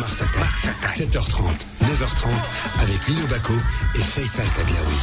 [0.00, 0.74] Mars Attack.
[0.86, 2.28] 7h30, 9h30
[2.80, 3.52] avec Lino Baco
[3.94, 4.94] et Faisal Taglaoui.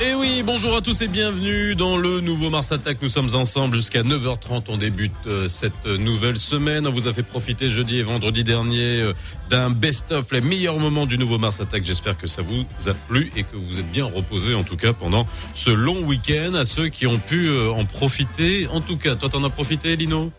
[0.00, 3.02] Et eh oui, bonjour à tous et bienvenue dans le nouveau Mars Attack.
[3.02, 4.64] Nous sommes ensemble jusqu'à 9h30.
[4.68, 6.86] On débute euh, cette nouvelle semaine.
[6.86, 9.12] On vous a fait profiter jeudi et vendredi dernier euh,
[9.50, 11.84] d'un best-of, les meilleurs moments du nouveau Mars Attack.
[11.84, 14.94] J'espère que ça vous a plu et que vous êtes bien reposés en tout cas
[14.94, 18.66] pendant ce long week-end à ceux qui ont pu euh, en profiter.
[18.68, 20.32] En tout cas, toi t'en as profité Lino?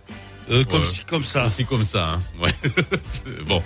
[0.49, 1.49] Euh, comme si, comme ça.
[1.49, 2.13] Si, comme ça.
[2.13, 2.21] Hein.
[2.39, 2.51] Ouais.
[3.45, 3.61] bon,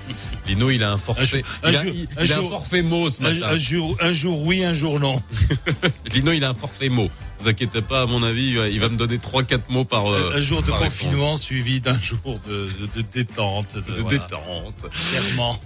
[0.47, 1.43] Lino, il a un forfait.
[1.63, 3.47] Un, il, a, il, un, a un forfait mot ce matin.
[3.47, 5.21] Un, jour, un jour oui, un jour non.
[6.13, 7.09] Lino, il a un forfait mot.
[7.39, 10.07] Vous inquiétez pas, à mon avis, il va me donner trois, quatre mots par.
[10.07, 13.75] Un, jour de confinement suivi d'un jour de, de, de, détente.
[13.75, 14.17] De, de voilà.
[14.17, 14.85] détente.
[15.11, 15.59] Clairement.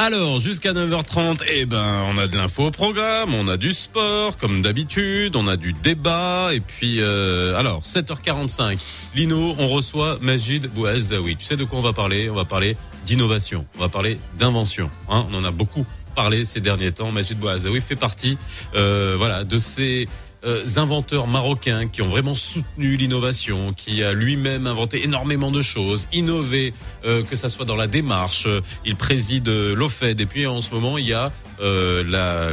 [0.00, 4.36] Alors, jusqu'à 9h30, eh ben, on a de l'info au programme, on a du sport,
[4.36, 8.78] comme d'habitude, on a du débat, et puis, euh, alors, 7h45,
[9.16, 11.34] Lino, on reçoit Majid Bouazaoui.
[11.34, 12.30] Tu sais de quoi on va parler?
[12.30, 12.76] On va parler
[13.06, 14.88] d'innovation, on va parler d'invention.
[15.08, 17.10] Hein on en a beaucoup parlé ces derniers temps.
[17.10, 18.38] Majid Bouazaoui fait partie,
[18.76, 20.06] euh, voilà, de ces
[20.44, 26.06] euh, inventeurs marocains qui ont vraiment soutenu l'innovation, qui a lui-même inventé énormément de choses,
[26.12, 28.46] innové, euh, que ça soit dans la démarche.
[28.84, 32.50] Il préside l'OFED et puis en ce moment il y a euh, la,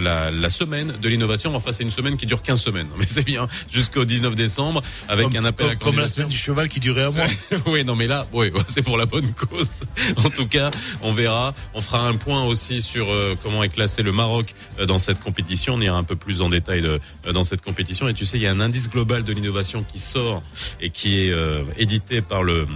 [0.00, 1.54] la, la, semaine de l'innovation.
[1.54, 5.26] Enfin c'est une semaine qui dure 15 semaines, mais c'est bien jusqu'au 19 décembre avec
[5.26, 7.24] comme, un appel comme, à comme la semaine du cheval qui durait un mois.
[7.66, 9.68] oui non mais là oui c'est pour la bonne cause.
[10.16, 10.70] en tout cas
[11.02, 11.54] on verra.
[11.74, 15.20] On fera un point aussi sur euh, comment est classé le Maroc euh, dans cette
[15.20, 15.74] compétition.
[15.74, 17.00] On ira un peu plus en détail de
[17.32, 18.08] dans cette compétition.
[18.08, 20.42] Et tu sais, il y a un indice global de l'innovation qui sort
[20.80, 22.66] et qui est euh, édité par le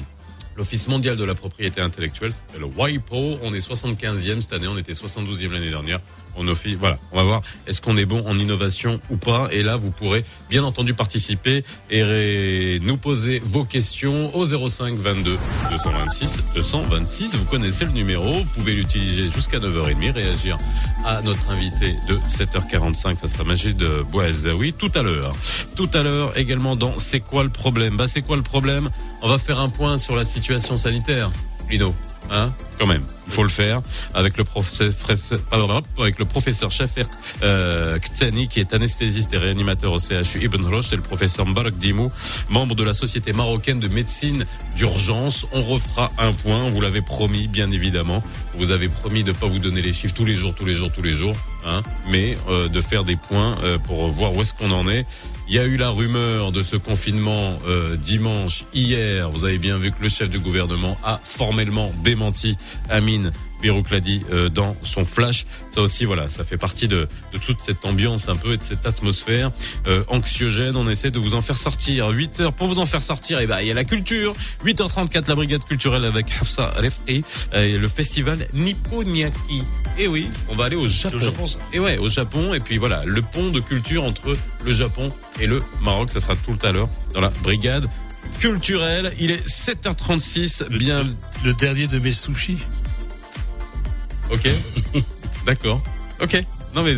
[0.56, 3.38] l'Office mondial de la propriété intellectuelle, le WIPO.
[3.42, 6.00] On est 75e cette année, on était 72e l'année dernière.
[6.36, 6.44] On
[6.78, 9.48] voilà, on va voir est-ce qu'on est bon en innovation ou pas.
[9.50, 15.36] Et là, vous pourrez bien entendu participer et nous poser vos questions au 05 22
[15.70, 17.34] 226 226.
[17.36, 20.58] Vous connaissez le numéro, vous pouvez l'utiliser jusqu'à 9h30, réagir
[21.04, 25.34] à notre invité de 7h45, ça sera Magid de Boazaoui tout à l'heure.
[25.74, 27.96] Tout à l'heure également dans C'est quoi le problème?
[27.96, 28.90] Bah c'est quoi le problème?
[29.22, 31.30] On va faire un point sur la situation sanitaire,
[31.70, 31.94] Lino.
[32.30, 32.50] Hein?
[32.78, 33.82] Quand même, il faut le faire
[34.14, 34.92] avec le professeur
[35.98, 37.04] avec le professeur Shafer
[37.42, 41.76] euh, Ktani qui est anesthésiste et réanimateur au CHU Ibn Rushd et le professeur Mbarak
[41.76, 42.10] Dimou,
[42.48, 45.46] membre de la Société marocaine de médecine d'urgence.
[45.52, 48.22] On refera un point, vous l'avez promis bien évidemment.
[48.54, 50.90] Vous avez promis de pas vous donner les chiffres tous les jours, tous les jours,
[50.90, 54.54] tous les jours, hein, mais euh, de faire des points euh, pour voir où est-ce
[54.54, 55.06] qu'on en est.
[55.48, 59.30] Il y a eu la rumeur de ce confinement euh, dimanche hier.
[59.30, 62.56] Vous avez bien vu que le chef du gouvernement a formellement démenti
[63.60, 65.46] Birouk l'a dit euh, dans son flash.
[65.70, 68.62] Ça aussi, voilà, ça fait partie de, de toute cette ambiance un peu et de
[68.62, 69.50] cette atmosphère
[69.86, 70.76] euh, anxiogène.
[70.76, 72.08] On essaie de vous en faire sortir.
[72.08, 73.40] 8 heures pour vous en faire sortir.
[73.40, 74.34] Et eh ben, il y a la culture.
[74.64, 79.62] 8h34, la brigade culturelle avec Hafsa Refri et le festival Nipponiaki.
[79.98, 81.16] Et oui, on va aller au Japon.
[81.16, 81.58] Au Japon ça.
[81.72, 82.54] Et ouais, au Japon.
[82.54, 85.08] Et puis voilà, le pont de culture entre le Japon
[85.40, 86.10] et le Maroc.
[86.10, 87.88] Ça sera tout à l'heure dans la brigade
[88.38, 89.12] culturelle.
[89.18, 90.68] Il est 7h36.
[90.68, 91.04] Bien.
[91.04, 91.10] Le,
[91.44, 92.58] le dernier de mes sushis.
[94.30, 94.48] Ok.
[95.46, 95.82] D'accord.
[96.20, 96.42] Ok.
[96.74, 96.96] Non mais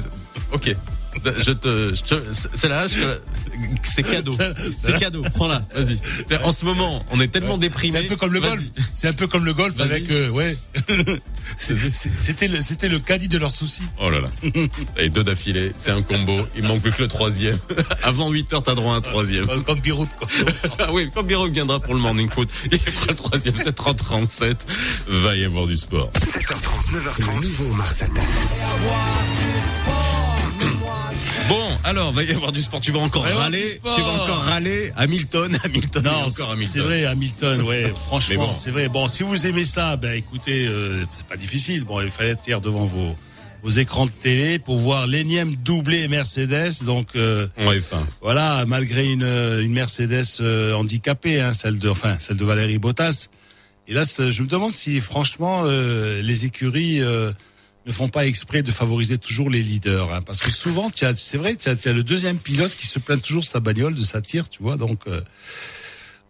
[0.53, 0.75] ok.
[1.39, 2.87] Je te, je te c'est là,
[3.83, 4.33] c'est cadeau.
[4.77, 5.23] C'est cadeau.
[5.35, 5.63] Prends-la.
[5.75, 5.99] Vas-y.
[6.45, 7.99] En ce moment, on est tellement déprimé.
[7.99, 8.63] C'est un peu comme le golf.
[8.93, 10.57] C'est un peu comme le golf avec, euh, ouais.
[11.59, 13.85] C'était le, c'était le caddie de leurs soucis.
[14.01, 14.31] Oh là là.
[14.99, 15.73] Et deux d'affilée.
[15.77, 16.41] C'est un combo.
[16.57, 17.59] Il manque plus que le troisième.
[18.03, 19.47] Avant 8 heures, t'as droit à un troisième.
[19.47, 20.29] Comme, comme Birout, quoi.
[20.79, 23.55] ah oui, quand Birout viendra pour le morning foot, il fera le troisième.
[23.55, 24.57] 7h37.
[25.09, 26.11] Va y avoir du sport.
[26.15, 27.37] 7h30, 9h30.
[27.37, 28.25] Le nouveau Mars Attack.
[31.49, 32.81] Bon, alors, va y avoir du sport.
[32.81, 33.81] Tu vas encore râler.
[33.97, 34.93] Tu vas encore râler.
[34.97, 36.03] Hamilton, Hamilton.
[36.05, 36.73] Non, encore Hamilton.
[36.73, 38.53] c'est vrai, Hamilton, ouais, franchement, bon.
[38.53, 38.89] c'est vrai.
[38.89, 41.85] Bon, si vous aimez ça, ben écoutez, euh, c'est pas difficile.
[41.85, 43.17] Bon, il fallait être devant vos,
[43.63, 46.85] vos écrans de télé pour voir l'énième doublé Mercedes.
[46.85, 47.81] Donc, euh, Ouais,
[48.21, 52.79] voilà, malgré une, euh, une Mercedes euh, handicapée, hein, celle de, enfin, celle de Valérie
[52.79, 53.29] Bottas.
[53.91, 57.33] Et là, je me demande si, franchement, euh, les écuries euh,
[57.89, 61.57] ne font pas exprès de favoriser toujours les leaders, hein, parce que souvent, c'est vrai,
[61.57, 64.21] tu as, as le deuxième pilote qui se plaint toujours de sa bagnole, de sa
[64.21, 64.77] tire, tu vois.
[64.77, 65.21] Donc, euh,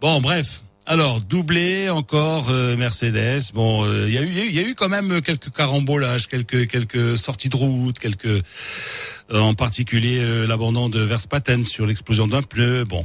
[0.01, 0.63] bon, bref.
[0.87, 3.43] Alors, doublé encore euh, Mercedes.
[3.53, 7.19] Bon, euh, il y a eu, y a eu- quand même quelques carambolages, quelques quelques
[7.19, 8.43] sorties de route, quelques euh,
[9.33, 12.85] en particulier l'abandon de Verstappen sur l'explosion d'un pneu.
[12.85, 13.05] Bon,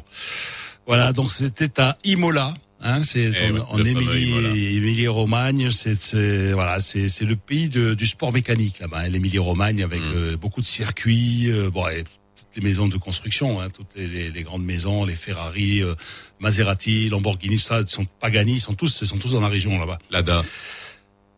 [0.88, 1.12] voilà.
[1.12, 2.54] Donc c'était à Imola.
[2.86, 4.50] Hein, c'est Eh oui, en, en Émilie, Imola.
[4.50, 5.70] Émilie-Romagne.
[5.72, 9.00] C'est, c'est- voilà, c'est, c'est le pays de, du sport mécanique là-bas.
[9.00, 10.12] hein, L'Émilie-Romagne avec Mm.
[10.16, 11.50] euh, beaucoup de circuits.
[11.50, 15.06] euh, bon, et toutes les maisons de construction, hein, toutes les, les- les grandes maisons,
[15.06, 15.96] les Ferrari, euh,
[16.40, 19.98] Maserati, Lamborghini, ça, sont Pagani, sont tous, sont tous dans la région là-bas.
[20.12, 20.44] Lada.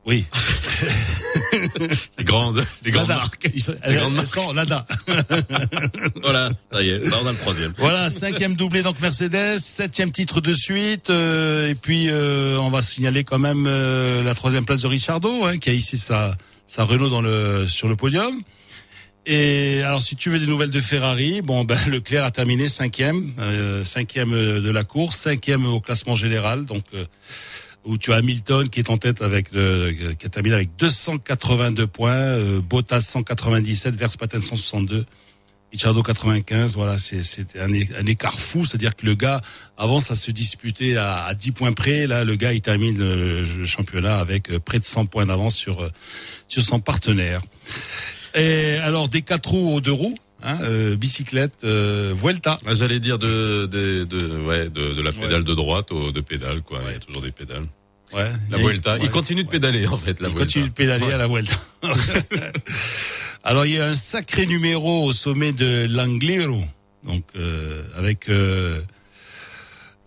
[0.05, 0.25] Oui.
[2.17, 3.21] les grandes, les grandes Lada.
[3.21, 3.49] marques.
[3.53, 4.27] Ils sont- Les elles- grandes elles marques.
[4.27, 4.85] sont Lada.
[6.21, 7.73] Voilà, ça y est, là on a le troisième.
[7.77, 12.81] Voilà, cinquième doublé donc Mercedes, septième titre de suite, euh, et puis euh, on va
[12.81, 16.35] signaler quand même euh, la troisième place de Richardo, hein, qui a ici sa,
[16.67, 18.41] sa Renault dans le sur le podium.
[19.27, 23.33] Et alors, si tu veux des nouvelles de Ferrari, bon, ben Leclerc a terminé cinquième,
[23.39, 27.05] euh, cinquième euh, de la course, cinquième au classement général, donc euh,
[27.85, 31.87] où tu as Hamilton qui est en tête avec le, qui a terminé avec 282
[31.87, 35.05] points, euh, Bottas 197, Verstappen 162.
[35.71, 39.41] Ricciardo 95, voilà, c'est un, un écart fou, c'est-à-dire que le gars
[39.77, 43.41] avant ça se disputait à, à 10 points près, là le gars il termine le,
[43.41, 45.89] le championnat avec euh, près de 100 points d'avance sur euh,
[46.47, 47.41] sur son partenaire.
[48.35, 52.57] Et alors des quatre roues aux deux roues, hein, euh, bicyclette, euh, Vuelta.
[52.65, 56.21] Ah, J'allais dire de, de, de, ouais, de, de la pédale de droite aux de
[56.21, 56.79] pédales, quoi.
[56.87, 57.65] Il y a toujours des pédales.
[58.13, 58.97] Ouais, La Vuelta.
[59.01, 60.39] il continue de pédaler, en fait, la Il Vuelta.
[60.45, 61.55] continue de pédaler à la Vuelta.
[63.43, 66.61] Alors il y a un sacré numéro au sommet de l'Angliru,
[67.03, 68.81] donc euh, avec euh,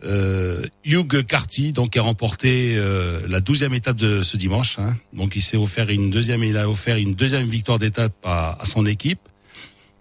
[0.05, 4.79] euh, Hugh Carty, donc qui a remporté euh, la douzième étape de ce dimanche.
[4.79, 4.97] hein.
[5.13, 8.65] Donc il s'est offert une deuxième, il a offert une deuxième victoire d'étape à, à
[8.65, 9.21] son équipe.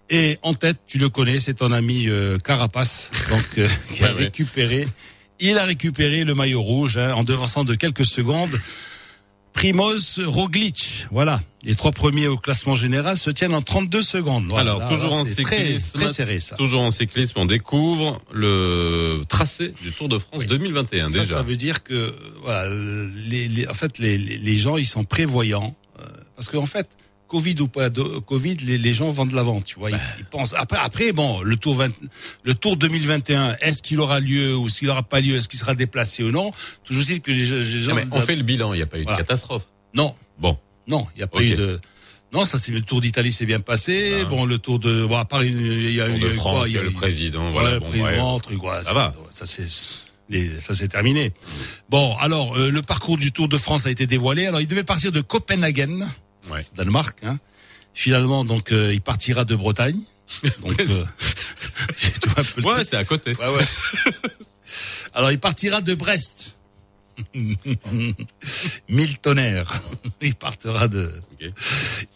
[0.09, 4.07] Et en tête, tu le connais, c'est ton ami euh, Carapace, donc euh, qui a
[4.07, 4.23] Ouais, ouais.
[4.25, 4.87] récupéré.
[5.39, 8.59] Il a récupéré le maillot rouge hein, en devançant de quelques secondes.
[9.53, 11.41] Primoz Roglic, voilà.
[11.63, 14.45] Les trois premiers au classement général se tiennent en 32 secondes.
[14.47, 15.99] Voilà, Alors, là, toujours là, en c'est très, cyclisme.
[15.99, 16.55] très serré ça.
[16.57, 20.45] Toujours en cyclisme, on découvre le tracé du Tour de France Oui.
[20.45, 21.33] 2021, Ça, déjà.
[21.37, 22.13] ça veut dire que
[22.43, 26.03] voilà, les, les- en fait, les, les gens ils sont prévoyants euh,
[26.35, 26.87] parce qu'en fait,
[27.27, 29.91] Covid ou pas de, Covid, les, les gens de l'avant, tu vois.
[29.91, 31.91] Ils, ils pensent après, après, bon, le tour 20,
[32.43, 35.75] le tour 2021, est-ce qu'il aura lieu ou s'il aura pas lieu, est-ce qu'il sera
[35.75, 36.51] déplacé ou non?
[36.83, 38.85] Toujours dit que les, les gens, Ah, mais on fait le bilan, il n'y a
[38.87, 39.17] pas eu Voilà.
[39.17, 39.67] de catastrophe.
[39.93, 40.57] non, Bon.
[40.87, 41.79] non, il y a pas eu de.
[42.33, 44.19] Non, ça c'est le Tour d'Italie s'est bien passé.
[44.21, 44.25] Ah.
[44.25, 46.77] bon, le Tour de, bon, à part il y a Tour eu France, il y
[46.77, 47.75] a le président, voilà.
[47.75, 48.41] le bon, président, ouais.
[48.41, 49.11] truc, voilà, Ça va.
[49.31, 49.69] Ça c'est,
[50.59, 51.31] ça c'est terminé.
[51.89, 54.45] Bon, alors euh, le parcours du Tour de France a été dévoilé.
[54.45, 56.05] Alors il devait partir de Copenhagen,
[56.49, 56.65] Ouais.
[56.75, 57.17] Danemark.
[57.23, 57.39] Hein.
[57.93, 59.99] Finalement, donc euh, il partira de Bretagne.
[60.61, 60.85] Donc, euh,
[61.95, 63.33] tu vois un peu le Ouais, c'est à côté.
[63.37, 63.65] Ouais, ouais.
[65.13, 66.56] Alors, il partira de Brest.
[68.89, 69.81] Mille tonnerres.
[70.21, 71.51] Il partira de, il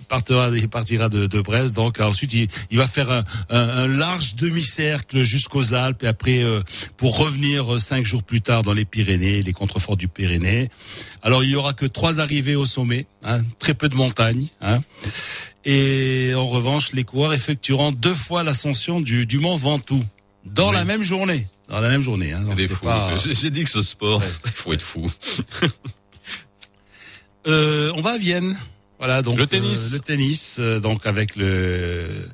[0.08, 1.76] partira, il partira de, de Brest.
[1.76, 6.44] Donc ensuite, il, il va faire un, un- un large demi-cercle jusqu'aux Alpes et après
[6.44, 6.62] euh,
[6.98, 10.70] pour revenir euh, cinq jours plus tard dans les Pyrénées, les contreforts du Pyrénées.
[11.22, 14.48] Alors il y aura que trois arrivées au sommet, hein, très peu de montagnes.
[14.62, 14.82] Hein.
[15.64, 20.04] Et en revanche, les coureurs effectueront deux fois l'ascension du, du mont Ventoux
[20.46, 20.76] dans Oui.
[20.76, 21.48] la même journée.
[21.72, 22.34] Dans la même journée.
[22.34, 22.44] Hein.
[22.60, 25.10] C'est pas- J'ai dit que ce sport, il faut être fou.
[27.48, 28.56] Euh, on va à Vienne.
[29.00, 29.90] Voilà donc Le tennis.
[29.92, 32.30] euh, le tennis euh, donc avec le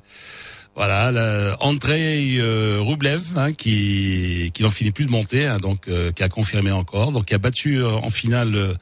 [0.75, 5.87] voilà le Andrei euh, Rublev hein, qui qui n'en finit plus de monter hein, donc
[5.87, 8.77] euh, qui a confirmé encore donc qui a battu en finale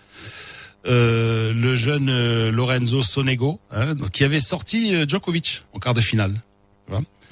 [0.86, 6.34] le jeune Lorenzo Sonego hein, donc, qui avait sorti Djokovic en quart de finale.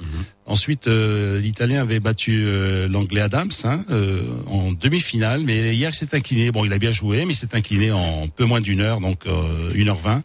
[0.03, 5.89] Vois Ensuite, euh, l'Italien avait battu euh, l'Anglais Adams hein, euh, en demi-finale, mais hier
[5.89, 6.51] il s'est incliné.
[6.51, 9.25] Bon, il a bien joué, mais il s'est incliné en peu moins d'une heure, donc
[9.25, 10.21] euh, 1h20.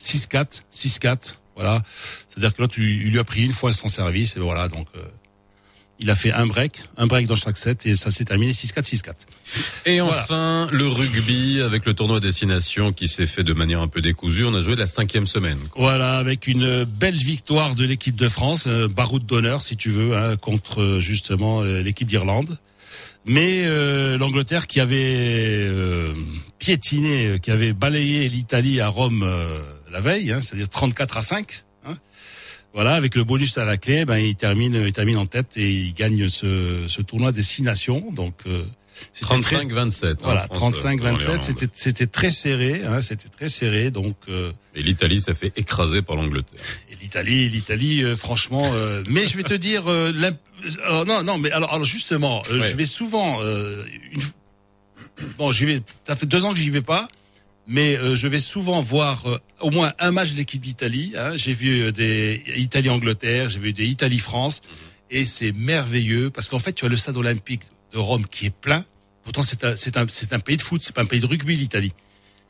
[0.00, 1.82] 6-4, 6-4, voilà.
[2.28, 5.02] C'est-à-dire que là, tu, lui a pris une fois son service, et voilà, donc euh,
[6.00, 8.82] il a fait un break, un break dans chaque set, et ça s'est terminé 6-4,
[8.84, 9.12] 6-4.
[9.86, 10.22] Et Voilà.
[10.22, 14.44] enfin, le rugby avec le tournoi destination qui s'est fait de manière un peu décousue.
[14.44, 15.58] On a joué la cinquième semaine.
[15.70, 15.82] quoi.
[15.90, 20.16] Voilà, avec une belle victoire de l'équipe de France, euh, baroud d'honneur si tu veux,
[20.16, 22.58] hein, contre euh, justement euh, l'équipe d'Irlande.
[23.26, 24.96] Mais euh, l'Angleterre qui avait
[25.68, 26.14] euh,
[26.58, 31.64] piétiné, qui avait balayé l'Italie à Rome euh, la veille, hein, c'est-à-dire 34 à 5.
[32.68, 32.70] Hein.
[32.74, 35.70] Voilà, avec le bonus à la clé, ben il termine, il termine en tête et
[35.70, 38.10] il gagne ce, ce tournoi des six nations.
[38.12, 38.64] Donc euh,
[39.12, 40.06] c'était très- 35-27.
[40.10, 41.40] hein, voilà, France, euh, 35-27, devant l'Irlande.
[41.40, 43.90] c'était c'était très serré, hein, c'était très serré.
[43.90, 46.58] Donc euh, Et l'Italie s'est fait écraser par l'Angleterre.
[46.90, 48.70] et l'Italie, l'Italie, euh, franchement.
[48.74, 50.38] euh, mais je vais te dire, euh, l'imp-
[50.84, 52.68] alors, non, non, mais alors, alors justement, euh, Ouais.
[52.68, 53.40] je vais souvent.
[53.42, 54.20] Euh, une...
[55.38, 55.80] Bon, j'y vais.
[56.06, 57.08] Ça fait deux ans que j'y vais pas,
[57.68, 61.12] mais euh, je vais souvent voir euh, au moins un match de l'équipe d'Italie.
[61.16, 61.36] Hein.
[61.36, 64.62] J'ai vu euh, des Italie-Angleterre, j'ai vu des Italie-France,
[65.10, 68.54] et c'est merveilleux parce qu'en fait, tu as le stade olympique de Rome qui est
[68.54, 68.84] plein.
[69.22, 71.26] Pourtant, c'est un, c'est un, c'est un pays de foot, c'est pas un pays de
[71.26, 71.92] rugby, l'Italie.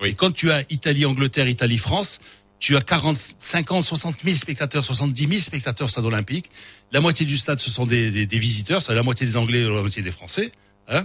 [0.00, 0.10] Oui.
[0.10, 2.20] Et quand tu as Italie-Angleterre, Italie-France,
[2.60, 6.50] tu as 40, 50, 60 000 spectateurs, 70 000 spectateurs au stade olympique.
[6.92, 9.62] La moitié du stade, ce sont des, des, des visiteurs, c'est la moitié des Anglais,
[9.64, 10.52] la moitié des Français.
[10.88, 11.02] Hein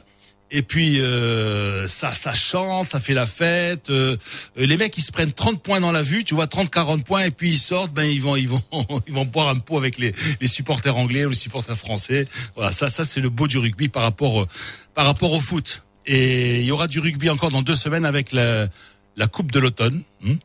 [0.56, 3.90] Et puis euh, ça, ça chante, ça fait la fête.
[3.90, 4.16] Euh,
[4.56, 7.32] les mecs, ils se prennent 30 points dans la vue, tu vois, 30-40 points, et
[7.32, 8.62] puis ils sortent, ben ils vont, ils vont,
[9.08, 12.28] ils vont boire un pot avec les, les supporters anglais ou les supporters français.
[12.56, 14.48] Voilà, ça, ça c'est le beau du rugby par rapport,
[14.94, 15.84] par rapport au foot.
[16.06, 18.68] Et il y aura du rugby encore dans deux semaines avec la,
[19.18, 20.04] la Coupe de l'automne.
[20.22, 20.36] Hmm,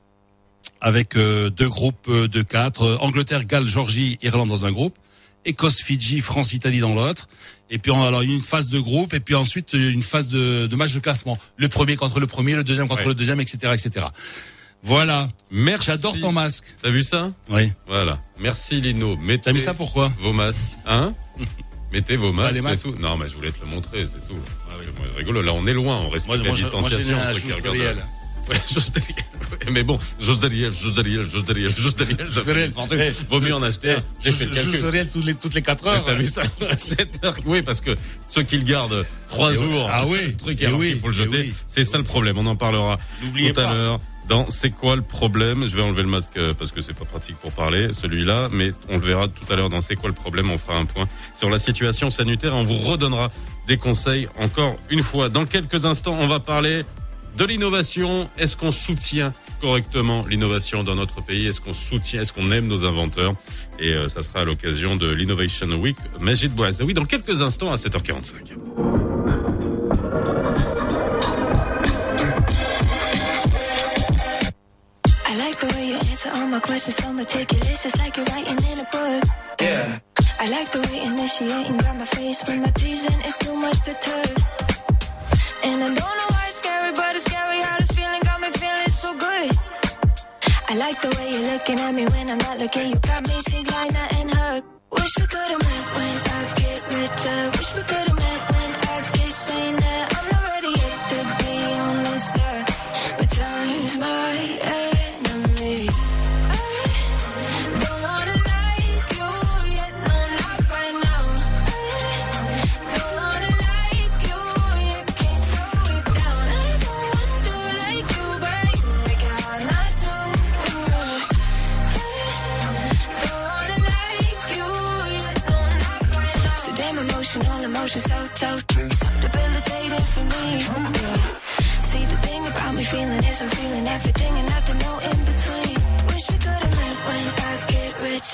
[0.80, 4.96] avec deux groupes de quatre, Angleterre, Galles, Georgie, Irlande dans un groupe,
[5.44, 7.28] Écosse, Fidji, France, Italie dans l'autre.
[7.70, 10.76] Et puis on alors une phase de groupe et puis ensuite une phase de, de
[10.76, 11.38] match de classement.
[11.56, 14.06] Le premier contre le premier, le deuxième contre le deuxième, etc., etc.
[14.82, 15.28] Voilà.
[15.50, 15.87] Merci.
[15.87, 16.64] J'adore ton masque.
[16.82, 17.32] T'as vu ça?
[17.50, 17.72] Oui.
[17.87, 18.20] Voilà.
[18.38, 19.16] Merci Lino.
[19.16, 20.12] Mettez T'as mis ça pourquoi?
[20.20, 20.64] Vos masques.
[20.87, 21.14] Hein?
[21.92, 22.54] Mettez vos masques.
[22.54, 22.87] les masques.
[23.00, 24.38] Non, mais je voulais te le montrer, c'est tout.
[24.70, 24.87] Ah, oui.
[25.16, 25.42] rigolo.
[25.42, 25.96] Là, on est loin.
[26.00, 27.16] On respecte la distanciation.
[27.16, 27.32] Moi,
[29.71, 32.28] Mais bon, Jos Daniel, Jos Daniel, Jos Daniel, Jos Daniel.
[32.28, 32.73] Jos Daniel,
[33.28, 34.02] vaut mieux en acheter un.
[34.25, 36.05] Jos Daniel toutes les, toutes les 4 heures.
[36.05, 36.43] T'as vu ça?
[36.76, 37.35] 7 heures.
[37.47, 37.97] Oui, parce que
[38.28, 39.88] ceux qui le gardent 3 jours.
[39.93, 40.37] Ah oui.
[40.38, 41.52] Truc et oui, il faut le jeter.
[41.69, 42.38] C'est ça le problème.
[42.38, 44.00] On en parlera tout à l'heure.
[44.28, 45.64] Dans C'est quoi le problème?
[45.64, 48.73] Je vais enlever le masque euh, parce que c'est pas pratique pour parler, celui-là, mais
[48.90, 50.50] on le verra tout à l'heure dans C'est quoi le problème?
[50.50, 52.55] On fera un point sur la situation sanitaire.
[52.55, 53.33] On vous redonnera
[53.67, 55.31] des conseils encore une fois.
[55.31, 56.85] Dans quelques instants, on va parler
[57.38, 58.28] de l'innovation.
[58.37, 61.47] Est-ce qu'on soutient correctement l'innovation dans notre pays?
[61.47, 63.35] Est-ce qu'on soutient, est-ce qu'on aime nos inventeurs?
[63.78, 65.97] Et euh, ça sera à l'occasion de l'Innovation Week.
[66.21, 68.35] Majid Oui, dans quelques instants à 7h45.
[75.30, 77.85] I like the way you answer all my questions so meticulous.
[77.85, 79.25] It's like you're writing in a book.
[79.61, 79.99] Yeah.
[80.40, 83.95] I like the way initiating got my face when my teasing is too much to
[83.95, 84.30] touch.
[85.62, 86.27] And I don't know
[90.78, 92.90] like the way you're looking at me when I'm not looking.
[92.90, 94.64] You got me sing line and hug.
[94.92, 95.98] Wish we could've met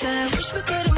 [0.07, 0.94] I wish we could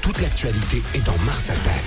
[0.00, 1.84] toute l'actualité est dans Mars Attack.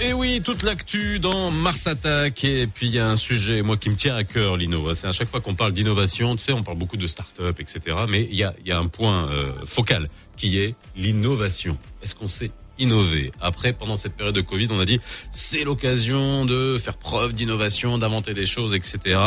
[0.00, 2.44] Et oui, toute l'actu dans Mars Attack.
[2.44, 4.92] Et puis il y a un sujet, moi, qui me tient à cœur, Lino.
[4.94, 7.96] C'est à chaque fois qu'on parle d'innovation, tu sais, on parle beaucoup de start-up, etc.
[8.08, 11.78] Mais il y a, un point euh, focal qui est l'innovation.
[12.02, 13.32] Est-ce qu'on sait innover?
[13.40, 17.96] Après, pendant cette période de Covid, on a dit c'est l'occasion de faire preuve d'innovation,
[17.96, 19.18] d'inventer des choses, etc.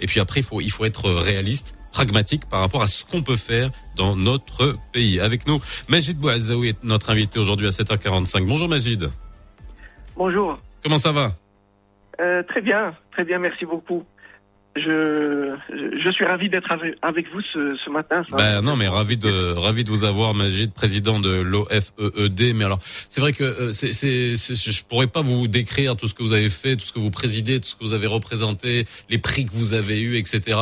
[0.00, 3.70] Et puis après, il faut être réaliste pragmatique par rapport à ce qu'on peut faire
[3.96, 5.18] dans notre pays.
[5.18, 8.46] Avec nous, Majid Bouazaoui est notre invité aujourd'hui à 7h45.
[8.46, 9.08] Bonjour Majid.
[10.14, 10.58] Bonjour.
[10.82, 11.32] Comment ça va?
[12.20, 14.04] Euh, très bien, très bien, merci beaucoup.
[14.76, 15.56] Je,
[16.04, 16.70] je, suis ravi d'être
[17.02, 18.22] avec, vous ce, ce matin.
[18.30, 18.36] ça.
[18.36, 22.54] Ben non, mais ravi de ravi de vous avoir, Majid, président de l'OFEED.
[22.54, 22.78] Mais alors,
[23.08, 26.22] c'est vrai que euh, c'est, c'est, c'est- je pourrais pas vous décrire tout ce que
[26.22, 29.18] vous avez fait, tout ce que vous présidez, tout ce que vous avez représenté, les
[29.18, 30.58] prix que vous avez eus, etc.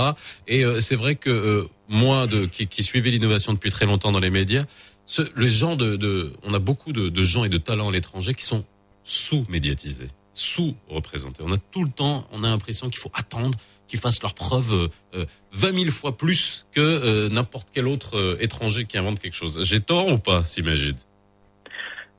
[0.47, 4.12] Et euh, c'est vrai que euh, moi, de qui, qui suivais l'innovation depuis très longtemps
[4.12, 4.64] dans les médias,
[5.06, 7.92] ce, le genre de, de, on a beaucoup de, de gens et de talents à
[7.92, 8.64] l'étranger qui sont
[9.02, 11.42] sous-médiatisés, sous-représentés.
[11.44, 13.59] On a tout le temps, on a l'impression qu'il faut attendre
[13.99, 18.85] fassent leurs preuves euh, 20 000 fois plus que euh, n'importe quel autre euh, étranger
[18.85, 19.59] qui invente quelque chose.
[19.65, 20.97] J'ai tort ou pas, s'imagine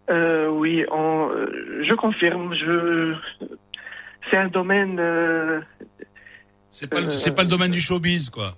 [0.10, 2.53] Euh, oui, euh, je confirme.
[2.53, 3.15] Je,
[4.29, 4.98] c'est un domaine.
[5.00, 5.62] euh,
[6.70, 8.55] C'est pas, le- c'est pas le domaine du showbiz, quoi.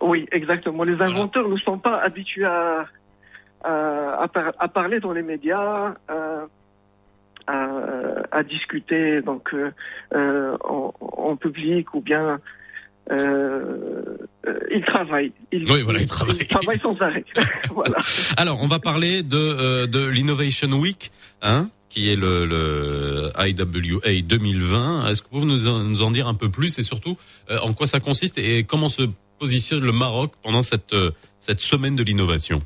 [0.00, 0.82] Oui, exactement.
[0.84, 2.86] Les inventeurs ne sont pas habitués à,
[3.64, 4.26] à,
[4.58, 5.94] à, parler dans les médias,
[7.46, 7.68] à,
[8.30, 12.40] à discuter donc euh, en, en, public ou bien
[13.10, 14.16] euh,
[14.70, 15.32] ils travaillent.
[15.50, 16.36] Ils, oui, voilà, ils travaillent.
[16.40, 17.24] Ils travaillent sans arrêt.
[17.74, 17.98] voilà.
[18.36, 21.10] Alors, on va parler de, euh, de l'Innovation Week,
[21.42, 25.08] hein, qui est le, le IWA 2020.
[25.08, 27.16] Est-ce que vous pouvez nous en, nous en, dire un peu plus et surtout
[27.50, 29.02] euh, en quoi ça consiste et comment se
[29.38, 32.60] positionne le Maroc pendant cette, euh, cette semaine de l'innovation?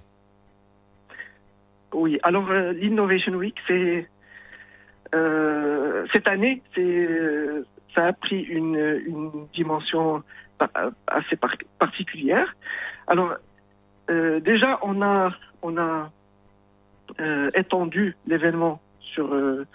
[1.92, 4.06] Oui, alors euh, l'Innovation Week, c'est
[6.12, 7.08] cette année, c'est
[7.94, 10.22] ça a pris une, une dimension
[11.06, 11.36] assez
[11.78, 12.54] particulière.
[13.06, 13.34] Alors,
[14.10, 15.32] euh, déjà, on a,
[15.62, 16.10] on a
[17.20, 19.66] euh, étendu l'événement sur euh,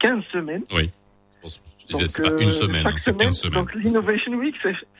[0.00, 0.64] 15 semaines.
[0.72, 0.90] Oui.
[1.44, 3.60] Je disais, c'est pas une euh, semaine, hein, c'est 15 semaines.
[3.60, 4.54] Donc, l'Innovation Week,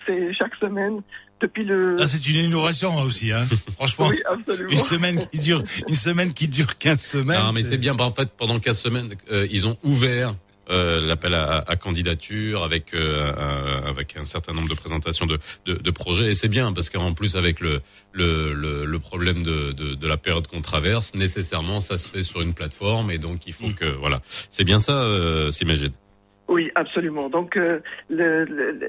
[0.07, 1.01] c'est chaque semaine
[1.43, 1.97] depuis le.
[1.99, 3.45] Ah, c'est une innovation aussi, hein.
[3.77, 4.07] Franchement.
[4.09, 4.71] oui, absolument.
[4.71, 7.43] Une semaine qui dure, une semaine qui dure 15 semaines.
[7.43, 7.95] Non, mais c'est bien.
[7.95, 10.35] Bah, en fait, pendant 15 semaines, euh, ils ont ouvert
[10.71, 15.39] euh, l'appel à, à, candidature avec euh, un, avec un certain nombre de présentations de,
[15.67, 17.81] de, de projets et c'est bien parce qu'en plus avec le
[18.13, 22.23] le, le, le problème de, de, de, la période qu'on traverse nécessairement ça se fait
[22.23, 23.75] sur une plateforme et donc il faut mm.
[23.75, 25.93] que voilà c'est bien ça euh, Simagid.
[26.47, 28.89] Oui absolument donc euh, le, le,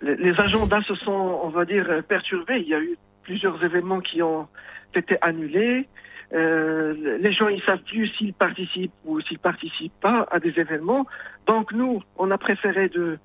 [0.00, 4.22] les agendas se sont on va dire perturbés il y a eu plusieurs événements qui
[4.22, 4.48] ont
[4.94, 5.86] été annulés
[6.34, 11.06] euh, les gens ils savent plus s'ils participent ou s'ils participent pas à des événements.
[11.46, 13.18] Donc nous, on a préféré de,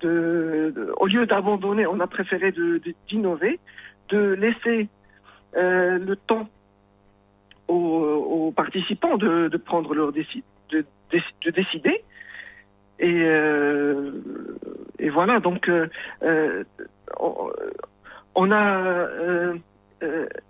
[0.00, 2.52] de, de au lieu d'abandonner, on a préféré
[3.08, 3.58] d'innover,
[4.10, 4.88] de, de, laisser
[5.56, 6.48] euh, le temps
[7.66, 12.04] aux, aux participants de, de, prendre leur décide, de, de, décider.
[12.98, 14.12] Et, euh,
[14.98, 15.88] et voilà, donc euh,
[16.22, 16.64] euh
[18.38, 19.08] on, a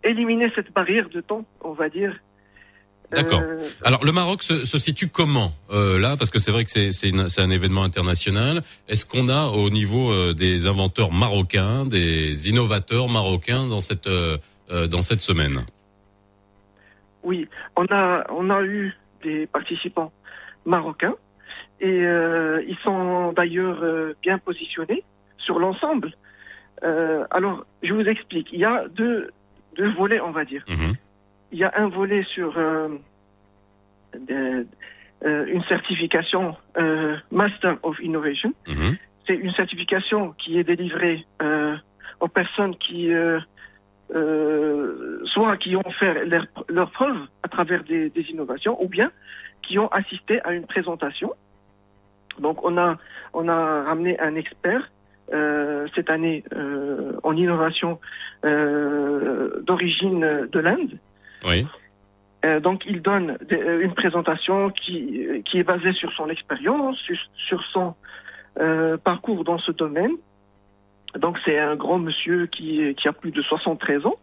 [0.02, 2.12] éliminer cette barrière de temps, on va dire.
[3.12, 3.42] D'accord.
[3.84, 6.16] Alors le Maroc se, se situe comment euh, là?
[6.16, 8.62] Parce que c'est vrai que c'est un événement international.
[8.88, 14.38] Est-ce qu'on a au niveau euh, des inventeurs marocains, des innovateurs marocains dans cette euh,
[14.88, 15.64] dans cette semaine?
[17.22, 18.92] Oui, on a on a eu
[19.22, 20.12] des participants
[20.64, 21.14] marocains
[21.80, 23.84] et ils sont d'ailleurs
[24.22, 25.04] bien positionnés
[25.38, 26.12] sur l'ensemble.
[26.82, 28.48] alors je vous explique.
[28.52, 29.30] Il y a deux
[29.76, 30.64] deux volets, on va dire.
[30.68, 30.94] Mhm.
[31.52, 32.88] Il y a un volet sur euh,
[34.30, 34.64] euh,
[35.22, 38.52] une certification euh, Master of Innovation.
[38.66, 38.96] Mhm.
[39.26, 41.24] C'est une certification qui est délivrée
[42.20, 43.10] aux personnes qui
[45.24, 49.10] soit qui ont fait leurs leur preuves à travers des, des, innovations, ou bien
[49.62, 51.32] qui ont assisté à une présentation.
[52.40, 52.96] Donc on a
[53.32, 54.90] on a ramené un expert
[55.32, 57.98] euh, cette année euh, en innovation
[58.44, 60.98] euh, d'origine de l'Inde.
[61.44, 61.64] Oui.
[62.62, 67.94] Donc il donne une présentation qui, qui est basée sur son expérience, sur, sur, son
[69.02, 70.12] parcours dans ce domaine.
[71.18, 74.14] Donc c'est un grand monsieur qui, qui a plus de 73 ans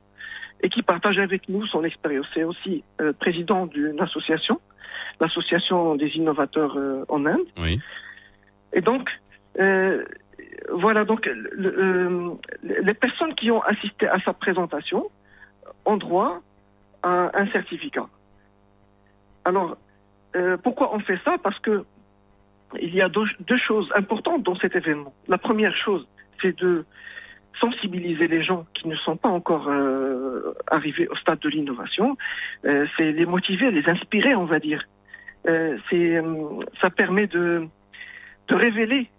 [0.62, 2.26] et qui partage avec nous son expérience.
[2.34, 2.86] C'est aussi
[3.20, 4.62] président d'une association,
[5.20, 6.78] l'association des innovateurs
[7.10, 7.48] en Inde.
[7.58, 7.82] Oui.
[8.74, 9.10] Et donc,
[9.60, 10.04] euh,
[10.72, 15.10] voilà, donc euh, les personnes qui ont assisté à sa présentation
[15.86, 16.42] ont droit
[17.04, 18.08] à un certificat.
[19.46, 19.78] Alors,
[20.36, 21.38] euh, pourquoi on fait ça?
[21.42, 21.86] Parce que
[22.82, 25.14] il y a deux, choses importantes dans cet événement.
[25.28, 26.08] La première chose,
[26.42, 26.86] c'est de
[27.60, 29.70] sensibiliser les gens qui ne sont pas encore
[30.72, 32.18] arrivés au stade de l'innovation.
[32.64, 34.84] C'est les motiver, les inspirer, on va dire.
[35.46, 36.20] C'est,
[36.82, 37.68] ça permet de,
[38.50, 39.10] de révéler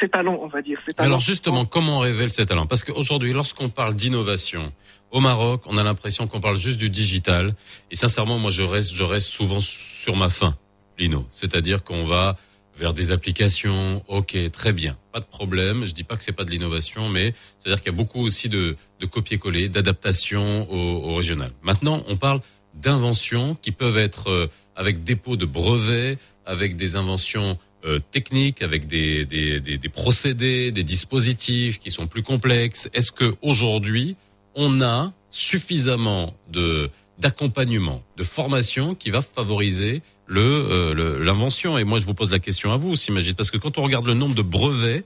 [0.00, 0.78] ces, talents, on va dire.
[0.98, 2.66] Alors justement, comment on révèle ces talents?
[2.66, 4.72] Parce qu'aujourd'hui, lorsqu'on parle d'innovation
[5.10, 7.54] au Maroc, on a l'impression qu'on parle juste du digital.
[7.90, 10.56] Et sincèrement, moi, je reste, je reste souvent sur ma faim,
[10.98, 11.26] Lino.
[11.32, 12.36] C'est-à-dire qu'on va
[12.76, 14.02] vers des applications.
[14.08, 15.84] Ok, très bien, pas de problème.
[15.84, 18.48] Je dis pas que c'est pas de l'innovation, mais c'est-à-dire qu'il y a beaucoup aussi
[18.48, 21.52] de, de copier-coller, d'adaptation au, au régional.
[21.62, 22.40] Maintenant, on parle
[22.74, 28.86] d'inventions qui peuvent être euh, avec dépôt de brevets, avec des inventions euh, techniques, avec
[28.86, 32.88] des, des, des, des, procédés, des dispositifs qui sont plus complexes.
[32.92, 34.16] Est-ce que aujourd'hui
[34.54, 41.78] on a suffisamment de d'accompagnement, de formation qui va favoriser le euh, l'invention?
[41.78, 43.82] Et moi, je vous pose la question à vous aussi, Magid, parce que quand on
[43.82, 45.04] regarde le nombre de brevets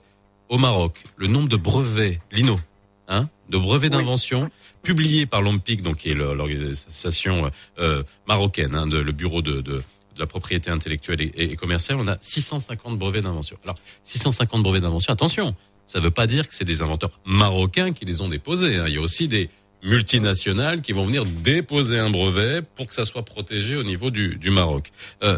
[0.49, 2.59] au Maroc, le nombre de brevets, Lino,
[3.07, 4.49] hein, de brevets d'invention
[4.83, 9.81] publiés par l'OMPIC, donc qui est l'organisation euh, marocaine, hein, de, le bureau de, de
[10.17, 13.57] de la propriété intellectuelle et, commerciale, on a 650 brevets d'invention.
[13.63, 18.05] Alors, 650 brevets d'invention, attention, ça veut pas dire que c'est des inventeurs marocains qui
[18.05, 18.75] les ont déposés.
[18.75, 18.85] Hein.
[18.87, 19.49] Il y a aussi des
[19.83, 24.35] multinationales qui vont venir déposer un brevet pour que ça soit protégé au niveau du,
[24.35, 24.91] du Maroc.
[25.23, 25.37] Euh,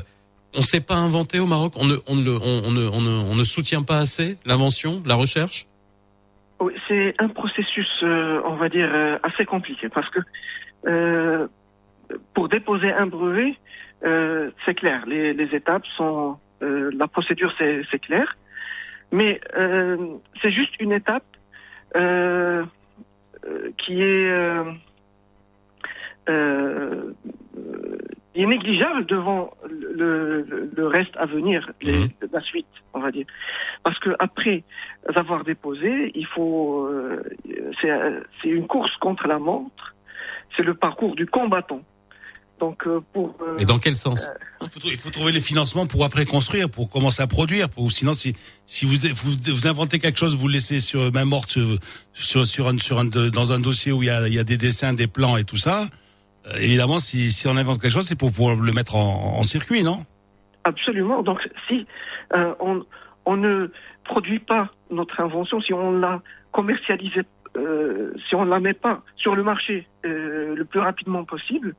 [0.55, 1.73] on ne sait pas inventer au Maroc?
[1.75, 5.67] On ne, on ne, on ne, on ne, ne soutient pas assez l'invention, la recherche?
[6.59, 10.19] Oui, c'est un processus, euh, on va dire, euh, assez compliqué parce que
[12.33, 13.55] pour déposer un brevet,
[14.03, 18.38] euh, c'est clair, les, les, étapes sont, euh, la procédure c'est clair,
[19.12, 19.41] mais
[20.41, 21.25] c'est juste une étape
[23.77, 24.31] qui est
[28.41, 32.09] est négligeable devant le, le, reste à venir, les, mhm.
[32.31, 33.25] la suite, on va dire.
[33.83, 34.63] Parce que après
[35.15, 37.23] avoir déposé, il faut, euh,
[37.81, 39.95] c'est une course contre la montre,
[40.55, 41.81] c'est le parcours du combattant.
[42.60, 43.36] Donc euh, pour.
[43.41, 44.30] Euh, Et dans quel sens
[44.62, 47.69] il, faut, il, faut, trouver les financements pour après construire, pour commencer à produire.
[47.69, 51.26] Pour sinon, si si vous vous, vous inventez quelque chose, vous le laissez sur main
[51.26, 51.78] morte sur
[52.13, 54.43] sur, sur, un, sur un, dans un dossier où il y a, il y a
[54.43, 55.88] des dessins, des plans et tout ça
[56.48, 59.43] euh, évidemment, si, si on invente quelque chose, c'est pour pouvoir le mettre en, en
[59.43, 60.06] circuit, non?
[60.63, 61.22] Absolument.
[61.22, 61.86] Donc, si
[62.36, 62.86] euh, on,
[63.26, 63.67] on, ne
[64.04, 67.22] produit pas notre invention, si on l'a commercialisée,
[67.58, 71.76] euh, si on ne la met pas sur le marché euh, le plus rapidement possible,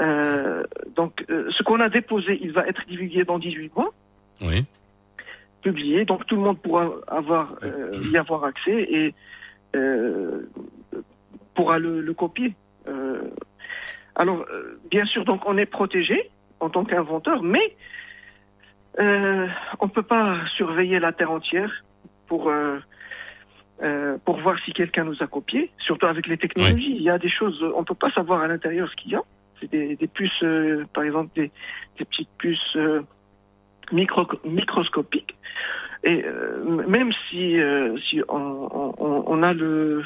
[0.00, 0.62] euh,
[0.96, 3.92] donc ce qu'on a déposé, il va être divulgué dans 18 mois.
[4.40, 4.64] Oui.
[5.62, 7.54] Publié, donc tout le monde pourra avoir
[8.10, 9.14] y avoir accès et
[11.54, 12.54] pourra le, le copier.
[14.16, 16.30] Alors, euh, bien sûr, donc on est protégé
[16.60, 17.74] en tant qu'inventeur, mais
[19.00, 19.48] euh,
[19.80, 21.84] on ne peut pas surveiller la Terre entière
[22.28, 22.78] pour euh,
[23.82, 25.70] euh, pour voir si quelqu'un nous a copié.
[25.78, 28.46] Surtout avec les technologies, il y a des choses, on ne peut pas savoir à
[28.46, 29.22] l'intérieur ce qu'il y a.
[29.60, 31.50] C'est des, des, puces, euh, par exemple, des,
[31.98, 32.76] des petites puces
[33.92, 35.34] micro, microscopiques.
[36.06, 36.22] Et
[36.86, 37.56] même si,
[38.10, 40.04] si on, on, on, a le,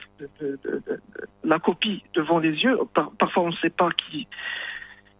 [1.42, 2.78] la copie devant les yeux.
[3.18, 4.28] parfois, on ne sait pas qui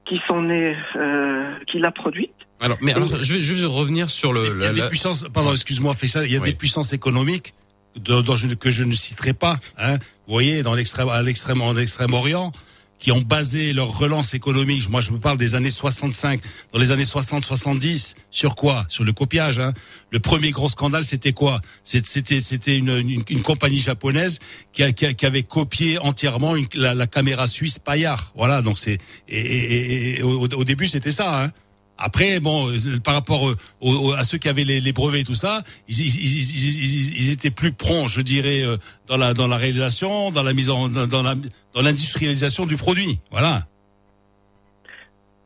[0.09, 2.33] qui s'en est, euh, qui l'a produite.
[2.61, 4.57] Alors, mais alors, je vais juste revenir sur le.
[4.57, 5.27] Il y a des puissances.
[5.33, 6.25] Pardon, excuse-moi, ça.
[6.25, 7.55] Il y a des puissances économiques
[7.97, 9.59] dont je, que je ne citerai pas.
[9.77, 9.99] Hein.
[10.27, 12.53] Vous voyez, dans l'extrême, à l'extrême, en extrême-orient,
[12.99, 16.41] qui ont basé leur relance économique, moi je me parle des années 65,
[16.73, 18.85] dans les années 60-70, sur quoi?
[18.89, 19.61] Sur le copiage.
[19.61, 19.73] Hein.
[20.11, 21.61] Le premier gros scandale, c'était quoi?
[21.85, 24.39] C'était c'était une, une, une, compagnie japonaise
[24.73, 28.33] qui, a, qui, avait copié entièrement une, la, la, caméra suisse Payard.
[28.35, 31.45] Voilà, donc c'est et, et, et, au, au, début c'était ça.
[31.45, 31.53] Hein.
[31.99, 35.63] Après, bon, euh, par rapport euh, à ceux qui avaient les, brevets et tout ça,
[35.89, 38.77] ils, ils, ils, étaient plus prompts, je dirais, euh,
[39.09, 41.35] dans la dans la réalisation, dans la mise en dans la
[41.75, 43.19] dans l'industrialisation du produit.
[43.31, 43.67] Voilà.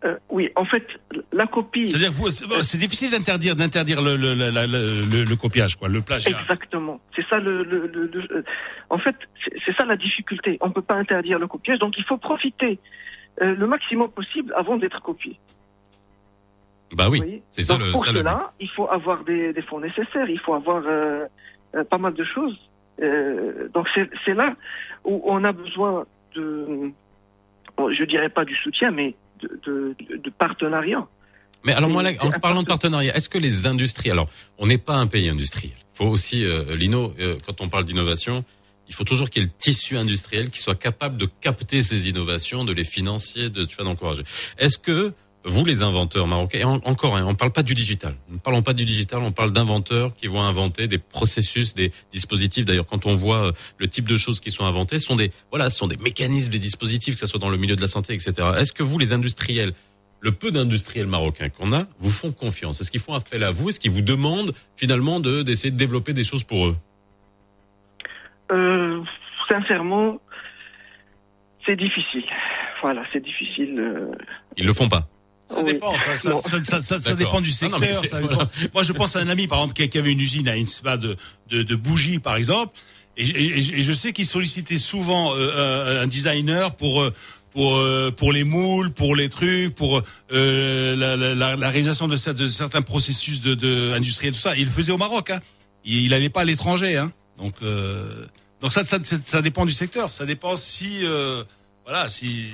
[0.04, 0.84] Euh, oui, en fait,
[1.32, 1.86] la copie.
[1.86, 6.38] C'est-à-dire, vous, c'est difficile d'interdire, d'interdire le le, le, le, copiage, quoi, le plagiat.
[6.40, 7.00] Exactement.
[7.14, 8.44] C'est ça le, le,
[8.90, 9.14] en fait,
[9.64, 10.58] c'est ça la difficulté.
[10.60, 12.80] On peut pas interdire le copiage, donc il faut profiter
[13.40, 15.38] euh, le maximum possible avant d'être copié.
[16.92, 17.90] Bah oui, c'est ça le.
[17.92, 21.24] Pour cela, il faut avoir des, des, fonds nécessaires, il faut avoir euh,
[21.74, 22.59] euh pas mal de choses.
[23.00, 24.55] Euh, donc c'est là
[25.05, 26.92] où on a besoin de,
[27.78, 31.07] je dirais pas du soutien, mais de, de, de partenariat.
[31.64, 34.28] Mais alors moi, en parlant de partenariat, est-ce que les industries, alors
[34.59, 35.76] on n'est pas un pays industriel.
[35.94, 38.44] Il faut aussi, euh, Lino, euh, quand on parle d'innovation,
[38.88, 42.09] il faut toujours qu'il y ait le tissu industriel qui soit capable de capter ces
[42.09, 44.24] innovations, de les financer, de tu vois d'encourager.
[44.59, 45.12] Est-ce que
[45.44, 48.14] vous les inventeurs marocains, et encore, hein, on ne parle pas du digital.
[48.31, 52.64] Ne parlons pas du digital, on parle d'inventeurs qui vont inventer des processus, des dispositifs.
[52.64, 55.33] D'ailleurs, quand on voit euh, le type de choses qui sont inventées, ce sont des
[55.50, 57.88] voilà, ce sont des mécanismes, des dispositifs, que ce soit dans le milieu de la
[57.88, 58.33] santé, etc.
[58.59, 59.72] Est-ce que vous, les industriels,
[60.20, 62.81] le peu d'industriels marocains qu'on a, vous font confiance?
[62.81, 63.68] Est-ce qu'ils font appel à vous?
[63.68, 66.76] Est-ce qu'ils vous demandent finalement de d'essayer de développer des choses pour eux?
[68.52, 69.02] Euh,
[69.48, 70.20] Sincèrement,
[71.66, 72.24] c'est difficile.
[72.81, 74.09] Voilà, c'est difficile.
[74.57, 75.09] Ils le font pas?
[75.54, 77.80] Ça dépend, ça, ça, ça, ça, ça dépend du secteur.
[78.74, 81.16] Moi, je pense à un ami, par exemple, qui avait une usine à Innsbruck de,
[81.50, 82.74] de, de bougies, par exemple,
[83.16, 87.12] et, et, et je sais qu'il sollicitait souvent euh, un designer pour euh,
[87.52, 92.16] pour euh, pour les moules, pour les trucs, pour euh, la, la, la, réalisation de,
[92.32, 94.56] de, certains processus de, de industriels, tout ça.
[94.56, 95.40] Il le faisait au Maroc, hein.
[95.84, 97.12] Il, il allait pas à l'étranger, hein.
[97.38, 98.26] Donc euh,
[98.60, 100.12] donc ça, ça, ça dépend du secteur.
[100.12, 101.02] Ça dépend si
[101.84, 102.46] voilà si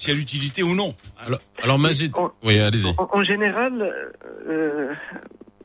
[0.00, 0.94] s'il y a l'utilité ou non.
[1.18, 2.94] Alors, alors Magid, oui, allez-y.
[2.96, 3.92] En, général,
[4.48, 4.94] euh,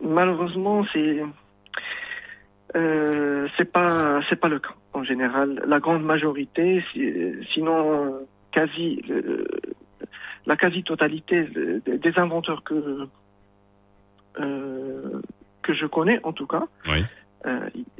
[0.02, 1.22] malheureusement, c'est
[2.76, 4.76] euh, c'est pas c'est pas le cas.
[4.92, 6.84] En général, la grande majorité,
[7.54, 9.02] sinon quasi
[10.46, 11.48] la quasi-totalité
[11.86, 13.08] des inventeurs que
[14.42, 15.22] euh,
[15.62, 17.06] que je connais, en tout cas, oui.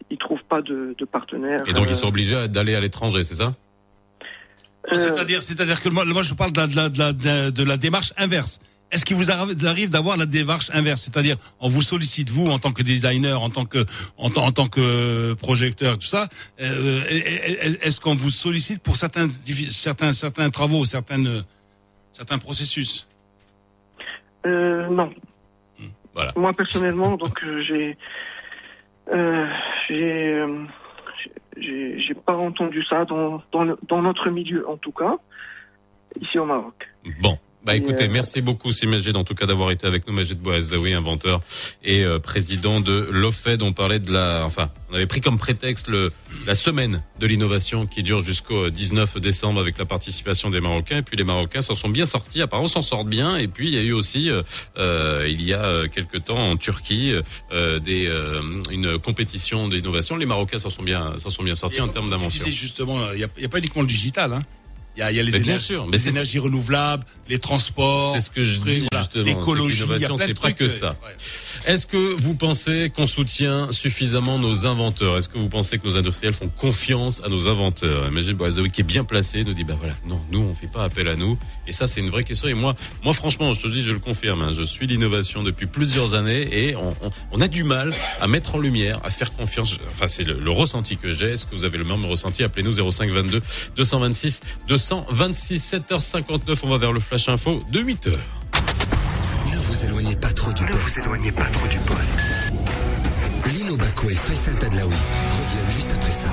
[0.10, 1.62] ils, trouvent pas de, de partenaire.
[1.66, 3.54] Et donc ils sont obligés d'aller à l'étranger, c'est ça?
[4.92, 8.60] C'est-à-dire, c'est-à-dire que moi, moi, je parle de la, de la, de la démarche inverse.
[8.92, 12.72] Est-ce qu'il vous arrive d'avoir la démarche inverse, c'est-à-dire on vous sollicite vous en tant
[12.72, 13.84] que designer, en tant que
[14.18, 16.30] en, en tant que projecteur, tout ça.
[16.62, 17.02] Euh,
[17.82, 19.28] Est-ce qu'on vous sollicite pour certains
[19.70, 21.44] certains certains travaux, certaines
[22.12, 23.08] certains processus?
[24.46, 25.10] Euh, Non.
[25.80, 25.90] Hmm.
[26.14, 26.32] Voilà.
[26.36, 27.98] Moi personnellement, donc euh, j'ai
[29.12, 29.48] euh,
[29.90, 30.64] j'ai euh,
[31.58, 35.18] j'ai pas entendu ça dans, dans, dans notre milieu en tout cas
[36.20, 36.88] ici au Maroc.
[37.22, 37.38] Bon.
[37.66, 40.94] Bah écoutez, euh, merci beaucoup Simaged en tout cas d'avoir été avec nous, Majid Bouazaoui,
[40.94, 41.40] inventeur
[41.84, 43.64] et euh, président de l'OFED.
[43.64, 46.12] On parlait de la, enfin, on avait pris comme prétexte le
[46.46, 51.00] la semaine de l'innovation qui dure jusqu'au 19 décembre avec la participation des Marocains.
[51.00, 53.36] Et puis les Marocains s'en sont bien sortis, apparemment s'en sortent bien.
[53.36, 57.14] Et puis il y a eu aussi, euh, il y a quelque temps en Turquie,
[57.52, 58.12] des
[58.72, 60.18] une compétition d'innovation.
[60.18, 62.46] Les Marocains s'en sont bien, s'en sont bien sortis en termes d'invention.
[62.48, 64.34] Justement, il n'y a, a, pas uniquement le digital.
[64.34, 64.44] Hein.
[64.96, 68.14] Il y a, il y a les, énergies, sûr, mais les énergies renouvelables, les transports.
[68.16, 69.26] C'est ce que je dis justement.
[69.26, 69.84] L'écologie,
[70.18, 70.96] c'est pas que ça.
[71.66, 75.18] Est-ce que vous pensez qu'on soutient suffisamment nos inventeurs?
[75.18, 78.08] Est-ce que vous pensez que nos industriels font confiance à nos inventeurs?
[78.08, 80.84] Imagine Boazaoui qui est bien placé nous dit bah voilà non nous on fait pas
[80.84, 83.68] appel à nous et ça c'est une vraie question et moi moi franchement je te
[83.68, 87.42] dis je le confirme hein, je suis l'innovation depuis plusieurs années et on, on, on,
[87.42, 90.98] a du mal à mettre en lumière à faire confiance enfin c'est le, le, ressenti
[90.98, 92.44] que j'ai est-ce que vous avez le même ressenti?
[92.44, 93.42] Appelez-nous 05 22
[93.76, 96.61] 226 200 126 7h59.
[96.63, 98.13] On va vers le flash info de 8h.
[99.53, 100.97] Ne vous éloignez pas trop du poste.
[100.97, 103.53] Ne vous éloignez pas trop du poste.
[103.53, 106.29] Lino Baco et Faisal Tadlaoui reviennent juste après ça.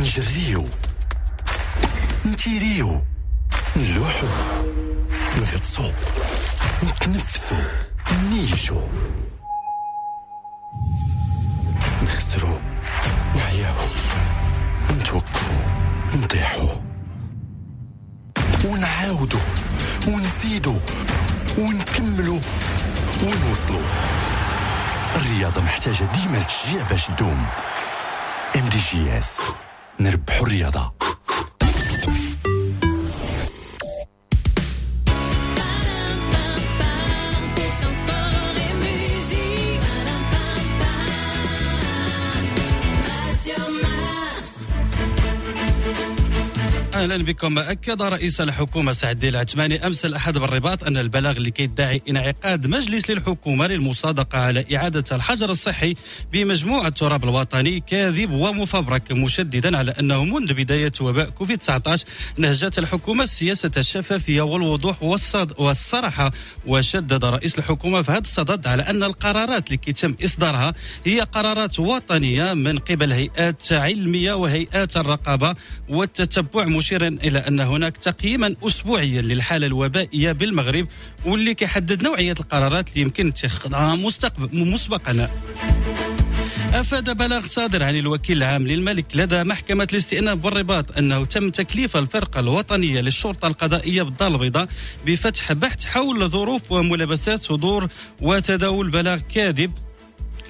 [0.00, 0.68] نجريو
[2.26, 3.02] نتيريو
[3.76, 4.26] نلوحو
[5.36, 5.90] نغطسو
[6.84, 7.54] نتنفسو
[8.30, 8.80] نيشو
[12.02, 12.58] نخسرو
[13.35, 13.75] نحياه
[14.91, 15.53] نتوقفو
[16.15, 16.67] نطيحو
[18.65, 19.37] ونعاودو
[20.07, 20.75] ونزيدو
[21.57, 22.39] ونكملو
[23.23, 23.81] ونوصلو
[25.15, 27.45] الرياضة محتاجة ديما لتشجيع باش تدوم.
[28.55, 29.39] ام دي جي اس
[29.99, 30.93] نربحو الرياضة.
[47.01, 47.59] أهلا بكم.
[47.59, 53.09] أكد رئيس الحكومة سعد الدين العثماني أمس الأحد بالرباط أن البلاغ اللي كيدعي انعقاد مجلس
[53.09, 55.95] للحكومة للمصادقة على إعادة الحجر الصحي
[56.33, 62.05] بمجموعة التراب الوطني كاذب ومفبرك مشددا على أنه منذ بداية وباء كوفيد 19
[62.37, 66.31] نهجت الحكومة سياسه الشفافية والوضوح والصد والصراحة
[66.67, 70.73] وشدد رئيس الحكومة في هذا الصدد على أن القرارات اللي كيتم إصدارها
[71.05, 75.55] هي قرارات وطنية من قبل هيئات علمية وهيئات الرقابة
[75.89, 80.87] والتتبع مشير مشيرا إلى أن هناك تقييما أسبوعيا للحالة الوبائية بالمغرب
[81.25, 83.95] واللي كيحدد نوعية القرارات اللي يمكن اتخاذها
[84.53, 85.29] مسبقا.
[86.73, 92.39] أفاد بلاغ صادر عن الوكيل العام للملك لدى محكمة الاستئناف بالرباط أنه تم تكليف الفرقة
[92.39, 94.67] الوطنية للشرطة القضائية بالدار البيضاء
[95.05, 97.87] بفتح بحث حول ظروف وملابسات صدور
[98.21, 99.71] وتداول بلاغ كاذب.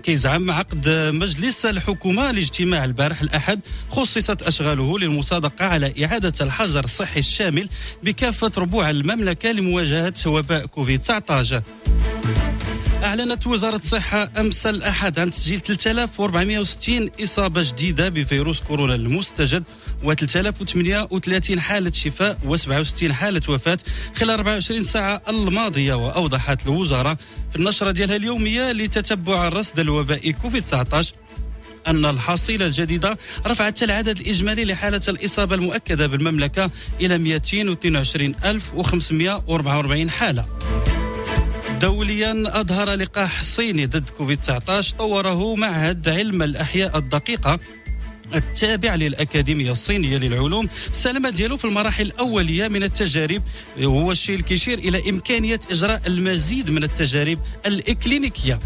[0.02, 3.60] كيزعم عقد مجلس الحكومة الاجتماع البارح الأحد
[3.90, 7.70] خصصت أشغاله للمصادقة على إعادة الحجر الصحي الشامل
[8.04, 11.62] بكافة ربوع المملكة لمواجهة وباء كوفيد 19
[13.04, 19.64] أعلنت وزارة الصحة أمس الأحد عن تسجيل 3460 إصابة جديدة بفيروس كورونا المستجد
[20.04, 23.78] و3038 حالة شفاء و67 حالة وفاة
[24.16, 27.18] خلال 24 ساعة الماضية وأوضحت الوزارة
[27.52, 31.14] في النشرة ديالها اليومية لتتبع الرصد الوبائي كوفيد 19
[31.88, 36.70] أن الحصيلة الجديدة رفعت العدد الإجمالي لحالة الإصابة المؤكدة بالمملكة
[37.02, 40.46] إلى 222544 حالة.
[41.82, 47.60] دوليا أظهر لقاح صيني ضد كوفيد 19 طوره معهد علم الأحياء الدقيقة
[48.36, 53.44] التابع للأكاديمية الصينية للعلوم السلامة ديالو في المراحل الأولية من التجارب.
[53.80, 58.60] وهو الشيء اللي كيشير إلى إمكانية إجراء المزيد من التجارب الإكلينيكية.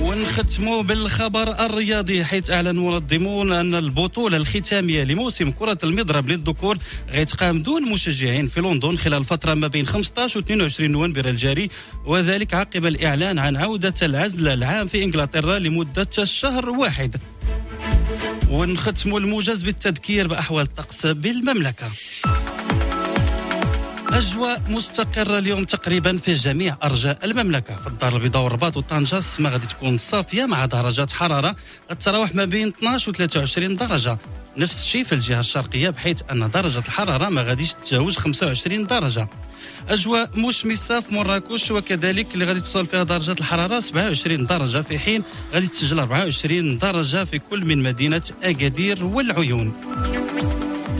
[0.00, 6.78] ونختموا بالخبر الرياضي حيث أعلن منظمون أن البطولة الختامية لموسم كرة المضرب للذكور
[7.10, 11.68] غيتقام دون مشجعين في لندن خلال فترة ما بين 15 و 22 نوفمبر الجاري.
[12.06, 17.16] وذلك عقب الإعلان عن عودة العزل العام في إنجلترا لمدة شهر واحد.
[18.56, 21.90] Et ونختموا الموجز بالتذكير بأحوال الطقس بالمملكة.
[24.08, 27.76] أجواء مستقرة اليوم تقريبا في جميع أرجاء المملكة.
[27.76, 31.56] في الدار البيضاء والرباط وطنجة السماء غادي تكون صافية مع درجات حرارة
[31.90, 34.18] غتتراوح ما بين 12 و 23 درجة.
[34.56, 39.28] نفس الشيء في الجهة الشرقية بحيث أن درجة الحرارة ما غاديش تتجاوز 25 درجة.
[39.88, 45.22] أجواء مشمسة في مراكش وكذلك اللي غادي توصل فيها درجة الحرارة 27 درجة في حين
[45.54, 49.72] غادي تسجل 24 درجة في كل من مدينة أكادير والعيون.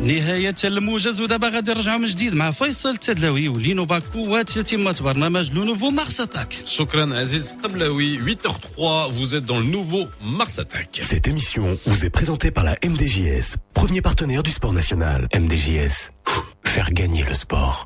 [0.05, 5.63] نهاية الموجز ودابا غادي نرجعوا من جديد مع فيصل التدلاوي ولينو باكو وتتمة برنامج لو
[5.63, 10.89] نوفو مارس اتاك Shukran Aziz Tablaoui, 8h03, vous êtes dans le nouveau Mars Attack.
[11.01, 15.27] Cette émission vous est présentée par la MDJS, premier partenaire du sport national.
[15.43, 15.97] MDJS,
[16.63, 17.85] faire gagner le sport.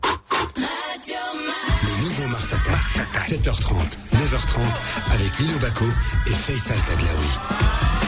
[0.57, 2.85] Le nouveau Mars Attack,
[3.17, 3.73] 7h30,
[4.21, 4.59] 9h30,
[5.15, 5.85] avec Lino Baco
[6.27, 7.98] et Faisal Tadlaoui.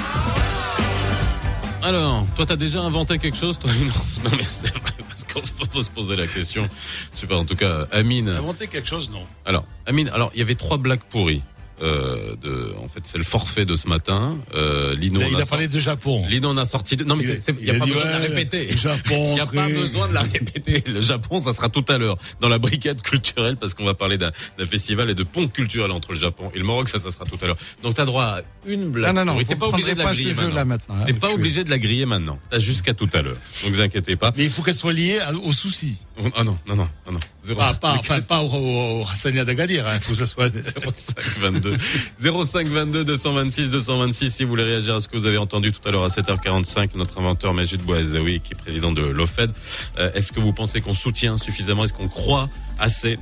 [1.83, 3.69] Alors, toi, t'as déjà inventé quelque chose, toi?
[3.73, 3.87] Non,
[4.31, 6.69] non mais c'est vrai, parce qu'on se peut se poser la question.
[7.13, 8.29] Je sais pas, en tout cas, Amine.
[8.29, 9.23] Inventer quelque chose, non.
[9.45, 11.43] Alors, Amine, alors, il y avait trois blagues pourries.
[11.83, 14.39] Euh, de, en fait, c'est le forfait de ce matin.
[14.55, 16.25] Euh, Lino, Il a, sorti- parlé de Japon.
[16.29, 17.05] Lino en a sorti deux.
[17.05, 18.71] Non, mais Il- n'y a, a pas dit, besoin de la répéter.
[18.77, 20.85] Japon, Il n'y a pas besoin de la répéter.
[20.91, 24.17] Le Japon, ça sera tout à l'heure dans la brigade culturelle parce qu'on va parler
[24.17, 24.33] d'un
[24.67, 26.89] festival et de pont culturel entre le Japon et le Maroc.
[26.89, 27.59] Ça, ça sera tout à l'heure.
[27.83, 29.15] Donc, t'as droit à une blague.
[29.15, 30.65] Non, non, non, T'es pas obligé de la griller maintenant.
[30.65, 30.95] maintenant.
[31.01, 32.39] hein, T'es pas obligé de la griller maintenant.
[32.51, 33.37] T'as jusqu'à tout à l'heure.
[33.65, 34.33] Donc, vous inquiétez pas.
[34.37, 35.97] Mais il faut qu'elle soit liée au souci.
[36.37, 39.87] Ah non, non, non, non, Zéro- Pas, enfin, pas au, au, au Hassania d'Agadir.
[39.89, 39.95] hein.
[39.97, 40.49] Il faut que ça soit.
[40.49, 41.77] 0522
[42.21, 45.91] 0522 226 226 si vous voulez réagir à ce que vous avez entendu tout à
[45.91, 49.51] l'heure à 7h45 notre inventeur Majid Bouazaoui qui est président de l'OFED
[49.99, 51.85] Euh, est-ce que vous pensez qu'on soutient suffisamment?
[51.85, 53.19] Est-ce qu'on croit assez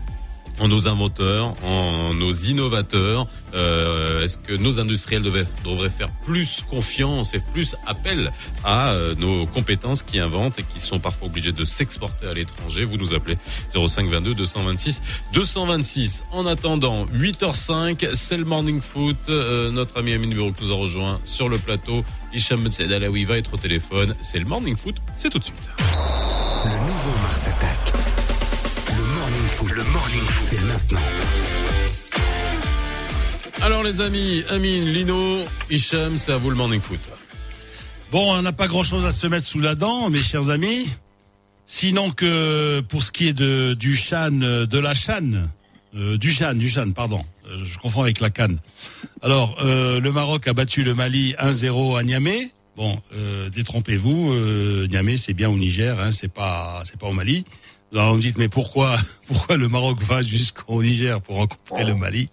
[0.59, 7.35] en nos inventeurs, en nos innovateurs Euh, Est-ce que nos industriels devraient faire plus confiance
[7.35, 8.31] et plus appel
[8.65, 12.85] à euh, nos compétences qui inventent et qui sont parfois obligés de s'exporter à l'étranger?
[12.85, 13.37] Vous nous appelez
[13.75, 16.25] 0522 226 226.
[16.33, 19.17] En attendant, 8h05, c'est le Morning Foot.
[19.29, 22.05] Euh, notre ami Amine Bureau nous a rejoint sur le plateau.
[22.33, 24.15] Hicham Said Alaoui va être au téléphone.
[24.21, 25.57] C'est le Morning Foot, c'est tout de suite.
[26.65, 28.00] Le nouveau Mars Attack.
[29.83, 30.23] Le Morning.
[30.39, 31.01] C'est maintenant.
[33.63, 35.39] Alors les amis, Amine, Lino,
[35.71, 37.01] Hicham, c'est à vous le Morning Foot.
[38.13, 40.87] Bon, on n'a pas grand chose à se mettre sous la dent, mes chers amis.
[41.65, 45.49] Sinon que pour ce qui est de, du Chan, de la Chan,
[45.97, 47.25] euh, du Chan, du Chan, pardon.
[47.49, 48.59] Euh, je confonds avec la Cannes.
[49.23, 52.51] Alors, euh, le Maroc a battu le Mali 1-0 à Niamey.
[52.77, 57.13] Bon, euh, détrompez-vous, euh, Niamey c'est bien au Niger, hein, c'est pas, c'est pas au
[57.13, 57.45] Mali.
[57.93, 61.95] Alors vous me dites mais pourquoi, pourquoi le Maroc va jusqu'au Niger pour rencontrer le
[61.95, 62.29] Mali?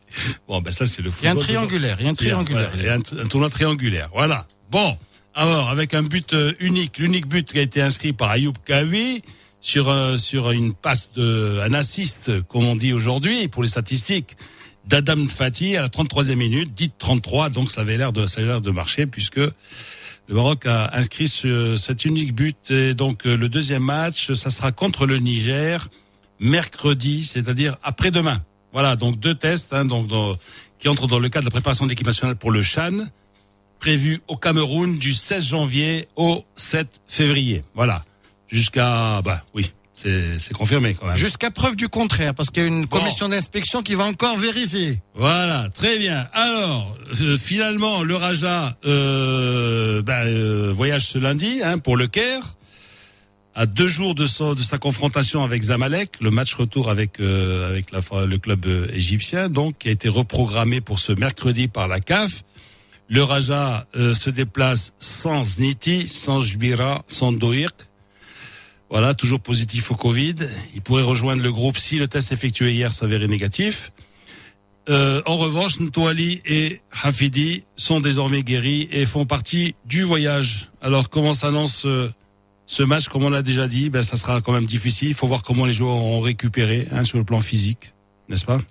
[0.48, 1.56] Bon, ben ça c'est le Il y a un football.
[1.56, 2.70] triangulaire, il y a un triangulaire.
[2.74, 4.10] Voilà, il y a un, un tournoi triangulaire.
[4.14, 4.48] Voilà.
[4.72, 4.98] Bon.
[5.40, 9.22] Alors, avec un but euh, unique, l'unique but qui a été inscrit par Ayoub Kawi
[9.62, 14.36] sur un, sur une passe de, un assist, comme on dit aujourd'hui, pour les statistiques,
[14.86, 18.50] d'Adam Fati à la 33e minute, dite 33, donc ça avait l'air de, ça avait
[18.50, 19.42] l'air de marcher puisque
[20.28, 24.50] le Maroc a inscrit ce, cet unique but et donc euh, le deuxième match, ça
[24.50, 25.88] sera contre le Niger
[26.40, 28.44] mercredi, c'est-à-dire après-demain.
[28.74, 30.10] Voilà, donc deux tests hein, donc
[30.80, 32.92] qui entrent dans le cadre de la préparation de l'équipe nationale pour le Chan,
[33.80, 37.64] prévu au Cameroun du 16 janvier au 7 février.
[37.74, 38.04] Voilà,
[38.48, 41.16] jusqu'à bah oui, c'est confirmé quand même.
[41.18, 43.00] Jusqu'à preuve du contraire, parce qu'il y a une Bon.
[43.00, 45.02] commission d'inspection qui va encore vérifier.
[45.16, 46.28] Voilà, très bien.
[46.34, 52.44] Alors, euh, finalement, le Raja euh, ben, euh, voyage ce lundi hein, pour le Caire.
[53.56, 57.68] À deux jours de, son- de sa confrontation avec Zamalek, le match retour avec euh,
[57.68, 61.88] avec la, le club euh, égyptien, donc qui a été reprogrammé pour ce mercredi par
[61.88, 62.44] la CAF.
[63.10, 67.74] Le Raja euh, se déplace sans Niti, sans Jbira, sans Doirk.
[68.90, 70.36] Voilà, toujours positif au Covid.
[70.74, 73.92] Il pourrait rejoindre le groupe si le test effectué hier s'avérait négatif.
[74.90, 80.70] Euh, en revanche, Ntouali et Hafidi sont désormais guéris et font partie du voyage.
[80.82, 82.10] Alors, comment s'annonce euh,
[82.66, 83.10] ce match?
[83.10, 85.10] Comme on l'a déjà dit, ben, ça sera quand même difficile.
[85.10, 87.92] Il faut voir comment les joueurs ont récupéré hein, sur le plan physique,
[88.30, 88.62] n'est-ce pas?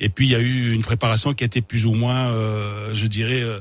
[0.00, 3.06] Et puis, il y a eu une préparation qui été plus ou moins, euh, je
[3.06, 3.60] dirais, euh,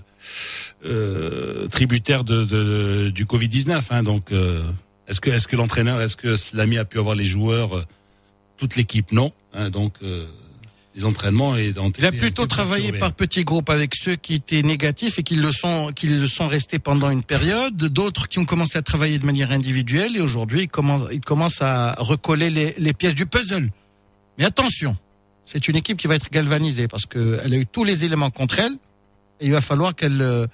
[0.86, 3.82] euh, tributaire de, de- du Covid-19.
[3.89, 4.32] Hein, donc,
[5.08, 7.84] est-ce que, est-ce que l'entraîneur, est-ce que Slamy a pu avoir les joueurs, euh,
[8.58, 9.12] toute l'équipe?
[9.12, 9.34] Non.
[9.53, 10.26] Hein, donc, euh,
[10.95, 14.62] les entraînements et dans Il a plutôt travaillé par petits groupes avec ceux qui étaient
[14.62, 18.45] négatifs et qui le sont, qui le sont restés pendant une période, d'autres qui ont
[18.45, 22.74] commencé à travailler de manière individuelle et aujourd'hui ils commencent, ils commencent à recoller les,
[22.78, 23.70] les pièces du puzzle.
[24.38, 24.95] Mais attention,
[25.43, 28.60] c'est une équipe qui va être galvanisée parce qu'elle a eu tous les éléments contre
[28.60, 28.74] elle
[29.41, 30.47] et il va falloir qu'elle euh,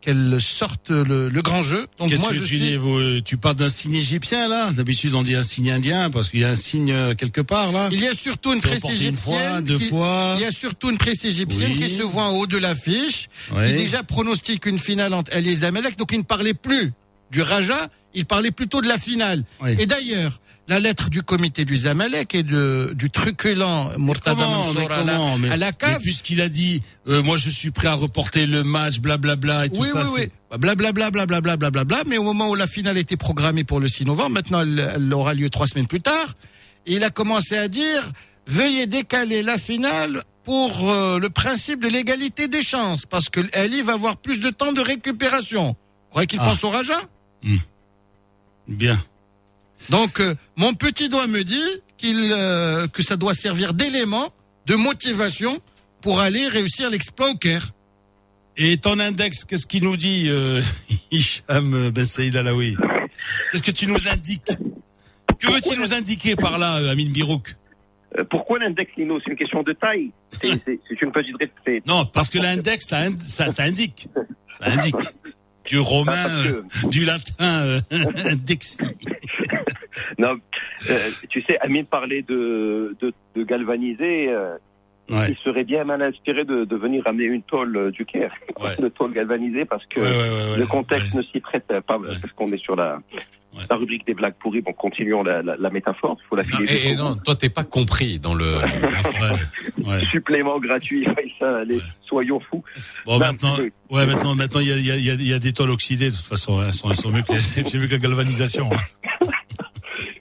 [0.00, 1.86] qu'elle sorte le, le, grand jeu.
[1.98, 2.58] Donc moi, je tu suis...
[2.60, 4.70] dis vous, Tu parles d'un signe égyptien là?
[4.70, 7.72] D'habitude, on dit un signe indien parce qu'il y a un signe euh, quelque part
[7.72, 7.88] là.
[7.90, 9.08] Il y a surtout une presse égyptienne.
[9.08, 10.34] Une fois, deux fois.
[10.36, 13.72] Il y a surtout une presse égyptienne qui se voit en haut de l'affiche, qui
[13.72, 15.96] déjà pronostique une finale entre El et.
[15.96, 16.92] Donc il ne parlait plus
[17.30, 19.44] du Raja, il parlait plutôt de la finale.
[19.78, 23.64] Et d'ailleurs, la lettre du comité du Zamalek et de, du truculent
[23.98, 25.18] Murtada Mansour à, la,
[25.50, 26.02] à la cave.
[26.02, 29.66] Puisqu'il a dit, euh, moi je suis prêt à reporter le match, blablabla bla, bla,
[29.66, 30.02] et tout oui, ça.
[30.02, 32.02] Oui, oui, blablabla, blablabla, blablabla.
[32.06, 35.32] Mais au moment où la finale était programmée pour le 6 novembre, maintenant elle, aura
[35.32, 36.34] lieu trois semaines plus tard,
[36.86, 38.02] il a commencé à dire,
[38.46, 43.80] veuillez décaler la finale pour euh, le principe de l'égalité des chances, parce que Ali
[43.80, 45.68] va avoir plus de temps de récupération.
[45.68, 46.44] Vous croyez qu'il ah.
[46.44, 46.98] pense au Raja?
[47.42, 47.56] Hmm.
[48.66, 48.98] Bien.
[49.90, 51.54] Donc, euh, mon petit doigt me dit
[51.96, 54.32] qu'il euh, que ça doit servir d'élément
[54.66, 55.60] de motivation
[56.02, 57.70] pour aller réussir l'exploit au Caire.
[58.56, 60.60] Et ton index, qu'est-ce qu'il nous dit, euh,
[61.10, 62.76] Hicham Ben Saïd Alaoui
[63.50, 64.52] Qu'est-ce que tu nous indiques
[65.38, 67.56] Que veux-tu nous indiquer par là, Amin Birouk
[68.30, 70.10] pourquoi l'index, Nino C'est une question de taille.
[70.40, 74.08] C'est une petite Non, parce que l'index, ça, ça, ça indique.
[74.58, 74.96] Ça indique
[75.66, 77.80] du romain, euh, du latin, euh,
[78.36, 78.86] d'exil.
[80.18, 80.36] non,
[80.90, 84.30] euh, tu sais, Amine parlait de, de, de galvaniser.
[85.10, 88.34] Il serait bien mal inspiré de, de venir amener une tôle du Caire,
[88.78, 92.76] une tôle galvanisée, parce que le contexte ne s'y prête pas, parce qu'on est sur
[92.76, 93.00] la,
[93.68, 94.60] la rubrique des blagues pourries.
[94.60, 96.16] Bon, continuons la, la, la métaphore.
[96.28, 96.90] Faut la filer.
[96.90, 98.58] et, non, toi, t'es pas compris dans le
[100.10, 101.06] supplément gratuit.
[101.40, 102.62] allez, soyons fous.
[103.06, 103.56] Bon, maintenant,
[103.90, 106.10] ouais, maintenant, maintenant, il y a, y, a, y a des tôles oxydées.
[106.10, 108.70] De toute façon, elles sont, elles sont mieux que, c'est mieux que la galvanisation.
[108.72, 109.26] Hein.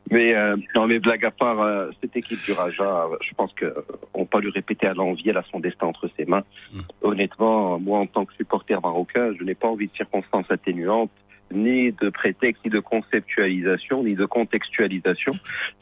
[0.10, 3.74] Mais euh, non, mais blague à part, euh, cette équipe du Raja, je pense que
[4.14, 6.43] on peut lui répéter à l'envie, elle a son destin entre ses mains.
[6.72, 6.80] Mm.
[7.01, 11.12] Honnêtement, moi, en tant que supporter marocain, je n'ai pas envie de circonstances atténuantes
[11.51, 15.32] ni de prétexte, ni de conceptualisation, ni de contextualisation.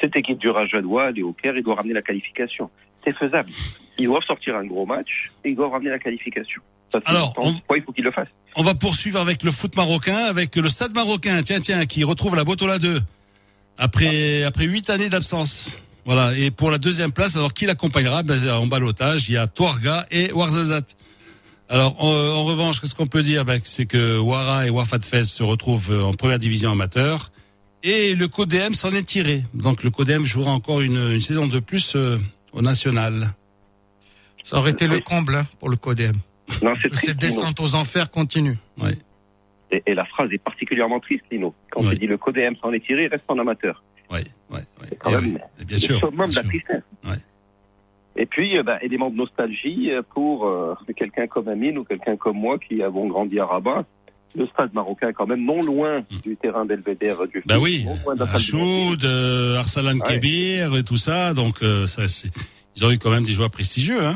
[0.01, 2.69] Cette équipe du Raja doit aller au Caire, il doit ramener la qualification.
[3.03, 3.49] C'est faisable.
[3.97, 6.61] Ils doivent sortir un gros match et ils doivent ramener la qualification.
[7.05, 8.29] Alors, on, il faut qu'ils le fassent?
[8.55, 12.35] On va poursuivre avec le foot marocain, avec le stade marocain, tiens, tiens, qui retrouve
[12.35, 12.99] la Botola 2
[13.77, 15.77] après après huit années d'absence.
[16.05, 16.37] Voilà.
[16.37, 18.23] Et pour la deuxième place, alors qui l'accompagnera?
[18.23, 20.95] Ben, En balotage, il y a Touarga et Ouarzazate.
[21.67, 23.43] Alors, en, revanche, qu'est-ce qu'on peut dire?
[23.43, 27.31] Ben, C'est que Ouara et Wafat Fez se retrouvent euh, en première division amateur.
[27.81, 29.43] Et le CODEM s'en est tiré.
[29.53, 32.17] Donc le CODEM jouera encore une, une saison de plus euh,
[32.51, 33.33] au national.
[34.43, 36.15] Ça aurait été le comble hein, pour le CODEM.
[36.61, 38.57] Non, c'est Cette descente aux enfers continue.
[38.77, 38.91] Oui.
[39.85, 41.53] Et, la phrase est particulièrement triste, Lino.
[41.71, 43.83] Quand tu dis le CODEM s'en est tiré, reste en amateur.
[44.11, 44.19] Oui,
[44.51, 44.87] oui, oui.
[44.99, 45.99] Quand même, bien sûr.
[46.01, 46.83] Le de la tristesse.
[48.17, 52.15] Et puis, euh, bah, élément de nostalgie euh, pour euh, quelqu'un comme Amine ou quelqu'un
[52.15, 53.85] comme moi qui avons grandi à Rabat.
[54.35, 56.19] Le stade marocain est quand même non loin mm.
[56.23, 57.85] du terrain belvédère du Bah oui,
[58.33, 61.33] Achoud, euh, Arsalan Kebir et tout ça.
[61.33, 61.57] Donc,
[61.87, 62.03] ça,
[62.75, 64.01] ils ont eu quand même des joueurs prestigieux.
[64.01, 64.15] Hein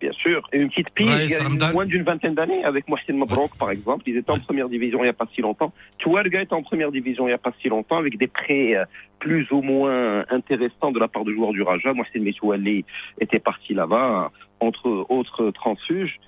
[0.00, 0.48] Bien sûr.
[0.52, 4.04] Et une petite il y a moins d'une vingtaine d'années, avec Mohsin Mabrouk, par exemple.
[4.06, 5.72] Ils étaient en première division il n'y a pas si longtemps.
[5.98, 8.84] Touarga était en première division il n'y a pas si longtemps, avec des prêts euh,
[9.18, 11.92] plus ou moins intéressants de la part de joueurs du Raja.
[11.92, 12.86] Mohsin Metouali
[13.20, 16.18] était parti là-bas, entre autres transfuges.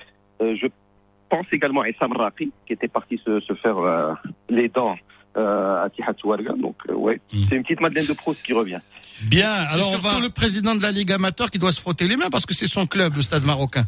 [0.43, 0.67] Euh, je
[1.31, 4.13] pense également à Essam Rafi, qui était parti se, se faire euh,
[4.51, 4.97] les dents
[5.37, 6.53] euh, à Tihatouarga.
[6.61, 7.45] Donc, euh, ouais, mm.
[7.49, 8.81] c'est une petite Madeleine de Proust qui revient.
[9.23, 10.21] Bien, alors on va...
[10.21, 12.67] le président de la Ligue amateur qui doit se frotter les mains parce que c'est
[12.67, 13.87] son club, le Stade marocain.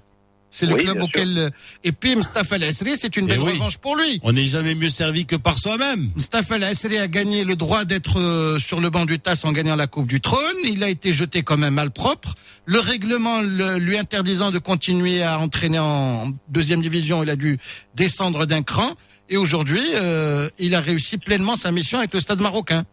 [0.54, 1.50] C'est le club auquel
[1.82, 4.20] et puis Mustafa El c'est une belle eh revanche pour lui.
[4.22, 6.12] On n'est jamais mieux servi que par soi-même.
[6.14, 9.74] Mustafa El a gagné le droit d'être euh, sur le banc du TAS en gagnant
[9.74, 10.38] la Coupe du Trône.
[10.62, 12.36] Il a été jeté comme un malpropre.
[12.66, 17.58] Le règlement lui interdisant de continuer à entraîner en deuxième division, il a dû
[17.96, 18.92] descendre d'un cran.
[19.28, 22.84] Et aujourd'hui, euh, il a réussi pleinement sa mission avec le Stade marocain.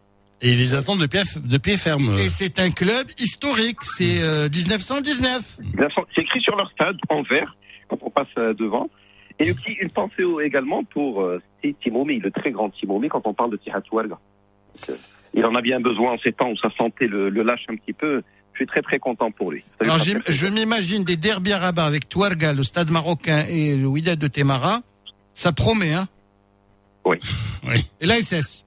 [0.42, 2.18] Et ils les attendent de pied, de pied ferme.
[2.18, 4.20] Et c'est un club historique, c'est
[4.52, 5.60] 1919.
[5.78, 7.56] Euh, c'est écrit sur leur stade en vert
[7.86, 8.90] quand on passe euh, devant.
[9.38, 11.40] Et aussi une pensée également pour euh,
[11.82, 14.18] Timomi, le très grand Timomi, quand on parle de Tihatoualga.
[15.34, 17.92] Il en a bien besoin en ces temps où sa santé le, lâche un petit
[17.92, 18.22] peu.
[18.52, 19.64] Je suis très très content pour lui.
[19.80, 24.26] Alors je m'imagine des derbies arabes avec Touarga, le stade marocain et le Wydad de
[24.26, 24.80] Temara.
[25.34, 26.08] Ça promet, hein
[27.04, 27.18] oui.
[27.66, 27.84] oui.
[28.00, 28.64] Et l'ASS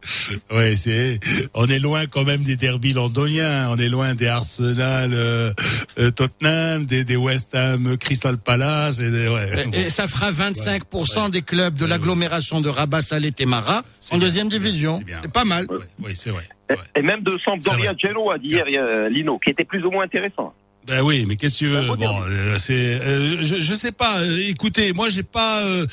[0.52, 1.20] Oui, c'est.
[1.54, 3.70] On est loin quand même des derbys londoniens.
[3.70, 5.54] On est loin des Arsenal, euh,
[5.98, 9.00] euh Tottenham, des, des, West Ham, Crystal Palace.
[9.00, 13.84] Et, des, ouais, et, ça fera 25% des clubs de l'agglomération de Rabat, Salé, Temara
[14.12, 15.02] en deuxième division.
[15.22, 15.68] C'est pas mal.
[16.04, 16.48] Oui, c'est vrai.
[16.96, 18.66] Et, même de Sampdoria Genoa d'hier,
[19.10, 20.54] Lino, qui était plus ou moins intéressant.
[20.88, 21.96] Ben oui, mais qu'est-ce que tu veux?
[21.96, 24.20] Bon, euh, c'est, euh, je, je sais pas.
[24.20, 25.88] Euh, écoutez, moi j'ai pas, je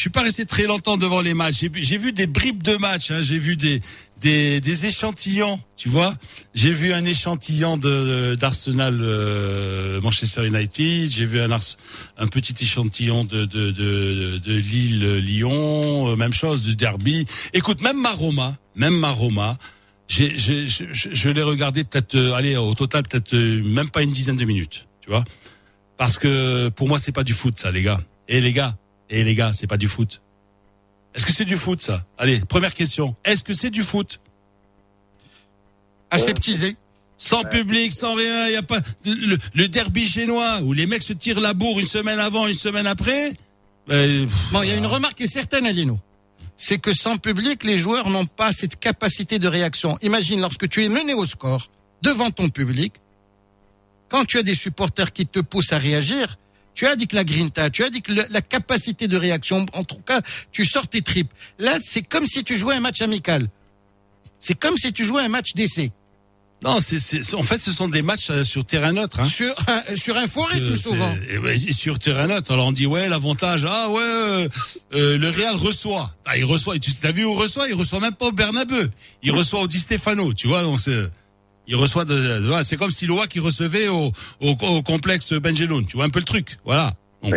[0.00, 1.64] suis pas resté très longtemps devant les matchs.
[1.74, 3.10] J'ai vu des bribes de matchs.
[3.10, 3.80] Hein, j'ai vu des,
[4.20, 5.60] des, des échantillons.
[5.76, 6.14] Tu vois
[6.54, 8.94] J'ai vu un échantillon de d'Arsenal
[10.00, 11.10] Manchester United.
[11.10, 16.16] J'ai vu un, un petit échantillon de de de, de Lille Lyon.
[16.16, 17.26] même chose de Derby.
[17.52, 19.10] Écoute, même ma Roma, même ma
[20.08, 23.90] Roma j'ai, je, je, je l'ai regardé peut-être, euh, allez, au total peut-être euh, même
[23.90, 25.24] pas une dizaine de minutes, tu vois,
[25.96, 28.00] parce que pour moi c'est pas du foot ça, les gars.
[28.28, 28.76] Et les gars,
[29.10, 30.20] et les gars, c'est pas du foot.
[31.14, 32.04] Est-ce que c'est du foot ça?
[32.18, 33.14] Allez, première question.
[33.24, 34.20] Est-ce que c'est du foot?
[36.10, 36.76] Aseptisé.
[37.18, 41.14] Sans public, sans rien, il y a pas le, derby génois où les mecs se
[41.14, 43.32] tirent la bourre une semaine avant, une semaine après.
[43.88, 45.98] Ben, bon, il y a une remarque qui est certaine, Alino
[46.56, 49.98] c'est que sans public, les joueurs n'ont pas cette capacité de réaction.
[50.02, 51.70] Imagine lorsque tu es mené au score
[52.02, 52.94] devant ton public,
[54.08, 56.38] quand tu as des supporters qui te poussent à réagir,
[56.74, 59.84] tu as dit que la grinta, tu as dit que la capacité de réaction, en
[59.84, 60.20] tout cas,
[60.52, 61.32] tu sors tes tripes.
[61.58, 63.48] Là, c'est comme si tu jouais un match amical.
[64.38, 65.90] C'est comme si tu jouais un match d'essai.
[66.64, 69.20] Non, c'est, en fait, ce sont des matchs euh, sur terrain neutre.
[69.20, 69.26] Hein.
[69.26, 71.14] Sur, euh, sur un forêt, tout souvent.
[71.46, 72.50] Et, sur terrain neutre.
[72.50, 74.48] Alors on dit, ouais, l'avantage, ah ouais,
[74.94, 76.14] euh, le Real reçoit.
[76.24, 77.68] Ah, il reçoit, tu as vu où il reçoit?
[77.68, 78.90] Il reçoit même pas au Bernabeu.
[79.22, 80.62] Il reçoit au Di Stefano, tu vois.
[80.62, 81.08] Donc c'est,
[81.66, 85.84] il reçoit de, c'est comme si Loa qui recevait au, au, complexe Benjeloun.
[85.84, 86.58] Tu vois un peu le truc.
[86.64, 86.94] Voilà.
[87.22, 87.34] Donc,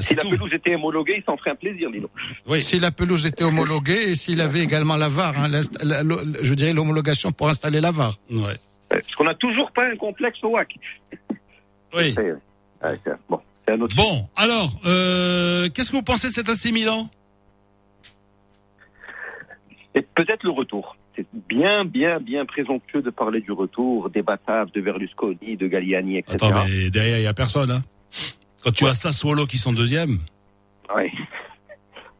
[0.00, 2.08] si la pelouse était homologuée, il s'en ferait un plaisir, Lino.
[2.46, 2.60] Oui.
[2.60, 7.32] Si la pelouse était homologuée et s'il avait également la VAR, hein, je dirais l'homologation
[7.32, 8.18] pour installer la VAR.
[8.30, 8.58] Ouais.
[8.88, 10.74] Parce qu'on n'a toujours pas un complexe au WAC.
[11.94, 12.14] Oui.
[13.28, 17.08] bon, un autre bon alors, euh, qu'est-ce que vous pensez de cet AC Milan
[20.14, 20.96] Peut-être le retour.
[21.14, 26.18] C'est bien, bien, bien présomptueux de parler du retour des Bataves, de Berlusconi, de Galliani,
[26.18, 26.36] etc.
[26.36, 27.82] Attends, mais derrière, il n'y a personne, hein
[28.62, 30.18] quand tu as Sassuolo qui sont deuxième.
[30.96, 31.10] Oui.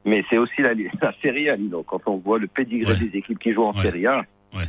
[0.04, 1.82] Mais c'est aussi la, la Serie A, Lino.
[1.82, 4.24] Quand on voit le pédigré des équipes qui jouent en Serie A,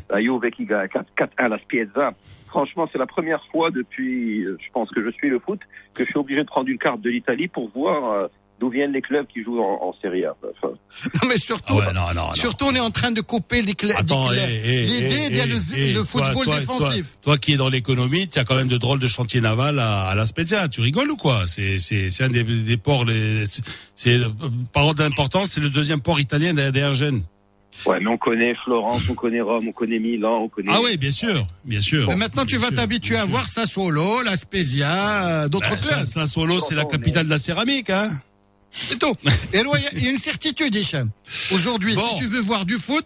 [0.10, 2.14] la Juve qui gagne 4-1 à la Spiezza.
[2.48, 5.60] Franchement, c'est la première fois depuis, je pense que je suis le foot,
[5.96, 8.28] que je suis obligé de prendre une carte de l'Italie pour voir euh,
[8.64, 10.36] d'où viennent les clubs qui jouent en, Série A.
[10.64, 13.97] non, mais surtout, ah surtout, on est en train de couper les clubs.
[13.99, 17.20] L'idée, il y a le, football défensif.
[17.22, 20.07] Toi, qui es dans l'économie, tu as quand même de drôles de chantiers navals à,
[20.07, 20.70] à la Spezia.
[20.70, 21.43] Tu rigoles ou quoi?
[21.45, 23.05] C'est un des, des ports.
[23.95, 24.20] C'est
[24.72, 27.24] par d'importance, c'est le deuxième port italien derrière Gênes.
[27.86, 30.72] Ouais, mais on connaît Florence, on connaît Rome, on connaît Milan, on connaît.
[30.74, 32.07] Ah oui, bien sûr, bien sûr.
[32.07, 36.05] Mais maintenant, tu vas t'habituer à voir Sassuolo, la Spezia, d'autres ben, clubs.
[36.05, 38.11] Sassuolo, c'est la capitale de la céramique, hein.
[38.74, 39.16] C'est tout.
[39.54, 41.10] Et il y, a une certitude, Hicham.
[41.52, 43.06] Aujourd'hui, si tu veux voir du foot,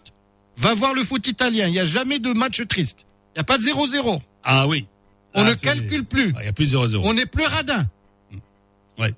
[0.56, 1.66] va voir le foot italien.
[1.66, 3.06] Il n'y a jamais de match triste.
[3.34, 4.20] Il n'y a pas de 0-0.
[4.44, 4.86] Ah oui.
[5.34, 6.32] On ah, ne calcule plus.
[6.34, 7.00] Ah, il n'y a plus de 0-0.
[7.04, 7.84] On n'est plus radin.
[8.98, 9.14] Ouais.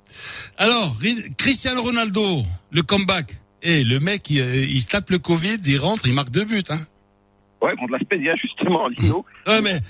[0.58, 0.96] Alors,
[1.38, 3.32] Cristiano Ronaldo, le comeback.
[3.62, 6.44] Et eh, le mec, euh, il, se tape le Covid, il rentre, il marque deux
[6.44, 6.62] buts.
[6.70, 6.80] Hein.
[7.60, 9.24] Ouais, contre la Spezia, justement, Lino.
[9.46, 9.80] ouais, mais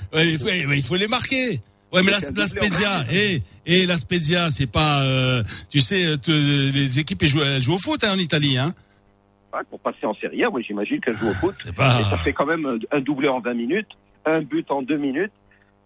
[0.76, 1.60] il faut les marquer.
[1.92, 6.16] Ouais, mais la, la Spedia, et et la Spedia, c'est pas, euh, tu sais, euh,
[6.72, 8.72] les équipes elles jouent, elles jouent au foot hein, en Italie, hein.
[9.52, 11.56] Ouais, pour passer en Serie A, oui, j'imagine qu'elles jouent au foot.
[11.66, 13.88] Et ça fait quand même un doublé en 20 minutes,
[14.24, 15.32] un but en 2 minutes.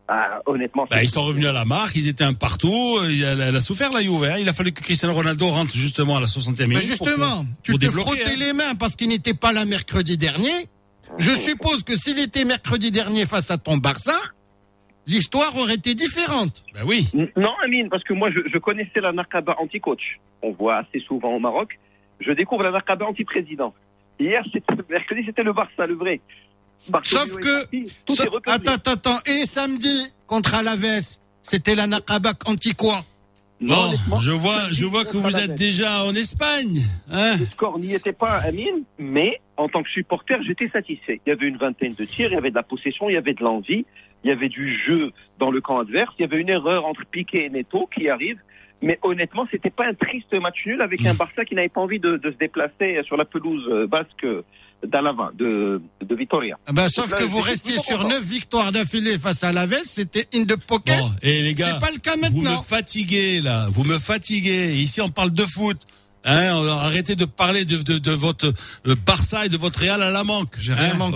[0.06, 2.98] Ah, honnêtement, bah, ils sont revenus à la marque, ils étaient un partout.
[3.02, 4.24] Elle, a souffert la Juve.
[4.24, 4.36] Hein.
[4.38, 6.68] Il a fallu que Cristiano Ronaldo rentre justement à la 60e minute.
[6.68, 8.36] Mais justement, tu te frottais hein.
[8.38, 10.68] les mains parce qu'il n'était pas là mercredi dernier.
[11.16, 14.18] Je suppose que s'il était mercredi dernier face à ton Barça,
[15.06, 16.64] l'histoire aurait été différente.
[16.74, 17.08] Ben oui.
[17.36, 20.18] Non, Amine, parce que moi, je, connaissais la Nakaba anti-coach.
[20.42, 21.78] On voit assez souvent au Maroc.
[22.20, 23.74] Je découvre la Nakaba anti-président.
[24.18, 24.42] Hier,
[24.88, 26.20] mercredi, c'était le Barça, le vrai.
[27.02, 33.00] Sauf que, attends, attends, attends, et samedi, contre Alaves, c'était la Nakaba anti-quoi?
[33.66, 36.82] Non, je vois, je vois que vous êtes déjà en Espagne.
[37.12, 41.20] Hein le score n'y était pas, Amine, mais en tant que supporter, j'étais satisfait.
[41.26, 43.16] Il y avait une vingtaine de tirs, il y avait de la possession, il y
[43.18, 43.84] avait de l'envie
[44.24, 47.04] il y avait du jeu dans le camp adverse, il y avait une erreur entre
[47.04, 48.38] Piqué et Neto qui arrive.
[48.82, 52.00] Mais honnêtement, c'était pas un triste match nul avec un Barça qui n'avait pas envie
[52.00, 54.26] de, se déplacer sur la pelouse basque
[54.82, 56.58] d'Alava, de, de Vitoria.
[56.66, 60.44] Ah bah, sauf que vous restiez sur neuf victoires d'affilée face à la c'était in
[60.44, 60.98] the pocket.
[61.22, 62.54] et les gars, c'est pas le cas maintenant.
[62.54, 64.74] Vous me fatiguez là, vous me fatiguez.
[64.74, 65.78] Ici, on parle de foot.
[66.26, 68.46] Hein, arrêtez de parler de, de, de votre
[68.86, 70.54] euh, Barça et de votre Real à la manque.
[70.58, 71.10] J'ai rien hein,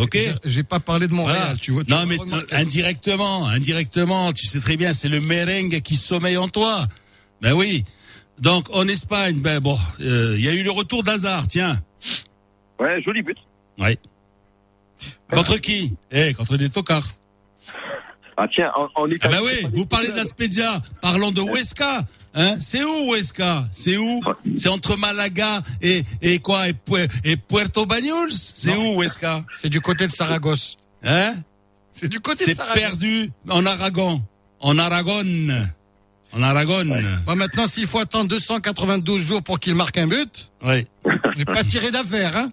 [0.44, 1.82] J'ai pas parlé de mon Real, tu vois.
[1.88, 2.18] non, mais
[2.52, 6.86] indirectement, indirectement, tu sais très bien, c'est le merengue qui sommeille en toi.
[7.40, 7.84] Ben oui.
[8.38, 11.80] Donc en Espagne, ben bon, euh, il y a eu le retour d'Hazard, tiens.
[12.78, 13.38] Ouais, joli but.
[13.78, 13.98] Oui.
[15.30, 15.96] Contre qui?
[16.10, 17.08] Eh, contre des tocards.
[18.36, 19.20] Ah tiens, en, en Italie.
[19.36, 22.04] Ah bah oui, vous parlez de la Parlons de Huesca.
[22.34, 24.20] Hein c'est où Huesca C'est où?
[24.54, 26.68] C'est entre Malaga et et quoi?
[26.68, 26.74] Et,
[27.24, 30.76] et Puerto Banyoles C'est où Huesca C'est du côté de Saragosse.
[31.02, 31.32] Hein?
[31.90, 32.74] C'est du côté de Saragosse.
[32.76, 34.22] C'est perdu en Aragon.
[34.60, 35.24] En Aragon.
[36.32, 36.84] En Aragon.
[37.26, 40.86] Bon, maintenant, s'il faut attendre 292 jours pour qu'il marque un but, oui.
[41.36, 42.52] n'est pas tiré d'affaire, hein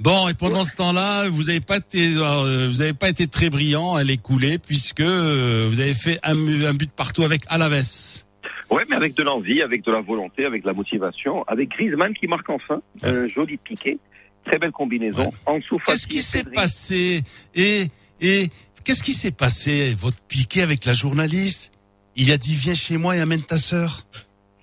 [0.00, 3.50] Bon, et pendant ce temps-là, vous n'avez pas été, euh, vous avez pas été très
[3.50, 8.22] brillant à l'écouler puisque euh, vous avez fait un, un, but partout avec Alaves.
[8.70, 12.14] Ouais, mais avec de l'envie, avec de la volonté, avec de la motivation, avec Griezmann
[12.14, 13.98] qui marque enfin un joli piqué,
[14.44, 15.32] très belle combinaison.
[15.46, 17.22] En dessous, qu'est-ce qui s'est passé?
[17.56, 17.88] Et
[18.20, 18.50] et
[18.84, 21.72] qu'est-ce qui s'est passé votre piqué avec la journaliste?
[22.14, 24.06] Il a dit viens chez moi et amène ta sœur.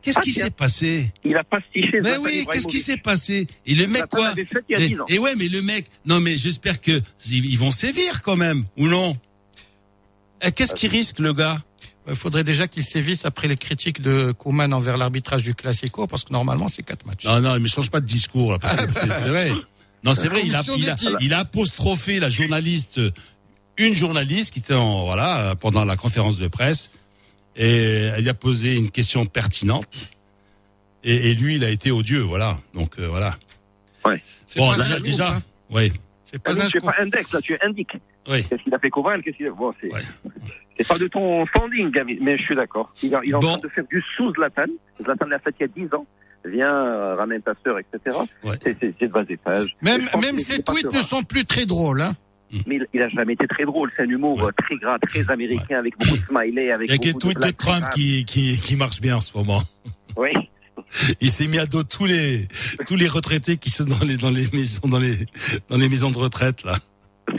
[0.05, 1.99] Qu'est-ce qui s'est passé Il a pastiché.
[2.03, 4.33] Mais oui, qu'est-ce qui s'est passé Et le mec quoi
[5.07, 7.01] et, ouais, mais le mec, non mais j'espère que
[7.31, 9.17] ils vont sévir quand même ou non
[10.43, 11.59] eh, Qu'est-ce qu'il risque le gars
[12.07, 16.23] il faudrait déjà qu'il sévisse après les critiques de Kouman envers l'arbitrage du Classico, parce
[16.23, 17.25] que normalement c'est quatre matchs.
[17.25, 18.59] Non, non, mais change pas de discours.
[18.61, 19.51] c'est vrai.
[20.03, 20.41] Non, c'est vrai.
[20.45, 23.01] Il a, il a, il a apostrophé la journaliste,
[23.77, 26.91] une journaliste qui était en voilà pendant la conférence de presse
[27.55, 30.09] et elle a posé une question pertinente.
[31.03, 32.57] Et, et lui, il a été odieux, voilà.
[32.73, 33.37] Donc euh, voilà.
[34.03, 34.21] Ouais.
[34.55, 35.41] Bon, déjà, déjà, hein.
[35.69, 35.91] ouais.
[36.23, 37.97] C'est pas, un tu pas index, là, tu indiques.
[38.27, 38.43] Oui.
[38.43, 39.51] Qu'est-ce qu'il a fait Koval Qu'est-ce qu'il a...
[39.51, 39.93] Bon, c'est.
[39.93, 40.01] Ouais.
[40.77, 41.89] C'est pas de ton standing,
[42.19, 42.91] mais je suis d'accord.
[43.01, 44.65] Il, il, est en train de faire du sous-Zlatan.
[45.01, 46.05] Zlatan l'a fait il y a 10 ans.
[46.43, 48.17] Viens, euh, ramène ta sœur, etc.
[48.43, 48.57] Ouais.
[48.61, 49.73] C'est de bas étage.
[49.81, 52.13] Même, même ses tweets ne sont plus très drôles, hein.
[52.55, 52.61] Mm.
[52.67, 53.91] Mais il, il, a jamais été très drôle.
[53.95, 54.51] C'est un humour ouais.
[54.57, 55.75] très gras, très américain, ouais.
[55.75, 56.89] avec beaucoup de smiley, avec.
[56.89, 59.61] Les tweets de, de Trump qui, qui, qui marchent bien en ce moment.
[60.17, 60.29] Oui.
[61.19, 62.47] Il s'est mis à dos tous les
[62.87, 65.17] tous les retraités qui sont dans les dans les maisons dans les
[65.69, 66.77] dans les maisons de retraite là.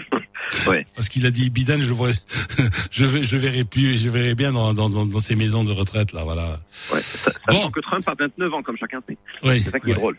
[0.68, 0.86] Ouais.
[0.94, 2.10] Parce qu'il a dit Biden, je vois,
[2.90, 6.22] je je verrai plus, je verrai bien dans, dans, dans, ces maisons de retraite là,
[6.22, 6.60] voilà.
[6.92, 7.00] Ouais.
[7.00, 7.70] Ça, ça bon.
[7.70, 9.16] que Trump a 29 ans comme chacun sait.
[9.42, 9.62] Oui.
[9.64, 10.16] C'est ça qui est drôle.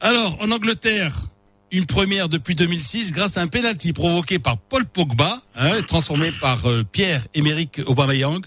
[0.00, 1.14] Alors en Angleterre,
[1.70, 6.66] une première depuis 2006 grâce à un penalty provoqué par Paul Pogba, hein, transformé par
[6.66, 8.42] euh, Pierre-Emerick Aubameyang.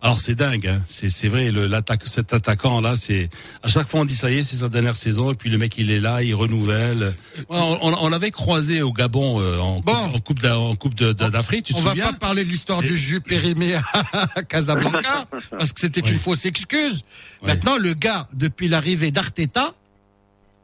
[0.00, 0.80] Alors c'est dingue, hein.
[0.86, 3.28] c'est c'est vrai l'attaque cet attaquant là, c'est
[3.64, 5.58] à chaque fois on dit ça y est, c'est sa dernière saison et puis le
[5.58, 7.16] mec il est là, il renouvelle.
[7.48, 10.20] On, on, on l'avait croisé au Gabon euh, en, bon.
[10.24, 13.20] coupe en coupe d'Afrique, tu te souviens On va pas parler de l'histoire du jus
[13.20, 17.02] périmé à Casablanca parce que c'était une fausse excuse.
[17.42, 19.74] Maintenant le gars depuis l'arrivée d'Arteta,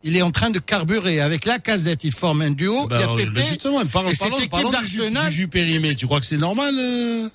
[0.04, 2.04] il est en train de carburer avec la casette.
[2.04, 2.86] Il forme un duo.
[2.86, 3.46] Bah, il y a Pépé.
[3.48, 5.30] justement, parlons, et parlons, d'Arsenal.
[5.30, 5.96] Du, jus périmé.
[5.96, 7.28] Tu crois que c'est normal euh...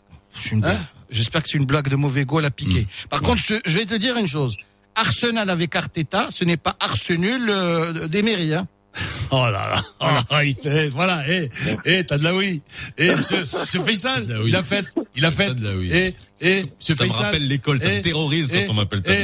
[0.63, 0.77] hein
[1.09, 2.81] J'espère que c'est une blague de mauvais goût à piquer.
[2.81, 3.07] Mmh.
[3.09, 3.27] Par ouais.
[3.27, 4.55] contre, je, je, vais te dire une chose.
[4.95, 8.53] Arsenal avec Arteta, ce n'est pas Arsenal euh, d'Emery.
[8.53, 8.67] Hein.
[9.31, 11.49] Oh là là, voilà, oh, il fait, voilà, eh,
[11.85, 12.61] eh, t'as de la oui.
[12.97, 14.85] Eh, monsieur, monsieur Faisal, il a fait,
[15.15, 15.51] il a fait.
[15.91, 19.23] Eh, eh, monsieur Ça Faisal, me rappelle l'école, ça me terrorise quand on m'appelle eh,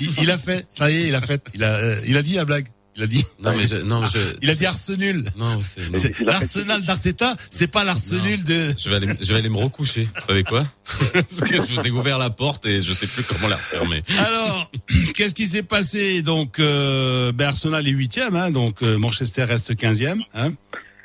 [0.00, 2.22] il, il a fait, ça y est, il a fait, il a, euh, il a
[2.22, 2.66] dit la blague.
[3.00, 3.24] Il a dit.
[3.42, 4.18] Non mais je, non je.
[4.42, 5.24] Il a dit Arsenal.
[5.34, 6.20] Non c'est.
[6.20, 8.74] L'arsenal d'Arteta, c'est pas l'arsenal de.
[8.76, 10.06] Je vais aller, je vais aller me recoucher.
[10.14, 10.66] Vous savez quoi
[11.14, 14.02] Parce que je vous ai ouvert la porte et je sais plus comment la refermer.
[14.18, 14.70] Alors,
[15.16, 16.20] qu'est-ce qui s'est passé?
[16.20, 20.22] Donc, euh, ben Arsenal est huitième, hein, donc euh, Manchester reste quinzième.
[20.34, 20.52] Hein.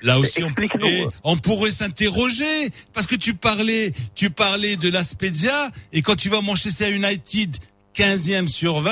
[0.01, 0.49] Là aussi, on,
[0.85, 6.27] et on pourrait s'interroger parce que tu parlais, tu parlais de l'Aspedia et quand tu
[6.27, 7.55] vas à Manchester United
[7.95, 8.91] 15e sur 20,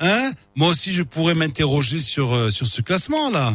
[0.00, 3.52] hein Moi aussi, je pourrais m'interroger sur euh, sur ce classement là.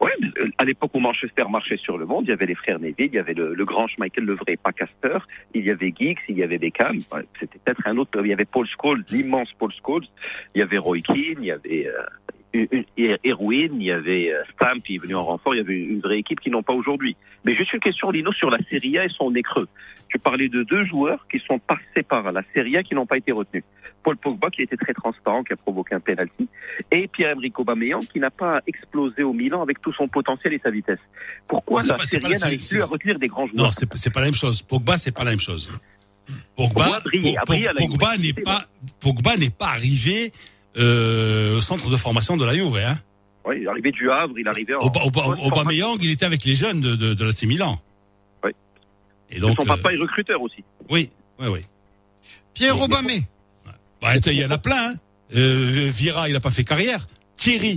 [0.00, 0.10] Oui,
[0.56, 3.14] à l'époque où Manchester marchait sur le monde, il y avait les frères Neville, il
[3.14, 5.18] y avait le, le grand Schmeichel, le vrai pas Casper,
[5.52, 7.00] il y avait Giggs, il y avait Beckham,
[7.38, 10.06] c'était peut-être un autre, il y avait Paul Scholes, l'immense Paul Scholes,
[10.54, 12.02] il y avait Roy Keane, il y avait euh,
[12.52, 16.18] il y avait euh, Stamp, qui est venu en renfort, il y avait une vraie
[16.18, 17.16] équipe qui n'ont pas aujourd'hui.
[17.44, 19.68] Mais juste une question, Lino, sur la Serie A et son nez creux.
[20.08, 23.18] Tu parlais de deux joueurs qui sont passés par la Serie A qui n'ont pas
[23.18, 23.64] été retenus.
[24.02, 26.48] Paul Pogba qui a été très transparent, qui a provoqué un penalty,
[26.90, 30.70] et Pierre-Emerick Aubameyang qui n'a pas explosé au Milan avec tout son potentiel et sa
[30.70, 30.98] vitesse.
[31.46, 34.26] Pourquoi la Serie A n'arrive plus à retenir des grands joueurs Non, c'est pas la
[34.26, 34.62] même chose.
[34.62, 35.70] Pogba, c'est pas la même chose.
[36.56, 37.00] Pogba,
[37.76, 38.64] Pogba n'est pas
[39.00, 40.32] Pogba n'est pas arrivé
[40.78, 42.94] euh, au centre de formation de la Juve, hein.
[43.44, 44.74] Oui, il est arrivé du Havre, il est arrivé.
[44.74, 47.80] En Aubameyang, il était avec les jeunes de, de, de l'AC Milan.
[48.44, 48.50] Oui.
[49.30, 49.92] Et donc, son papa euh...
[49.92, 50.62] est recruteur aussi.
[50.90, 51.60] Oui, oui, oui.
[52.54, 53.24] Pierre Aubameyang.
[54.00, 54.90] Bah, il y en a plein.
[54.90, 54.94] Hein.
[55.36, 57.06] Euh, Vira, il a pas fait carrière.
[57.36, 57.74] Thierry.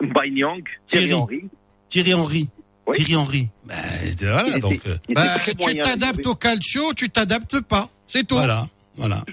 [0.00, 1.44] Bainang, Thierry Henry.
[1.88, 2.48] Thierry Henry.
[2.86, 2.96] Oui.
[2.96, 3.48] Thierry Henry.
[3.64, 3.74] Bah,
[4.20, 4.74] voilà, il donc.
[4.74, 7.90] Était, bah, tu t'adaptes au calcio, tu t'adaptes pas.
[8.06, 8.36] C'est tout.
[8.36, 9.24] Voilà, voilà.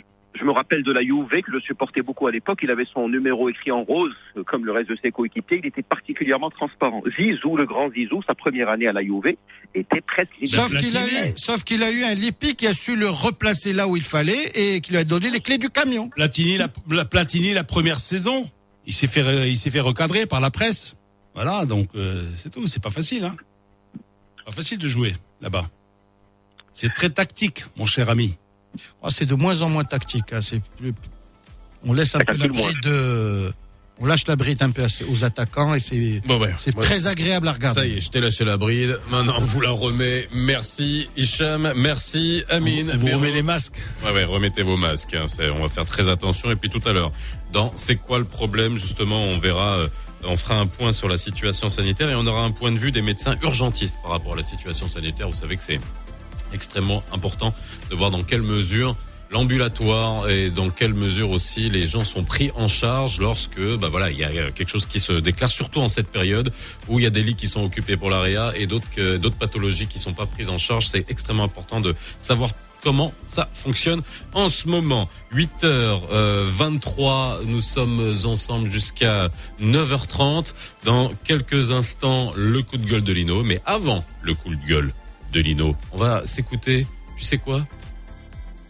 [0.46, 2.60] Je me rappelle de la Juve que je supportais beaucoup à l'époque.
[2.62, 4.14] Il avait son numéro écrit en rose,
[4.46, 5.60] comme le reste de ses coéquipiers.
[5.64, 7.02] Il était particulièrement transparent.
[7.18, 9.36] Zizou, le grand Zizou, sa première année à la Juve,
[9.74, 10.30] était presque.
[10.46, 13.74] Sauf qu'il a eu, sauf qu'il a eu un Lippi qui a su le replacer
[13.74, 16.10] là où il fallait et qui lui a donné les clés du camion.
[16.10, 18.48] Platini, la, Platini, la première saison,
[18.86, 20.96] il s'est fait, il s'est fait recadrer par la presse.
[21.34, 22.68] Voilà, donc euh, c'est tout.
[22.68, 23.36] C'est pas facile, hein.
[24.46, 25.72] Pas facile de jouer là-bas.
[26.72, 28.38] C'est très tactique, mon cher ami.
[29.02, 30.34] Oh, c'est de moins en moins tactique.
[30.34, 30.42] Hein.
[30.42, 30.62] C'est
[31.86, 33.54] On laisse un peu la bride de...
[33.98, 36.22] On lâche la bride un peu aux attaquants et c'est
[36.60, 37.80] c'est très agréable à regarder.
[37.80, 39.00] Ça y est, je t'ai lâché la bride.
[39.10, 40.28] Maintenant, on vous la remet.
[40.34, 42.92] Merci Hicham, merci Amine.
[42.98, 43.78] Vous remettez les masques.
[44.04, 45.14] Ouais, ouais, remettez vos masques.
[45.14, 45.28] Hein.
[45.58, 46.52] On va faire très attention.
[46.52, 47.14] Et puis tout à l'heure,
[47.54, 49.88] dans C'est quoi le problème Justement, on verra, euh,
[50.26, 52.92] on fera un point sur la situation sanitaire et on aura un point de vue
[52.92, 55.30] des médecins urgentistes par rapport à la situation sanitaire.
[55.30, 55.80] Vous savez que c'est
[56.56, 57.54] extrêmement important
[57.92, 58.96] de voir dans quelle mesure
[59.32, 64.12] l'ambulatoire et dans quelle mesure aussi les gens sont pris en charge lorsque bah voilà
[64.12, 66.54] il y a quelque chose qui se déclare surtout en cette période
[66.88, 69.88] où il y a des lits qui sont occupés pour l'AREA et d'autres d'autres pathologies
[69.88, 72.52] qui sont pas prises en charge c'est extrêmement important de savoir
[72.86, 74.04] comment ça fonctionne
[74.34, 75.10] en ce moment.
[75.34, 80.54] 8h23, nous sommes ensemble jusqu'à 9h30.
[80.84, 83.42] Dans quelques instants, le coup de gueule de Lino.
[83.44, 84.94] Mais avant le coup de gueule
[85.36, 85.76] de Lino.
[85.92, 87.68] On va s'écouter, tu sais quoi?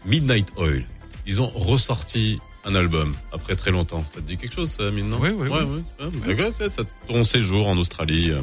[0.04, 0.84] Midnight Oil.
[1.26, 4.04] Ils ont ressorti un album après très longtemps.
[4.04, 6.34] Ça te dit quelque chose, ça, Mine, Oui, oui, oui.
[6.34, 8.42] Ouais, ça, ça, ton séjour en Australie, euh,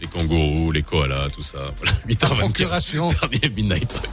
[0.00, 1.74] les kangourous, les koalas, tout ça.
[1.76, 3.20] Voilà, 8h24.
[3.20, 4.10] Dernier Midnight Oil.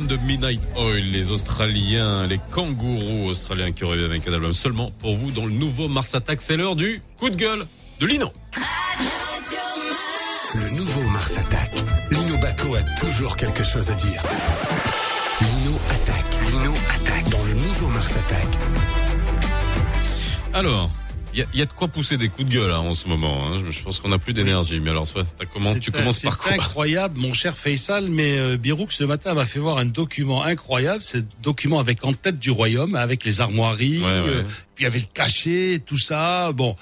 [0.00, 5.14] De Midnight Oil, les Australiens, les kangourous australiens qui reviennent avec un album seulement pour
[5.14, 6.40] vous dans le nouveau Mars Attack.
[6.40, 7.66] C'est l'heure du coup de gueule
[8.00, 8.32] de Lino.
[10.54, 11.72] Le nouveau Mars Attack.
[12.10, 14.22] Lino Baco a toujours quelque chose à dire.
[15.42, 16.50] Lino attaque.
[16.50, 17.28] Lino attaque.
[17.28, 18.48] Dans le nouveau Mars Attack.
[20.54, 20.90] Alors,
[21.34, 23.42] il y, a, de quoi pousser des coups de gueule hein, en ce moment.
[23.44, 23.62] Hein.
[23.68, 24.80] Je pense qu'on n'a plus d'énergie.
[24.80, 25.24] Mais alors, toi,
[25.62, 28.08] comment, tu commences par quoi C'est incroyable, mon cher Faisal.
[28.08, 31.02] Mais euh, Birouk ce matin m'a fait voir un document incroyable.
[31.02, 34.02] C'est document avec en tête du royaume, avec les armoiries.
[34.04, 34.42] Euh,
[34.74, 36.52] puis il y avait le cachet, tout ça.
[36.52, 36.76] Bon,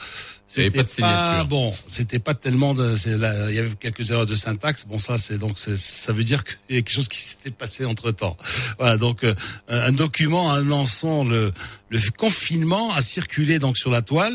[0.47, 4.85] C'était pas, bon, c'était pas tellement de, il y avait quelques erreurs de syntaxe.
[4.85, 7.85] Bon, ça, c'est donc, ça veut dire qu'il y a quelque chose qui s'était passé
[7.85, 8.37] entre temps.
[8.79, 9.35] Voilà, donc euh,
[9.69, 11.53] un document annonçant le,
[11.89, 14.35] le confinement a circulé donc sur la toile.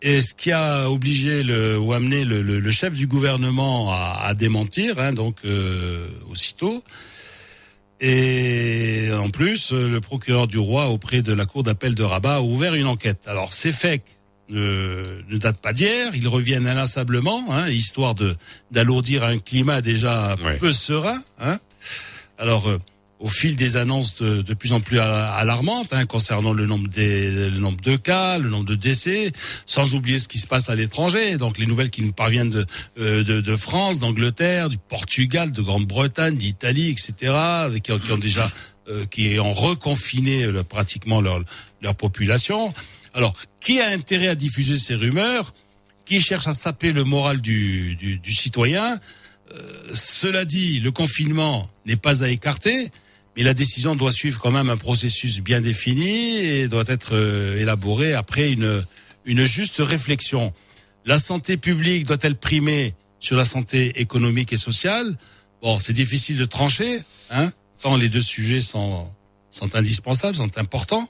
[0.00, 4.34] Et ce qui a obligé le, ou amené le, le, chef du gouvernement à, à
[4.34, 6.84] démentir, hein, donc euh, aussitôt.
[8.00, 12.42] Et en plus, le procureur du roi auprès de la cour d'appel de Rabat a
[12.42, 13.24] ouvert une enquête.
[13.26, 14.02] Alors c'est fait
[14.48, 16.12] ne, ne date pas d'hier.
[16.14, 18.36] Ils reviennent inlassablement, hein, histoire de
[18.70, 21.22] d'alourdir un climat déjà peu serein.
[21.40, 21.58] Hein.
[22.38, 22.78] Alors, euh,
[23.20, 27.50] au fil des annonces de, de plus en plus alarmantes hein, concernant le nombre des
[27.50, 29.32] le nombre de cas, le nombre de décès,
[29.66, 31.36] sans oublier ce qui se passe à l'étranger.
[31.36, 32.66] Donc les nouvelles qui nous parviennent de
[32.98, 38.50] euh, de, de, France, d'Angleterre, du Portugal, de Grande-Bretagne, d'Italie, etc., avec qui, ont déjà
[38.88, 41.42] euh, qui ont reconfiné pratiquement leur
[41.82, 42.72] leur population.
[43.14, 45.54] Alors, qui a intérêt à diffuser ces rumeurs?
[46.04, 48.98] Qui cherche à saper le moral du, du, citoyen?
[49.54, 52.88] Euh, Cela dit, le confinement n'est pas à écarter,
[53.38, 57.60] mais la décision doit suivre quand même un processus bien défini et doit être euh,
[57.60, 58.84] élaborée après une,
[59.24, 60.52] une juste réflexion.
[61.04, 65.16] La santé publique doit-elle primer sur la santé économique et sociale?
[65.62, 69.06] Bon, c'est difficile de trancher, hein, tant les deux sujets sont,
[69.50, 71.08] sont indispensables, sont importants.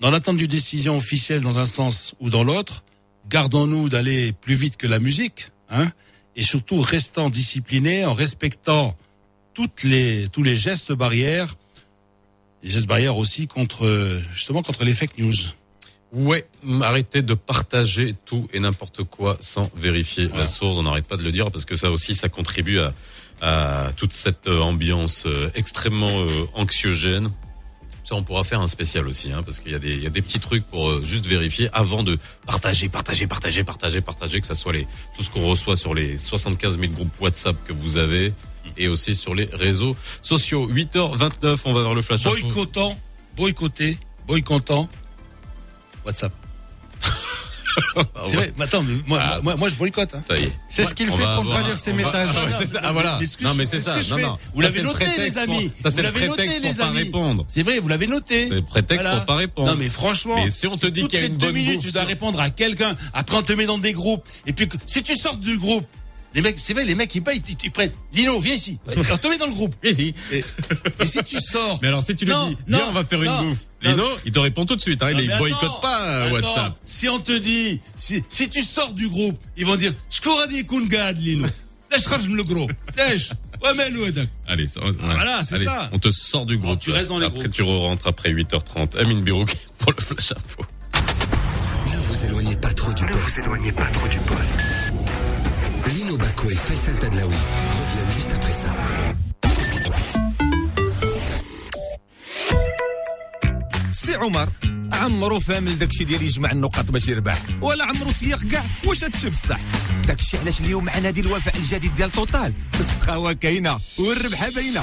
[0.00, 2.82] Dans l'attente d'une décision officielle dans un sens ou dans l'autre,
[3.28, 5.90] gardons-nous d'aller plus vite que la musique, hein,
[6.34, 8.96] et surtout restons disciplinés en respectant
[9.56, 11.54] toutes les, tous les gestes barrières,
[12.62, 15.32] les gestes barrières aussi contre, justement, contre les fake news.
[16.12, 16.46] Ouais,
[16.82, 20.76] arrêtez de partager tout et n'importe quoi sans vérifier la source.
[20.78, 22.92] On n'arrête pas de le dire parce que ça aussi, ça contribue à,
[23.40, 27.30] à toute cette ambiance euh, extrêmement euh, anxiogène.
[28.04, 30.10] Ça, on pourra faire un spécial aussi, hein, parce qu'il y, a des, y a
[30.10, 34.46] des petits trucs pour euh, juste vérifier avant de partager, partager, partager, partager, partager, que
[34.46, 34.86] ça soit les,
[35.16, 38.34] tout ce qu'on reçoit sur les 75 000 groupes WhatsApp que vous avez
[38.76, 40.68] et aussi sur les réseaux sociaux.
[40.70, 42.22] 8h29, on va voir le flash.
[42.22, 42.98] Boycottant,
[43.36, 44.88] boycotter, boycottant,
[46.04, 46.32] WhatsApp.
[48.24, 48.52] c'est vrai.
[48.56, 49.40] Mais attends, moi, ah.
[49.42, 50.14] moi, moi, je boycotte.
[50.14, 50.22] Hein.
[50.26, 50.52] Ça y est.
[50.68, 52.30] C'est ce qu'il fait pour ne pas lire ses messages.
[52.82, 53.18] Ah, voilà.
[53.40, 53.98] Non, mais c'est ça.
[54.10, 54.38] Non, non.
[54.54, 55.70] Vous l'avez noté, les amis.
[55.80, 57.44] Ça, c'est le prétexte pour pas répondre.
[57.48, 58.48] C'est vrai, vous l'avez noté.
[58.48, 59.70] C'est le prétexte pour pas répondre.
[59.70, 60.36] Non, mais franchement.
[60.36, 62.50] Mais si on te dit qu'il y a une bonne minutes, tu dois répondre à
[62.50, 62.96] quelqu'un.
[63.12, 64.24] Après, on te met dans des groupes.
[64.46, 65.86] Et puis, si tu sors du groupe,
[66.36, 67.90] les mecs, c'est vrai, les mecs, ils payent, ils, prennent.
[68.12, 68.78] Lino, viens ici.
[68.88, 69.74] Alors, te mets dans le groupe.
[69.82, 70.14] Viens ici.
[70.30, 70.44] Et,
[71.02, 71.78] si tu sors.
[71.80, 73.64] Mais alors, si tu lui dis, viens, on va faire une bouffe.
[73.80, 76.76] Lino, il te répond tout de suite, hein, il boycotte pas WhatsApp.
[76.84, 80.38] Si on te dit, si, si tu sors du groupe, ils vont dire, je cours
[80.38, 81.46] à des gad, Lino.
[81.90, 82.68] Lèche, le gros.
[82.98, 83.30] Lèche.
[83.62, 85.88] Ouais, mais Allez, ça, voilà, c'est ça.
[85.92, 86.78] On te sort du groupe.
[86.78, 88.98] tu restes dans les Après, tu rentres après 8h30.
[88.98, 90.62] Amine Birouk pour le flash info.
[91.86, 93.38] Ne vous éloignez pas trop du poste.
[93.38, 94.75] Ne vous éloignez pas trop du poste.
[95.94, 97.34] Lino Baco et Faisal Tadlaoui
[97.78, 98.70] reviennent juste après ça.
[103.92, 104.48] سي عمر
[104.92, 109.60] عمرو فاهم داكشي ديال يجمع النقاط باش يربح ولا عمرو تيق كاع؟ واش هادشي بصح؟
[110.06, 114.82] داكشي علاش اليوم مع نادي الوفاء الجديد ديال توتال؟ السخاوة كاينة والربحه باينة.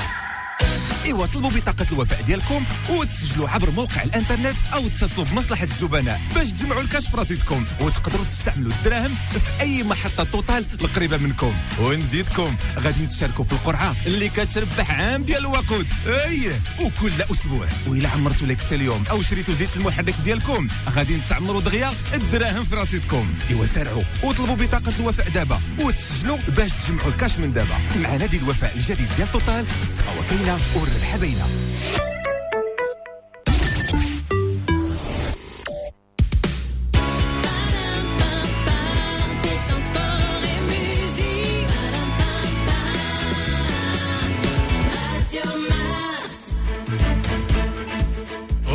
[1.05, 6.81] إيوا طلبوا بطاقة الوفاء ديالكم وتسجلوا عبر موقع الإنترنت أو اتصلوا بمصلحة الزبناء باش تجمعوا
[6.81, 11.53] الكاش في رصيدكم وتقدروا تستعملوا الدراهم في أي محطة توتال القريبة منكم.
[11.79, 15.87] ونزيدكم غادي تشاركوا في القرعة اللي كتربح عام ديال الوقود.
[16.07, 16.51] أي!
[16.81, 22.63] وكل أسبوع وإلا عمرتوا ليكس اليوم أو شريتوا زيت المحرك ديالكم غادي تعمروا دغيا الدراهم
[22.63, 28.15] في رصيدكم إيوا سارعوا وطلبوا بطاقة الوفاء دابا وتسجلوا باش تجمعوا الكاش من دابا مع
[28.15, 30.59] نادي الوفاء الجديد ديال توتال السخاوة كاينة
[30.99, 31.45] مرحبا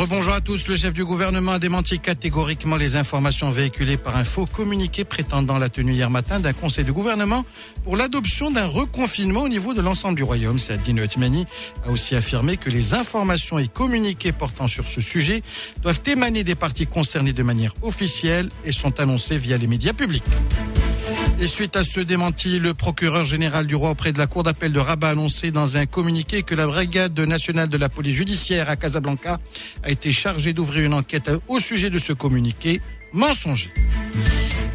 [0.09, 0.67] Bonjour à tous.
[0.67, 5.59] Le chef du gouvernement a démenti catégoriquement les informations véhiculées par un faux communiqué prétendant
[5.59, 7.45] la tenue hier matin d'un conseil de gouvernement
[7.83, 10.57] pour l'adoption d'un reconfinement au niveau de l'ensemble du royaume.
[10.57, 11.45] Sadine Otmani
[11.85, 15.43] a aussi affirmé que les informations et communiqués portant sur ce sujet
[15.83, 20.23] doivent émaner des parties concernées de manière officielle et sont annoncés via les médias publics.
[21.41, 24.73] Et suite à ce démenti, le procureur général du roi auprès de la cour d'appel
[24.73, 28.69] de Rabat a annoncé dans un communiqué que la brigade nationale de la police judiciaire
[28.69, 29.39] à Casablanca
[29.81, 32.81] a été chargée d'ouvrir une enquête au sujet de ce communiqué
[33.13, 33.71] mensonger.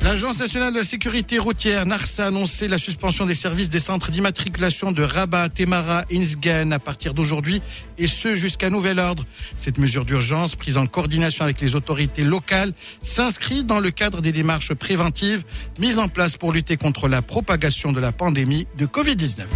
[0.05, 4.11] L'Agence nationale de la sécurité routière, NARSA, a annoncé la suspension des services des centres
[4.11, 7.63] d'immatriculation de Rabat, Temara et Insgen à partir d'aujourd'hui
[7.97, 9.25] et ce jusqu'à nouvel ordre.
[9.57, 14.33] Cette mesure d'urgence, prise en coordination avec les autorités locales, s'inscrit dans le cadre des
[14.33, 15.45] démarches préventives
[15.79, 19.47] mises en place pour lutter contre la propagation de la pandémie de Covid-19.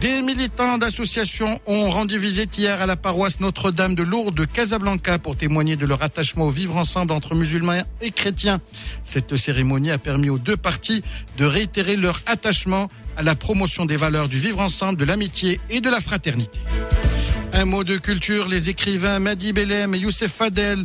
[0.00, 5.18] Des militants d'associations ont rendu visite hier à la paroisse Notre-Dame de Lourdes de Casablanca
[5.18, 8.60] pour témoigner de leur attachement au vivre ensemble entre musulmans et chrétiens.
[9.04, 11.02] Cette cérémonie a permis aux deux parties
[11.38, 15.80] de réitérer leur attachement à la promotion des valeurs du vivre ensemble, de l'amitié et
[15.80, 16.58] de la fraternité.
[17.54, 20.84] Un mot de culture, les écrivains Madi Belem et Youssef Fadel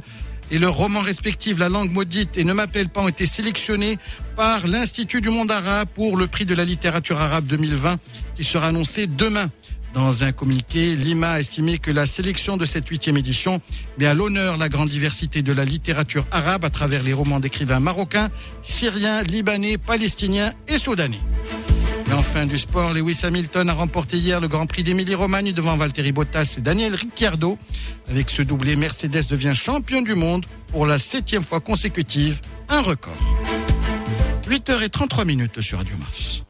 [0.51, 3.97] et leurs romans respectifs La langue maudite et Ne m'appelle pas ont été sélectionnés
[4.35, 7.97] par l'Institut du monde arabe pour le prix de la littérature arabe 2020
[8.35, 9.49] qui sera annoncé demain.
[9.93, 13.61] Dans un communiqué, Lima a estimé que la sélection de cette huitième édition
[13.97, 17.81] met à l'honneur la grande diversité de la littérature arabe à travers les romans d'écrivains
[17.81, 18.29] marocains,
[18.61, 21.19] syriens, libanais, palestiniens et soudanais.
[22.11, 26.11] Et enfin du sport, Lewis Hamilton a remporté hier le Grand Prix d'Émilie-Romagne devant Valtteri
[26.11, 27.57] Bottas et Daniel Ricciardo.
[28.09, 33.15] Avec ce doublé, Mercedes devient champion du monde pour la septième fois consécutive, un record.
[34.49, 36.43] 8h33 minutes sur Radio Mars.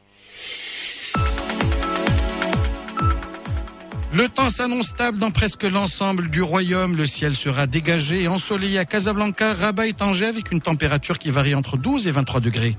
[4.14, 6.96] Le temps s'annonce stable dans presque l'ensemble du royaume.
[6.96, 11.30] Le ciel sera dégagé et ensoleillé à Casablanca, Rabat et Tanger avec une température qui
[11.30, 12.76] varie entre 12 et 23 degrés.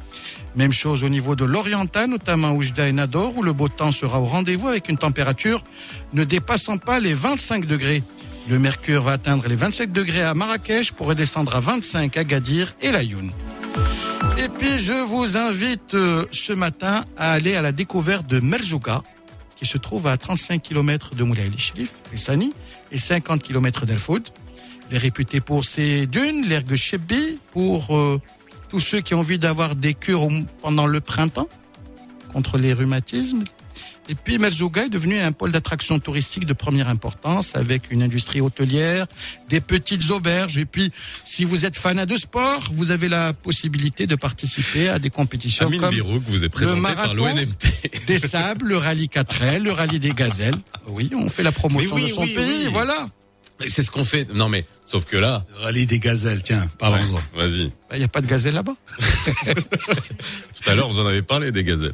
[0.55, 4.21] Même chose au niveau de l'Oriental, notamment Oujda et Nador, où le beau temps sera
[4.21, 5.63] au rendez-vous avec une température
[6.13, 8.03] ne dépassant pas les 25 degrés.
[8.47, 12.75] Le mercure va atteindre les 27 degrés à Marrakech pour redescendre à 25 à Gadir
[12.79, 13.31] et Layoun.
[14.37, 19.01] Et puis je vous invite euh, ce matin à aller à la découverte de Merzouga,
[19.63, 22.49] qui se trouve à 35 km de Moulay el-Shrif et
[22.91, 24.27] et 50 km d'El Foud.
[24.89, 28.19] Il est réputé pour ses dunes, l'ergue Chebi, pour euh,
[28.67, 30.27] tous ceux qui ont envie d'avoir des cures
[30.61, 31.47] pendant le printemps
[32.33, 33.45] contre les rhumatismes.
[34.09, 38.41] Et puis Merzouga est devenu un pôle d'attraction touristique de première importance avec une industrie
[38.41, 39.07] hôtelière,
[39.49, 40.57] des petites auberges.
[40.57, 40.91] Et puis,
[41.23, 45.67] si vous êtes fan de sport, vous avez la possibilité de participer à des compétitions
[45.67, 48.05] Amine comme Birouk vous est présenté le par marathon l'ONMT.
[48.07, 50.57] des sables, le rallye 4L, le rallye des gazelles.
[50.87, 52.69] Oui, on fait la promotion oui, de son oui, pays, oui.
[52.71, 53.07] voilà.
[53.67, 54.27] C'est ce qu'on fait.
[54.33, 55.45] Non mais, sauf que là.
[55.59, 57.21] Rallye des gazelles, tiens, parlons-en.
[57.37, 57.71] Vas-y.
[57.93, 58.75] Il n'y a pas de gazelle là-bas.
[59.45, 61.93] Tout à l'heure, vous en avez parlé des gazelles.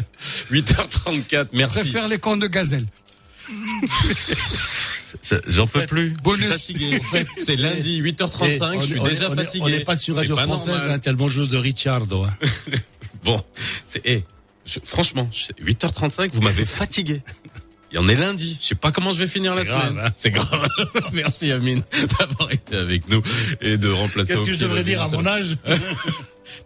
[0.52, 1.78] 8h34, Je merci.
[1.80, 2.86] préfère les contes de gazelle.
[5.28, 6.12] Je- J'en peux plus.
[6.22, 6.46] bonus.
[6.52, 7.00] Je suis fatigué.
[7.36, 9.64] C'est lundi, 8h35, Et on- je suis on déjà on fatigué.
[9.64, 12.22] On n'est pas sur Radio pas Française, hein, t'as le bonjour de Ricciardo.
[12.24, 12.36] hein.
[13.24, 13.42] Bon,
[13.86, 14.24] c'est, eh,
[14.64, 17.22] je- franchement, je- 8h35, vous m'avez fatigué.
[17.92, 18.56] Il y en est lundi.
[18.62, 20.04] Je sais pas comment je vais finir la grave, semaine.
[20.06, 20.12] hein.
[20.16, 20.68] C'est grave.
[21.12, 21.82] Merci Amine
[22.20, 23.20] d'avoir été avec nous
[23.60, 24.32] et de remplacer.
[24.32, 25.56] Qu'est-ce que je devrais dire à mon âge?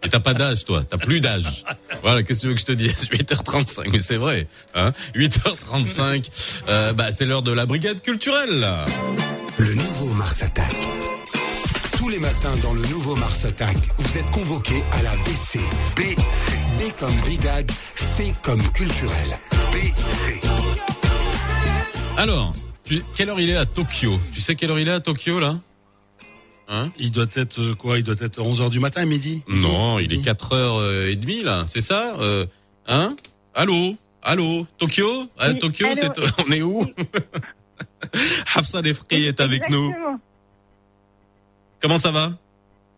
[0.03, 0.83] Et t'as pas d'âge, toi.
[0.89, 1.63] T'as plus d'âge.
[2.03, 2.93] Voilà, qu'est-ce que tu veux que je te dise?
[3.11, 4.47] 8h35, mais c'est vrai.
[4.75, 6.25] Hein 8h35,
[6.67, 8.59] euh, bah, c'est l'heure de la brigade culturelle.
[8.59, 8.85] là.
[9.57, 10.75] Le nouveau Mars Attack.
[11.97, 15.59] Tous les matins dans le nouveau Mars Attack, vous êtes convoqués à la BC.
[15.95, 16.01] B,
[16.79, 19.39] B comme brigade, C comme culturel.
[22.17, 22.53] Alors,
[22.85, 24.19] tu, quelle heure il est à Tokyo?
[24.33, 25.57] Tu sais quelle heure il est à Tokyo, là?
[26.67, 30.09] Hein Il doit être euh, quoi Il doit être 11h du matin, midi Non, il
[30.09, 30.27] Midi.
[30.27, 31.63] est 4h30, là.
[31.67, 32.45] C'est ça euh,
[32.87, 33.15] Hein
[33.53, 35.95] Allô Allô Tokyo Ah, Oui, Tokyo, allô.
[35.95, 36.83] c'est on est où
[38.55, 39.85] Hafsa Lefri est avec nous.
[39.89, 40.19] Exactement.
[41.81, 42.31] Comment ça va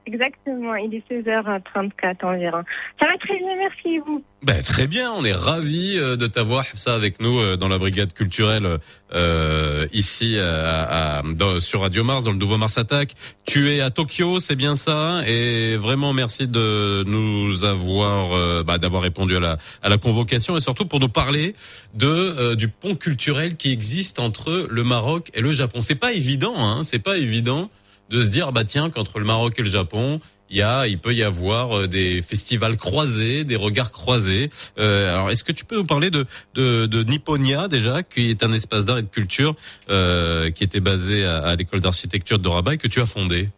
[0.07, 2.63] Exactement, il est 16h34 environ.
[3.01, 4.23] Ça va très bien, merci vous?
[4.41, 7.77] Ben, très bien, on est ravis euh, de t'avoir Hafsa avec nous euh, dans la
[7.77, 8.77] brigade culturelle
[9.13, 13.15] euh, ici euh, à, à- sur Radio Mars, dans le nouveau Mars Attack.
[13.45, 19.01] Tu es à Tokyo, c'est bien ça Et vraiment merci de nous avoir bah, d'avoir
[19.01, 21.53] répondu à la à la convocation et surtout pour nous parler
[21.95, 25.81] de euh, du pont culturel qui existe entre le Maroc et le Japon.
[25.81, 27.69] C'est pas évident, hein C'est pas évident
[28.09, 30.97] de se dire bah tiens qu'entre le Maroc et le Japon il y a, il
[30.99, 34.49] peut y avoir euh, des festivals croisés, des regards croisés.
[34.77, 38.43] Euh, alors, est-ce que tu peux nous parler de, de, de Nipponia déjà, qui est
[38.43, 39.55] un espace d'art et de culture
[39.89, 43.49] euh, qui était basé à, à l'école d'architecture de Rabat et que tu as fondé?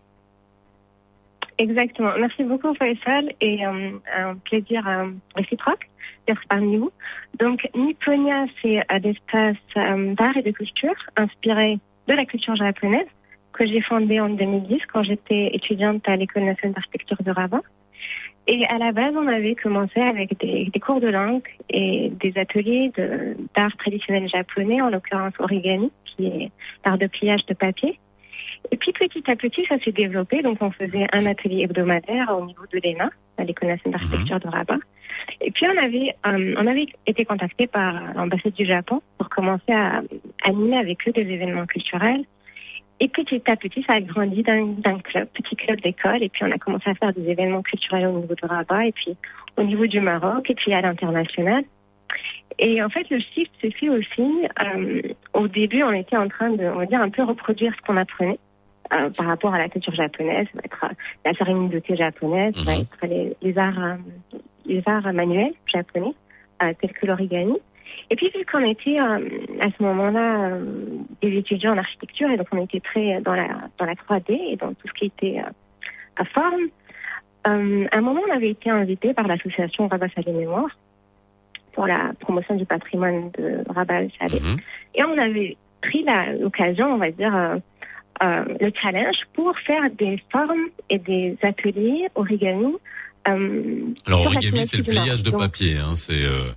[1.58, 2.12] Exactement.
[2.18, 5.90] Merci beaucoup Faisal et euh, un plaisir euh, réciproque
[6.26, 6.92] d'être parmi vous.
[7.38, 13.08] Donc Nipponia, c'est un espace euh, d'art et de culture inspiré de la culture japonaise
[13.60, 17.62] que j'ai fondé en 2010 quand j'étais étudiante à l'école nationale d'architecture de Rabat.
[18.48, 22.92] Et à la base, on avait commencé avec des, cours de langue et des ateliers
[23.56, 26.52] d'art traditionnel japonais, en l'occurrence origami, qui est
[26.86, 28.00] l'art de pliage de papier.
[28.72, 30.42] Et puis petit à petit, ça s'est développé.
[30.42, 33.10] Donc on faisait un atelier hebdomadaire au niveau de l'ENA,
[33.44, 34.80] l'école nationale d'architecture de Rabat.
[35.42, 39.74] Et puis on avait, euh, on avait été contacté par l'ambassade du Japon pour commencer
[39.74, 40.02] à
[40.44, 42.24] animer avec eux des événements culturels.
[43.02, 46.22] Et petit à petit, ça a grandi d'un club, petit club d'école.
[46.22, 48.92] Et puis on a commencé à faire des événements culturels au niveau de Rabat, et
[48.92, 49.16] puis
[49.58, 51.64] au niveau du Maroc, et puis à l'international.
[52.58, 54.48] Et en fait, le shift s'est fait aussi.
[54.62, 55.02] Euh,
[55.34, 57.96] au début, on était en train de, on va dire, un peu reproduire ce qu'on
[57.96, 58.40] apprenait.
[58.92, 61.96] Euh, par rapport à la culture japonaise, ça va être euh, la cérémonie de thé
[61.96, 62.82] japonaise, ça va mhm.
[62.82, 63.96] être les, les arts, euh,
[64.66, 66.14] les arts manuels japonais,
[66.60, 67.54] tels que l'origami.
[68.10, 69.18] Et puis, vu qu'on était à
[69.78, 70.52] ce moment-là
[71.22, 73.48] des étudiants en architecture, et donc on était très dans la,
[73.78, 75.42] dans la 3D et dans tout ce qui était
[76.18, 76.70] à forme,
[77.44, 80.78] à un moment, on avait été invité par l'association Rabat Salé Mémoire
[81.74, 84.40] pour la promotion du patrimoine de Rabat Salé.
[84.40, 84.58] Mhm.
[84.96, 86.06] Et on avait pris
[86.40, 92.76] l'occasion, on va dire, euh, le challenge pour faire des formes et des ateliers origami.
[93.36, 96.24] Euh, Alors origami, c'est le pliage de papier, hein, c'est.
[96.24, 96.52] Euh,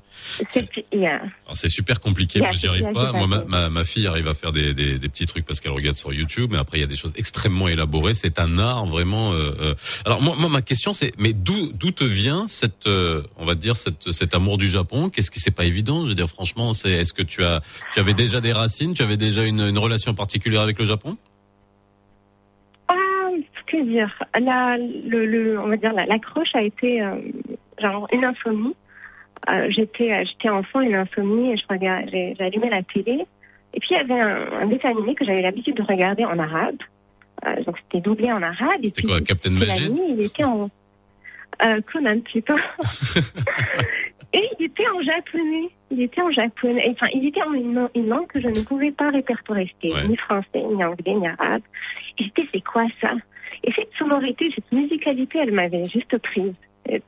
[1.52, 3.12] c'est super compliqué, moi j'y arrive pas.
[3.12, 5.72] Moi, ma, ma, ma, fille arrive à faire des, des, des petits trucs parce qu'elle
[5.72, 8.14] regarde sur YouTube, mais après il y a des choses extrêmement élaborées.
[8.14, 9.32] C'est un art vraiment.
[9.32, 9.74] Euh, euh.
[10.04, 13.54] Alors moi, moi, ma question c'est, mais d'où d'où te vient cette, euh, on va
[13.54, 15.10] dire cette, cet amour du Japon?
[15.10, 16.04] Qu'est-ce qui c'est pas évident?
[16.04, 17.62] Je veux dire franchement, c'est est-ce que tu as
[17.92, 21.16] tu avais déjà des racines, tu avais déjà une, une relation particulière avec le Japon?
[24.40, 27.16] La, le, le, On va dire l'accroche a été euh,
[27.80, 28.74] genre une insomnie.
[29.50, 33.26] Euh, j'étais euh, j'étais enfant une insomnie et je regardais j'ai allumé la télé
[33.74, 36.38] et puis il y avait un, un dessin animé que j'avais l'habitude de regarder en
[36.38, 36.76] arabe.
[37.46, 38.80] Euh, donc c'était doublé en arabe.
[38.82, 40.70] C'était quoi, Captain Majid Il était en
[41.64, 42.56] euh, Conan plutôt.
[44.32, 45.70] et il était en japonais.
[45.90, 46.84] Il était en japonais.
[46.90, 49.74] Enfin, il était en une, langue que je ne pouvais pas répertorier.
[50.08, 51.62] Ni français, ni anglais, ni arabe.
[52.18, 53.14] Et j'étais, c'est quoi ça?
[53.64, 56.54] Et cette sonorité, cette musicalité, elle m'avait juste prise.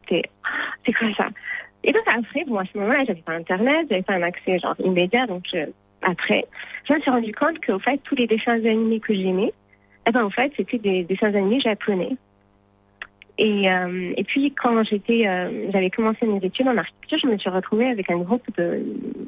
[0.07, 1.29] C'est quoi ça?
[1.83, 4.77] Et donc après, bon, à ce moment-là, j'avais pas Internet, j'avais pas un accès genre
[4.79, 5.45] immédiat, donc
[6.03, 6.45] après,
[6.89, 9.53] je me suis rendu compte qu'au fait, tous les dessins animés que j'aimais,
[10.07, 12.17] eh ben, en fait, c'était des dessins animés japonais.
[13.39, 17.39] Et, euh, et puis quand j'étais, euh, j'avais commencé mes études en architecture, je me
[17.39, 18.49] suis retrouvée avec un groupe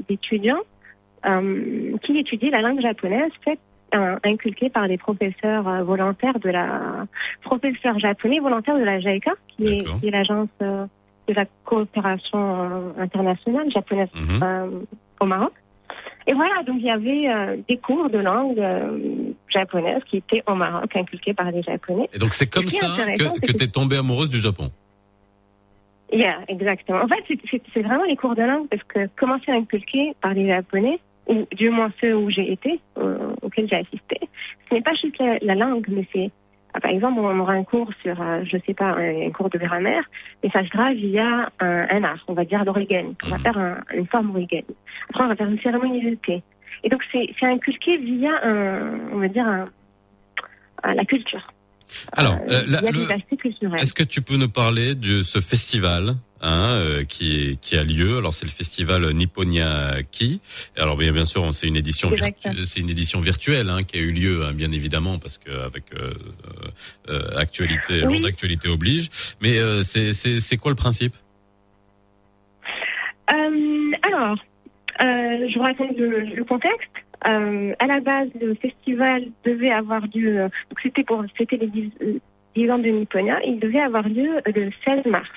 [0.09, 0.63] d'étudiants
[1.25, 3.59] euh, qui étudiaient la langue japonaise faite
[3.93, 7.07] inculqué par des professeurs euh, volontaires de la
[7.43, 10.87] professeurs japonais volontaires de la JICA, qui est, l'agence euh,
[11.29, 14.87] de la coopération euh, internationale japonaise mhm.
[15.21, 15.53] au Maroc.
[16.27, 18.61] Et voilà, donc il y avait des cours de langue
[19.49, 22.09] japonaise qui étaient au Maroc, inculqués par les Japonais.
[22.13, 24.73] Et donc c'est comme ça que, que tu es tombée amoureuse du Japon
[26.13, 27.03] Yeah, exactement.
[27.03, 27.39] En fait,
[27.75, 31.47] c'est vraiment les cours de langue parce que commencer à inculquer par les Japonais, ou
[31.55, 34.21] du moins ceux où j'ai été, euh, auxquels j'ai assisté,
[34.69, 36.31] ce n'est pas juste la, langue, mais c'est,
[36.75, 39.59] ah, par exemple, on aura un cours sur, euh, je sais pas, un, cours de
[39.59, 40.05] grammaire,
[40.43, 43.17] mais ça sera via un, un art, on va dire l'origami.
[43.25, 44.65] On va faire un, une forme origami.
[45.11, 46.43] Après, on va faire une cérémonie de thé.
[46.85, 49.67] Et donc, c'est inculqué via, un, on va dire, un,
[50.95, 51.53] la culture.
[52.13, 52.63] Alors, euh,
[53.79, 56.15] est-ce que tu peux nous parler de ce festival?
[56.41, 60.41] Hein, euh, qui, qui a lieu Alors, c'est le festival Nipponia Ki.
[60.77, 62.11] Alors, bien, bien sûr, c'est une édition,
[62.65, 65.85] c'est une édition virtuelle hein, qui a eu lieu, hein, bien évidemment, parce que avec
[65.95, 66.15] euh,
[67.09, 68.25] euh actualité, oui.
[68.27, 69.09] actualité oblige.
[69.41, 71.15] Mais c'est quoi le principe?
[73.29, 74.37] Alors,
[75.01, 76.91] je vous raconte le contexte.
[77.23, 81.67] À la base, le festival devait avoir lieu, donc c'était pour c'était les
[82.55, 85.29] 10, ans de Nipponia, il devait avoir lieu le 16 mars.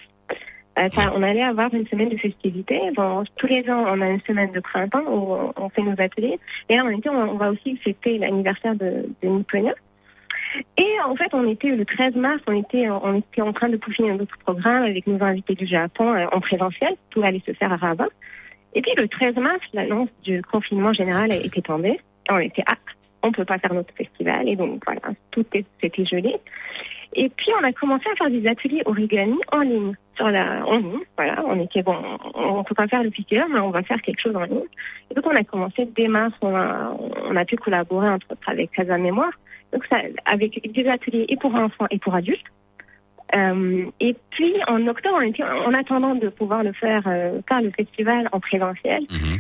[0.78, 2.80] Euh, on allait avoir une semaine de festivités.
[2.96, 6.40] Bon, tous les ans, on a une semaine de printemps où on fait nos ateliers.
[6.70, 9.44] Et là, on, on, va aussi fêter l'anniversaire de, de.
[10.78, 14.20] Et en fait, on était le 13 mars, on était, en train de peaufiner un
[14.20, 16.96] autre programme avec nos invités du Japon en présentiel.
[17.10, 18.08] Tout allait se faire à Rabat.
[18.74, 22.00] Et puis le 13 mars, l'annonce du confinement général était tombée.
[22.30, 22.76] Et on était, ah,
[23.24, 24.48] on peut pas faire notre festival.
[24.48, 25.02] Et donc voilà,
[25.32, 26.36] tout était gelé.
[27.14, 30.78] Et puis on a commencé à faire des ateliers origami en ligne, sur la, en
[30.78, 31.00] ligne.
[31.18, 31.96] Voilà, on était bon,
[32.36, 34.68] on peut pas faire le piqueur, mais on va faire quelque chose en ligne.
[35.10, 36.96] Et donc on a commencé dès mars, on a,
[37.30, 39.32] on a pu collaborer entre autres avec Casa Mémoire.
[39.74, 42.46] Donc ça, avec des ateliers et pour enfants et pour adultes.
[43.36, 47.62] Euh, et puis en octobre, on était en attendant de pouvoir le faire euh, faire
[47.62, 49.04] le festival en présentiel.
[49.10, 49.40] Mhm.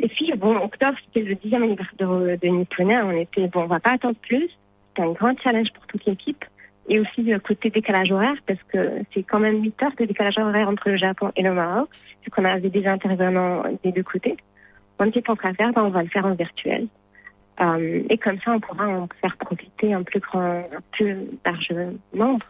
[0.00, 3.04] Et puis bon, octobre c'était le dixième anniversaire de, de Nipponia.
[3.04, 4.48] On était bon, on va pas attendre plus.
[4.88, 6.44] C'était un grand challenge pour toute l'équipe.
[6.88, 10.38] Et aussi le côté décalage horaire parce que c'est quand même 8 heures de décalage
[10.38, 11.88] horaire entre le Japon et le Maroc,
[12.24, 14.36] vu qu'on avait des intervenants des deux côtés.
[14.98, 16.86] On était pas à faire, ben on va le faire en virtuel.
[17.60, 21.74] et comme ça, on pourra en faire profiter un plus grand, un plus large
[22.14, 22.46] nombre.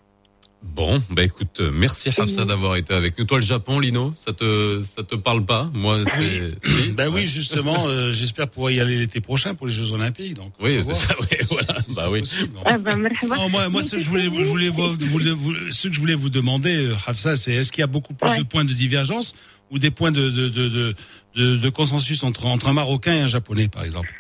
[0.74, 3.24] Bon, bah écoute, euh, merci Hafsa d'avoir été avec nous.
[3.24, 6.42] Toi, le Japon, Lino, ça te ça te parle pas Moi, c'est.
[6.64, 6.92] Oui.
[6.96, 10.34] ben oui, justement, euh, j'espère pouvoir y aller l'été prochain pour les Jeux Olympiques.
[10.34, 10.52] Donc.
[10.60, 11.14] Oui, c'est ça.
[11.20, 11.80] Oui, voilà.
[11.94, 12.22] bah oui.
[12.64, 15.94] Ah, bah, non, moi, moi, ce que je voulais, je voulais vous, vous, ce que
[15.94, 18.64] je voulais vous demander, euh, Hafsa, c'est est-ce qu'il y a beaucoup plus de points
[18.64, 19.34] de divergence
[19.70, 20.94] ou des points de de de
[21.36, 24.12] de, de consensus entre entre un Marocain et un Japonais, par exemple?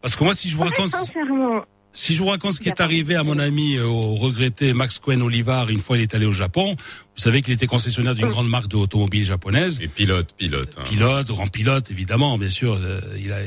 [0.00, 0.90] Parce que moi, si je vous raconte.
[0.90, 1.64] Sincèrement
[1.96, 4.98] si je vous raconte ce qui est arrivé à mon ami euh, au regretté Max
[4.98, 8.28] Quen Olivar une fois il est allé au Japon, vous savez qu'il était concessionnaire d'une
[8.28, 9.78] grande marque d'automobile japonaise.
[9.80, 10.76] Et pilote, pilote.
[10.76, 10.82] Hein.
[10.84, 12.78] Pilote, grand pilote évidemment, bien sûr.
[12.80, 13.38] Euh, il a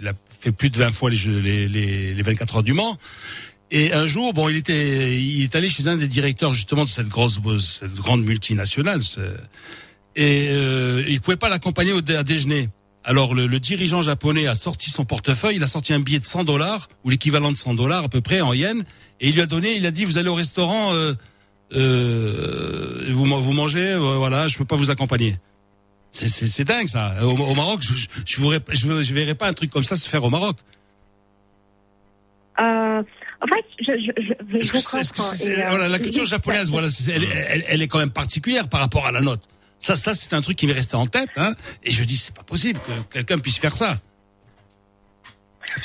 [0.00, 2.74] il a fait plus de 20 fois les, jeux, les, les, les 24 heures du
[2.74, 2.96] Mans.
[3.72, 6.88] Et un jour, bon, il était, il est allé chez un des directeurs justement de
[6.88, 9.00] cette grosse, cette grande multinationale,
[10.14, 12.68] et euh, il pouvait pas l'accompagner au à déjeuner.
[13.08, 16.42] Alors le, dirigeant japonais a sorti son portefeuille, il a sorti un billet de 100
[16.42, 18.84] dollars ou l'équivalent de 100 dollars à peu près en yens,
[19.20, 21.14] et il lui a donné, il a dit vous allez au restaurant, euh,
[21.76, 25.36] euh, vous vous mangez, euh, voilà, je peux pas vous accompagner.
[26.10, 27.24] C'est dingue ça.
[27.24, 30.30] Au, Maroc, je je, je, je verrais pas un truc comme ça se faire au
[30.30, 30.56] Maroc.
[32.58, 33.02] Euh,
[33.40, 37.86] en fait, je, je, je, je voilà, la culture japonaise, voilà, elle, elle, elle, est
[37.88, 39.46] quand même particulière par rapport à la nôtre.
[39.78, 41.52] Ça, ça, c'est un truc qui m'est resté en tête, hein.
[41.84, 43.96] Et je dis, c'est pas possible que quelqu'un puisse faire ça.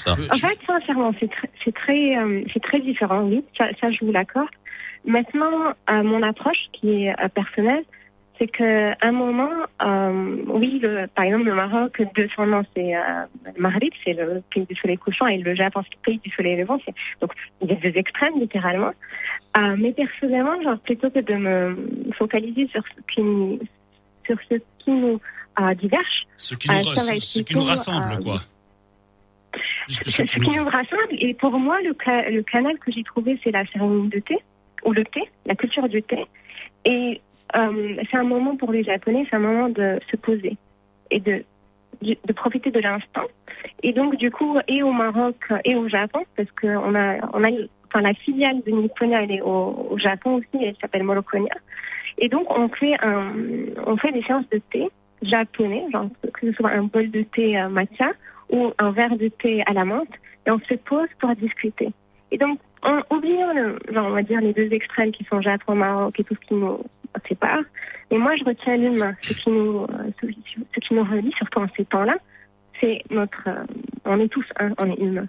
[0.07, 3.43] En fait, sincèrement, c'est très, c'est très, euh, c'est très différent, oui.
[3.57, 4.47] Ça, ça je vous l'accorde.
[5.05, 7.83] Maintenant, euh, mon approche qui est euh, personnelle,
[8.37, 9.51] c'est que un moment,
[10.47, 14.65] oui, le, par exemple, le Maroc, de son nom, c'est le Maghreb, c'est le pays
[14.65, 16.79] du soleil couchant, et le Japon, c'est le pays du soleil levant.
[17.19, 18.93] Donc, il y a deux extrêmes, littéralement.
[19.77, 23.21] mais personnellement, genre, plutôt que de me focaliser sur ce qui,
[24.25, 25.19] sur ce qui nous
[25.59, 26.27] euh, diverge.
[26.37, 28.39] Ce qui nous, euh, ce, qui nous rassemble, euh, quoi.
[29.87, 31.93] Ce, qui nous rassemble, et pour moi, le,
[32.31, 34.37] le canal que j'ai trouvé, c'est la cérémonie de thé,
[34.85, 36.25] ou le thé, la culture du thé.
[36.85, 37.21] Et
[37.55, 40.57] euh, c'est un moment pour les Japonais, c'est un moment de se poser
[41.09, 41.43] et de,
[42.01, 43.25] de profiter de l'instant.
[43.83, 45.35] Et donc, du coup, et au Maroc
[45.65, 47.49] et au Japon, parce qu'on a, on a,
[47.87, 51.53] enfin, la filiale de Nipponia, elle est au, au Japon aussi, elle s'appelle Morokonia.
[52.17, 53.33] Et donc, on fait, un,
[53.85, 54.89] on fait des séances de thé
[55.21, 58.11] japonais, genre que ce soit un bol de thé euh, matcha
[58.49, 60.09] ou un verre de thé à la menthe,
[60.45, 61.89] et on se pose pour discuter.
[62.31, 63.53] Et donc, en oubliant,
[63.91, 66.55] genre, on va dire, les deux extrêmes qui sont Japon, Maroc et tout ce qui
[66.55, 66.79] nous
[67.27, 67.61] sépare,
[68.09, 71.67] et moi, je retiens l'humain, ce qui nous, euh, ce, qui nous relie, surtout en
[71.77, 72.15] ces temps-là,
[72.79, 73.63] c'est notre, euh,
[74.05, 75.27] on est tous un, on est humain.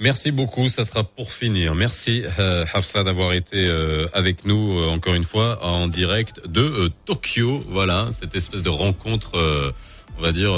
[0.00, 1.74] Merci beaucoup, ça sera pour finir.
[1.74, 6.60] Merci euh, Hafsa d'avoir été euh, avec nous euh, encore une fois en direct de
[6.60, 7.64] euh, Tokyo.
[7.68, 9.72] Voilà, cette espèce de rencontre,
[10.18, 10.52] on va dire.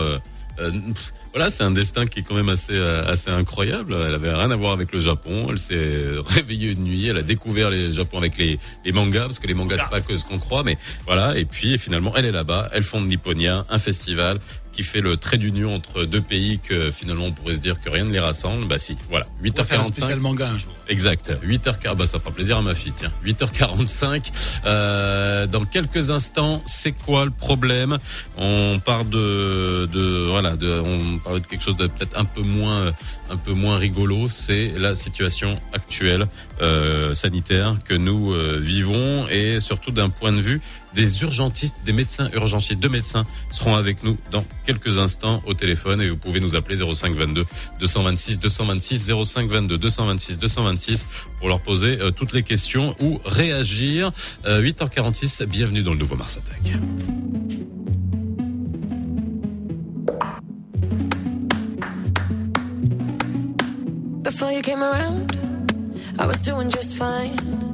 [1.33, 3.97] voilà, c'est un destin qui est quand même assez assez incroyable.
[4.07, 5.49] Elle avait rien à voir avec le Japon.
[5.51, 7.09] Elle s'est réveillée une nuit.
[7.09, 10.01] Elle a découvert les Japon avec les, les mangas parce que les mangas c'est pas
[10.01, 10.77] que ce qu'on croit, mais
[11.07, 11.37] voilà.
[11.37, 12.71] Et puis finalement, elle est là-bas.
[12.73, 14.41] Elle fonde Nipponia, un festival
[14.75, 17.89] qui fait le trait d'union entre deux pays que finalement on pourrait se dire que
[17.89, 18.67] rien ne les rassemble.
[18.67, 19.27] Bah si, voilà.
[19.43, 19.75] 8h45.
[19.75, 20.73] Un spécial manga un jour.
[20.89, 21.33] Exact.
[21.45, 21.97] 8h40.
[21.97, 22.93] Bah ça fera plaisir à ma fille.
[22.97, 23.13] Tiens.
[23.25, 24.31] 8h45.
[24.67, 27.99] Euh, dans quelques instants, c'est quoi le problème?
[28.37, 32.43] On part de, de voilà, de, on parle de quelque chose de peut-être un peu
[32.43, 32.93] moins,
[33.31, 34.29] un peu moins rigolo.
[34.29, 36.27] C'est la situation actuelle
[36.61, 40.61] euh, sanitaire que nous euh, vivons et surtout d'un point de vue
[40.95, 42.79] des urgentistes, des médecins urgentistes.
[42.81, 46.77] Deux médecins seront avec nous dans quelques instants au téléphone et vous pouvez nous appeler
[46.77, 47.45] 05 22
[47.81, 51.07] 226 226 05 22 226 226
[51.39, 54.13] pour leur poser euh, toutes les questions ou réagir.
[54.45, 56.63] 8h46, euh, bienvenue dans le nouveau Mars Attack.
[64.23, 65.33] Before you came around,
[66.19, 67.74] I was doing just fine.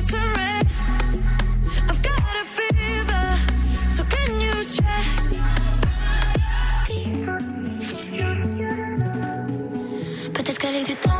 [10.71, 11.11] qu'avec du temps,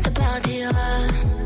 [0.00, 1.37] ça partira.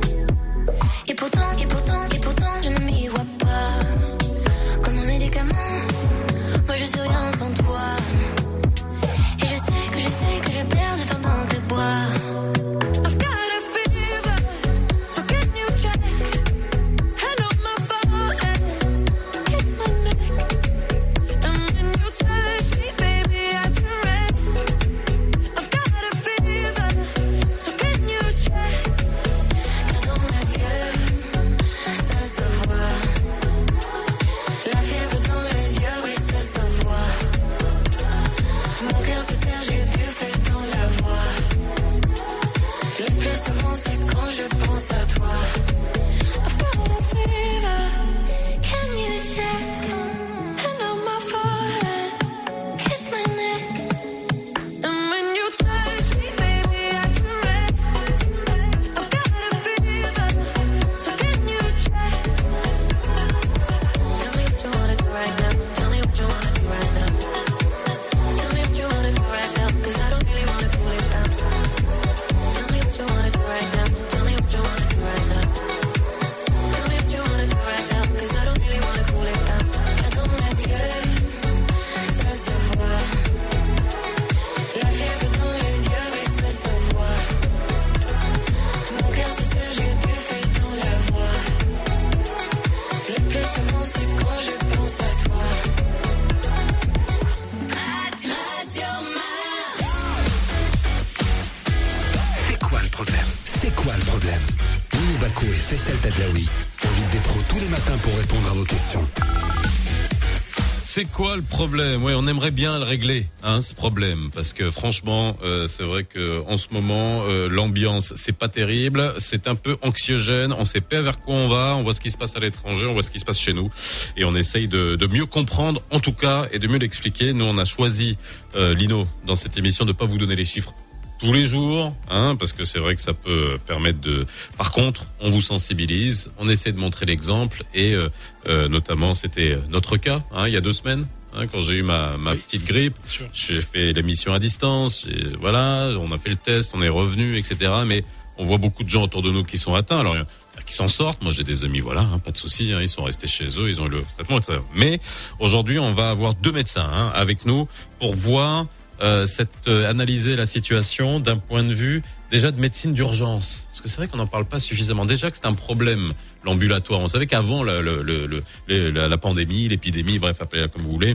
[111.43, 115.67] Le problème Oui, on aimerait bien le régler, hein, ce problème, parce que franchement, euh,
[115.67, 120.53] c'est vrai que en ce moment, euh, l'ambiance c'est pas terrible, c'est un peu anxiogène.
[120.53, 121.77] On sait pas vers quoi on va.
[121.77, 123.53] On voit ce qui se passe à l'étranger, on voit ce qui se passe chez
[123.53, 123.71] nous,
[124.17, 127.33] et on essaye de, de mieux comprendre, en tout cas, et de mieux l'expliquer.
[127.33, 128.17] Nous, on a choisi,
[128.55, 130.75] euh, Lino, dans cette émission, de pas vous donner les chiffres
[131.23, 134.27] tous les jours, hein, parce que c'est vrai que ça peut permettre de.
[134.59, 138.09] Par contre, on vous sensibilise, on essaie de montrer l'exemple, et euh,
[138.49, 141.07] euh, notamment, c'était notre cas, hein, il y a deux semaines.
[141.35, 142.99] Hein, quand j'ai eu ma, ma petite grippe,
[143.33, 145.07] j'ai fait l'émission à distance,
[145.41, 147.73] voilà, on a fait le test, on est revenu, etc.
[147.87, 148.05] Mais
[148.39, 150.01] on voit beaucoup de gens autour de nous qui sont atteints.
[150.01, 150.17] Alors,
[150.65, 151.23] qui s'en sortent.
[151.23, 152.73] Moi, j'ai des amis, voilà, hein, pas de souci.
[152.73, 154.39] Hein, ils sont restés chez eux, ils ont eu le traitement.
[154.75, 155.01] Mais
[155.39, 157.69] aujourd'hui, on va avoir deux médecins hein, avec nous
[157.99, 158.67] pour voir
[159.01, 162.03] euh, cette, euh, analyser la situation d'un point de vue
[162.33, 163.67] déjà de médecine d'urgence.
[163.69, 165.05] Parce que c'est vrai qu'on n'en parle pas suffisamment.
[165.05, 166.99] Déjà que c'est un problème, l'ambulatoire.
[166.99, 171.15] On savait qu'avant la, le, le, la, la, pandémie, l'épidémie, bref, appelez-la comme vous voulez,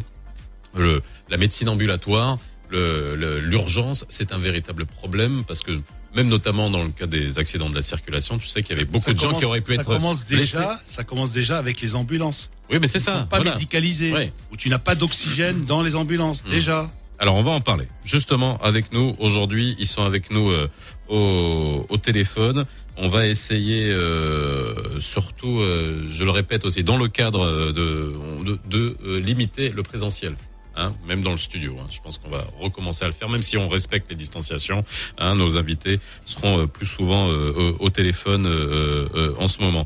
[0.76, 2.38] le, la médecine ambulatoire,
[2.72, 5.82] l'urgence, c'est un véritable problème parce que
[6.16, 8.86] même notamment dans le cas des accidents de la circulation, tu sais qu'il y avait
[8.86, 11.96] beaucoup de gens qui auraient pu ça être commence déjà, ça commence déjà avec les
[11.96, 12.50] ambulances.
[12.70, 13.20] Oui, mais c'est ça.
[13.22, 14.14] Sont pas médicalisés.
[14.14, 14.34] Ouais.
[14.52, 16.50] Où tu n'as pas d'oxygène dans les ambulances Mmh.
[16.50, 16.92] déjà.
[17.20, 17.88] Alors on va en parler.
[18.06, 20.70] Justement avec nous aujourd'hui, ils sont avec nous euh,
[21.10, 22.66] au, au téléphone.
[22.98, 28.14] On va essayer euh, surtout, euh, je le répète aussi, dans le cadre de,
[28.44, 30.36] de, de, euh, limiter le présentiel.
[30.80, 31.88] Hein, même dans le studio, hein.
[31.90, 34.86] je pense qu'on va recommencer à le faire, même si on respecte les distanciations.
[35.18, 39.86] Hein, nos invités seront euh, plus souvent euh, au téléphone euh, euh, en ce moment.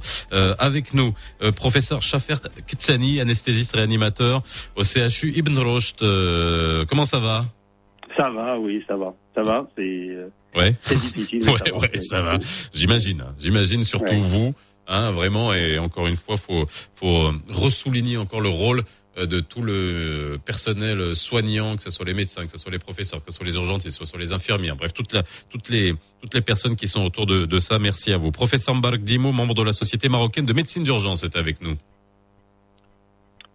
[0.60, 4.42] avec nous, euh, professeur Shafert Kitsani, anesthésiste réanimateur
[4.76, 6.04] au CHU Ibn Rushd.
[6.04, 7.46] Euh, comment ça va?
[8.18, 9.14] Ça va, oui, ça va.
[9.34, 10.76] Ça va, c'est euh, Ouais.
[10.82, 11.42] c'est difficile.
[11.50, 12.38] Ouais, ça va, ouais, ça va.
[12.74, 13.22] J'imagine.
[13.22, 13.34] hein.
[13.40, 14.20] J'imagine surtout Ouais.
[14.20, 14.54] vous,
[14.88, 15.54] hein, vraiment.
[15.54, 16.66] Et encore une fois, faut
[16.96, 18.84] faut euh, ressouligner encore le rôle euh,
[19.18, 23.20] de tout le personnel soignant, que ce soit les médecins, que ce soit les professeurs,
[23.20, 25.94] que ce soit les urgentistes, que ce soit les infirmières, bref, toute la, toutes les
[26.22, 27.80] toutes les personnes qui sont autour de, de ça.
[27.80, 31.36] Merci à vous, professeur Mbark Dimo, membre de la Société marocaine de médecine d'urgence, est
[31.36, 31.76] avec nous.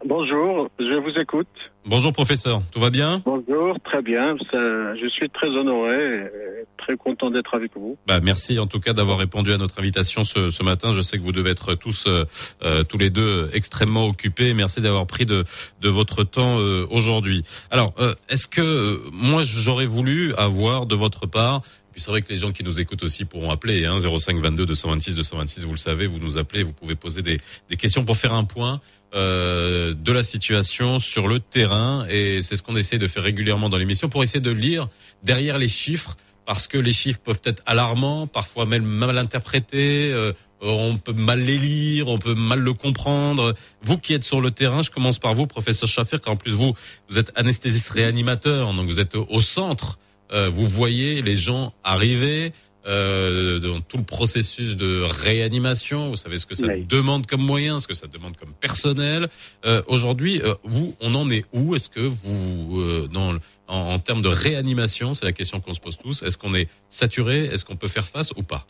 [0.04, 1.48] Bonjour, je vous écoute.
[1.88, 4.34] Bonjour professeur, tout va bien Bonjour, très bien.
[4.52, 7.96] Je suis très honoré, et très content d'être avec vous.
[8.08, 10.92] Bah, merci en tout cas d'avoir répondu à notre invitation ce, ce matin.
[10.92, 12.24] Je sais que vous devez être tous euh,
[12.64, 14.52] euh, tous les deux extrêmement occupés.
[14.52, 15.44] Merci d'avoir pris de,
[15.80, 17.44] de votre temps euh, aujourd'hui.
[17.70, 21.62] Alors, euh, est-ce que euh, moi j'aurais voulu avoir de votre part
[21.96, 24.66] puis c'est vrai que les gens qui nous écoutent aussi pourront appeler hein, 05 22
[24.66, 25.64] 226 226.
[25.64, 27.40] Vous le savez, vous nous appelez, vous pouvez poser des,
[27.70, 28.82] des questions pour faire un point
[29.14, 32.06] euh, de la situation sur le terrain.
[32.10, 34.90] Et c'est ce qu'on essaie de faire régulièrement dans l'émission pour essayer de lire
[35.22, 40.12] derrière les chiffres parce que les chiffres peuvent être alarmants, parfois même mal interprétés.
[40.12, 43.54] euh, on peut mal les lire, on peut mal le comprendre.
[43.80, 46.52] Vous qui êtes sur le terrain, je commence par vous, professeur Schaffer, car en plus
[46.52, 46.74] vous,
[47.08, 49.98] vous êtes anesthésiste réanimateur, donc vous êtes au centre.
[50.32, 52.52] Euh, vous voyez les gens arriver
[52.86, 56.08] euh, dans tout le processus de réanimation.
[56.10, 56.84] Vous savez ce que ça Oui.
[56.88, 59.28] demande comme moyens, ce que ça demande comme personnel.
[59.64, 61.74] Euh, Aujourd'hui, vous, on en est où?
[61.74, 63.34] Est-ce que vous, dans
[63.68, 66.22] en, en termes de réanimation, c'est la question qu'on se pose tous.
[66.22, 67.46] Est-ce qu'on est saturé?
[67.46, 68.66] Est-ce qu'on peut faire face ou pas?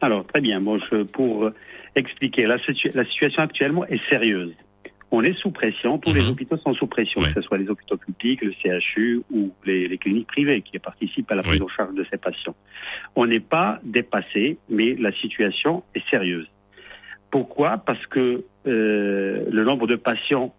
[0.00, 0.60] Alors, très bien.
[0.60, 1.50] Bon, je, pour
[1.96, 4.52] expliquer, la, situ- la situation actuellement est sérieuse.
[5.14, 6.30] On est sous pression, tous les Mhm.
[6.30, 9.98] hôpitaux sont sous pression, que ce soit les hôpitaux publics, le CHU ou les, les
[9.98, 11.66] cliniques privées qui participent à la prise Oui.
[11.66, 12.54] en charge de ces patients.
[13.14, 16.48] On n'est pas dépassé, mais la situation est sérieuse.
[17.30, 17.78] Pourquoi?
[17.78, 20.54] Parce que euh, le nombre de patients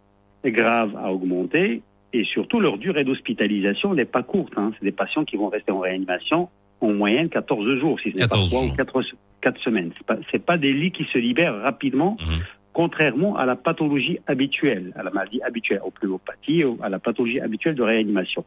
[0.46, 1.82] graves a augmenté
[2.14, 4.54] et surtout leur durée d'hospitalisation n'est pas courte.
[4.58, 4.72] Hein.
[4.78, 6.50] C'est des patients qui vont rester en réanimation
[6.82, 8.78] en moyenne 14 jours, si ce n'est pas 14 3 ou jours.
[8.78, 9.02] 4,
[9.42, 9.92] 4 semaines.
[9.98, 12.44] C'est pas, c'est pas des lits qui se libèrent rapidement, Mhm.
[12.74, 17.76] Contrairement à la pathologie habituelle, à la maladie habituelle, aux pneumopathie, à la pathologie habituelle
[17.76, 18.44] de réanimation.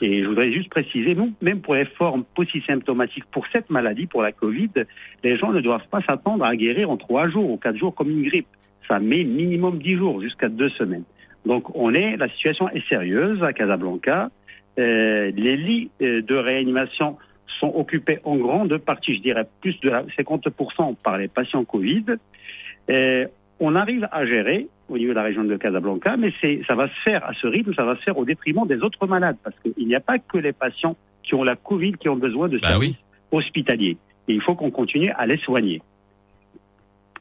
[0.00, 4.22] Et je voudrais juste préciser, nous, même pour les formes polysymptomatiques, pour cette maladie, pour
[4.22, 4.70] la Covid,
[5.22, 8.10] les gens ne doivent pas s'attendre à guérir en trois jours ou quatre jours comme
[8.10, 8.48] une grippe.
[8.88, 11.04] Ça met minimum dix jours, jusqu'à deux semaines.
[11.46, 14.30] Donc, on est, la situation est sérieuse à Casablanca.
[14.78, 17.16] Euh, les lits euh, de réanimation
[17.60, 22.04] sont occupés en grande partie, je dirais plus de la 50% par les patients Covid.
[22.90, 23.26] Euh,
[23.64, 26.32] on arrive à gérer au niveau de la région de Casablanca, mais
[26.66, 29.06] ça va se faire à ce rythme, ça va se faire au détriment des autres
[29.06, 32.16] malades, parce qu'il n'y a pas que les patients qui ont la Covid qui ont
[32.16, 33.38] besoin de Bah services oui.
[33.38, 33.96] hospitaliers.
[34.28, 35.80] Et il faut qu'on continue à les soigner.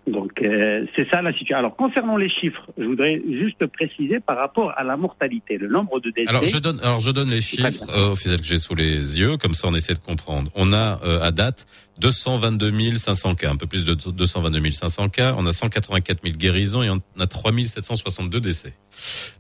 [0.06, 1.58] Donc euh, c'est ça la situation.
[1.58, 6.02] Alors concernant les chiffres, je voudrais juste préciser par rapport à la mortalité, le nombre
[6.02, 6.30] de décès.
[6.30, 9.38] Alors je donne, alors je donne les chiffres euh, officiels que j'ai sous les yeux,
[9.38, 10.52] comme ça on essaie de comprendre.
[10.56, 11.68] On a euh, à date
[12.00, 15.36] 222 500 cas, un peu plus de 222 500 cas.
[15.38, 18.74] On a 184 000 guérisons et on a 3 762 décès.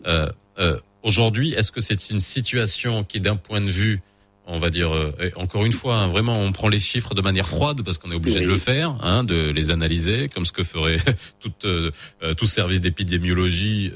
[0.07, 0.29] Euh,
[0.59, 4.01] euh, Aujourd'hui, est-ce que c'est une situation qui, d'un point de vue
[4.45, 7.47] on va dire euh, encore une fois, hein, vraiment, on prend les chiffres de manière
[7.47, 10.63] froide parce qu'on est obligé de le faire, hein, de les analyser, comme ce que
[10.63, 10.97] ferait
[11.39, 11.91] tout, euh,
[12.21, 13.91] euh, tout service d'épidémiologie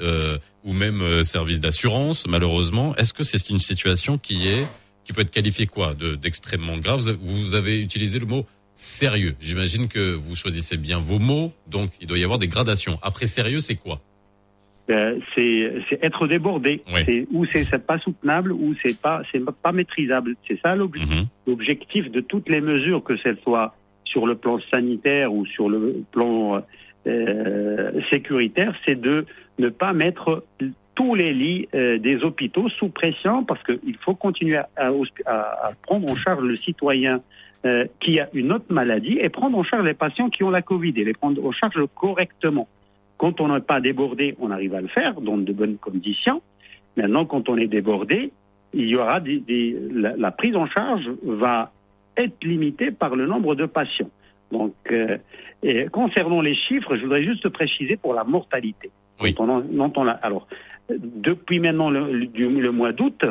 [0.64, 2.26] ou même service d'assurance.
[2.26, 4.66] Malheureusement, est-ce que c'est une situation qui est
[5.04, 7.16] qui peut être qualifiée quoi, d'extrêmement grave?
[7.22, 9.34] Vous avez utilisé le mot sérieux.
[9.40, 12.98] J'imagine que vous choisissez bien vos mots, donc il doit y avoir des gradations.
[13.02, 14.00] Après sérieux, c'est quoi?
[14.90, 16.82] Euh, c'est être débordé.
[17.04, 20.34] C'est ou c'est pas soutenable ou c'est pas c'est pas maîtrisable.
[20.46, 21.26] C'est ça mhm.
[21.46, 23.74] l'objectif de toutes les mesures, que ce soit
[24.04, 26.62] sur le plan sanitaire ou sur le plan
[27.06, 29.26] euh, sécuritaire, c'est de
[29.58, 30.44] ne pas mettre
[30.94, 34.90] tous les lits euh, des hôpitaux sous pression parce qu'il faut continuer à, à,
[35.26, 37.20] à, prendre en charge le citoyen
[38.00, 40.94] qui a une autre maladie et prendre en charge les patients qui ont la Covid
[40.96, 42.68] et les prendre en charge correctement.
[43.18, 46.40] Quand on n'est pas débordé, on arrive à le faire dans de bonnes conditions.
[46.96, 48.30] Maintenant, quand on est débordé,
[48.72, 51.72] il y aura des, la, prise en charge va
[52.16, 54.10] être limitée par le nombre de patients.
[54.52, 55.18] Donc, euh,
[55.62, 58.90] et concernant les chiffres, je voudrais juste préciser pour la mortalité.
[59.20, 59.34] Oui.
[60.22, 60.46] alors,
[60.88, 63.24] depuis maintenant le, le mois d'août,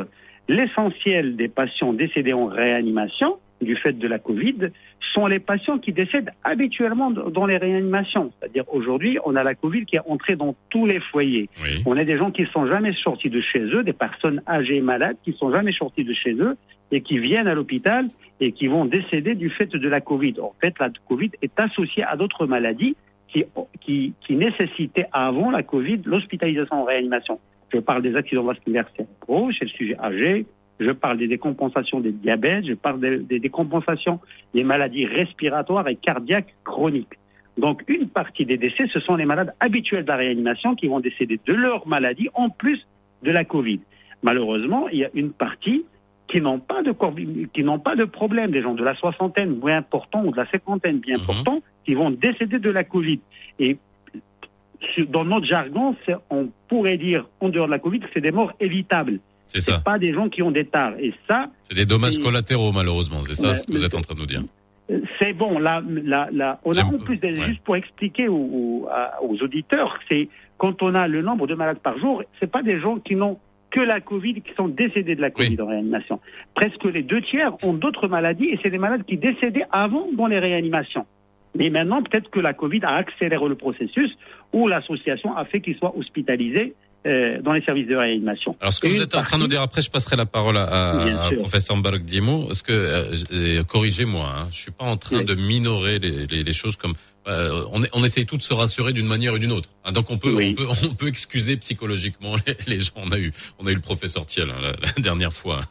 [0.50, 4.70] l'essentiel des patients décédés en réanimation du fait de la Covid
[5.14, 8.32] sont les patients qui décèdent habituellement dans les réanimations.
[8.40, 11.50] C'est-à-dire aujourd'hui, on a la Covid qui est entrée dans tous les foyers.
[11.86, 14.78] On a des gens qui ne sont jamais sortis de chez eux, des personnes âgées
[14.78, 16.56] et malades qui ne sont jamais sortis de chez eux
[16.92, 18.10] et qui viennent à l'hôpital
[18.40, 20.36] et qui vont décéder du fait de la Covid.
[20.42, 22.96] En fait, la Covid est associée à d'autres maladies
[23.28, 23.44] qui,
[23.82, 27.40] qui, qui nécessitaient avant la Covid l'hospitalisation en réanimation.
[27.74, 30.46] Je parle des accidents vasculaires cérébraux chez le sujet âgé,
[30.80, 34.20] je parle des décompensations des diabètes, je parle des, décompensations
[34.54, 37.18] des maladies respiratoires et cardiaques chroniques.
[37.58, 41.00] Donc une partie des décès, ce sont les malades habituels de la réanimation qui vont
[41.00, 42.86] décéder de leur maladie en plus
[43.24, 43.80] de la Covid.
[44.22, 45.86] Malheureusement, il y a une partie
[46.28, 46.94] qui n'ont pas de
[47.54, 50.46] qui n'ont pas de problème, des gens de la soixantaine bien importants ou de la
[50.50, 51.24] cinquantaine bien mhm.
[51.24, 53.20] importants, qui vont décéder de la Covid.
[53.60, 53.78] Et
[55.08, 55.96] dans notre jargon,
[56.30, 59.20] on pourrait dire en dehors de la Covid c'est des morts évitables.
[59.48, 59.80] C'est ça.
[59.80, 61.00] pas des gens qui ont des tares.
[61.00, 61.48] Et ça.
[61.64, 63.22] C'est des dommages collatéraux, malheureusement.
[63.22, 64.44] C'est ça ce que vous êtes en train de nous dire.
[65.20, 65.60] C'est bon.
[65.60, 68.88] Là, là, là, on a en plus, juste pour expliquer aux,
[69.22, 72.80] aux auditeurs, c'est quand on a le nombre de malades par jour, c'est pas des
[72.80, 73.38] gens qui n'ont
[73.70, 76.20] que la Covid, qui sont décédés de la Covid en réanimation.
[76.56, 80.28] Presque les deux tiers ont d'autres maladies et c'est des malades qui décédaient avant dans
[80.28, 81.06] les réanimations.
[81.56, 84.16] Mais maintenant, peut-être que la Covid a accéléré le processus
[84.54, 86.76] ou l'association a fait qu'ils soient hospitalisés
[87.08, 88.56] euh, dans les services de réanimation.
[88.60, 90.58] Alors, ce que vous êtes en train de nous dire, après, je passerai la parole
[90.58, 92.52] à, à, professeur Mbarek Dimo.
[92.52, 92.72] Est-ce que,
[93.32, 96.94] euh, corrigez-moi, hein, je suis pas en train de minorer les, les, les choses comme
[97.28, 99.70] euh, on, on, essaye tous de se rassurer d'une manière ou d'une autre.
[99.84, 102.94] Hein, donc on peut, on peut, on peut excuser psychologiquement les, les, gens.
[102.96, 105.62] On a eu, on a eu le professeur Thiel hein, la, dernière fois,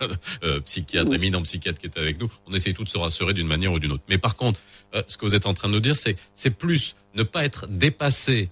[0.45, 1.17] euh, psychiatre, oui.
[1.17, 2.31] éminent psychiatre qui était avec nous.
[2.47, 4.05] On essaye tous de se rassurer d'une manière ou d'une autre.
[4.09, 4.61] Mais par contre,
[4.95, 7.45] euh, ce que vous êtes en train de nous dire, c'est, c'est plus ne pas
[7.45, 8.51] être dépassé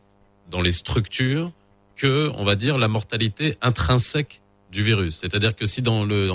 [0.51, 1.53] dans les structures
[1.97, 4.41] que, on va dire, la mortalité intrinsèque
[4.71, 5.17] du virus.
[5.17, 6.29] C'est-à-dire que si dans le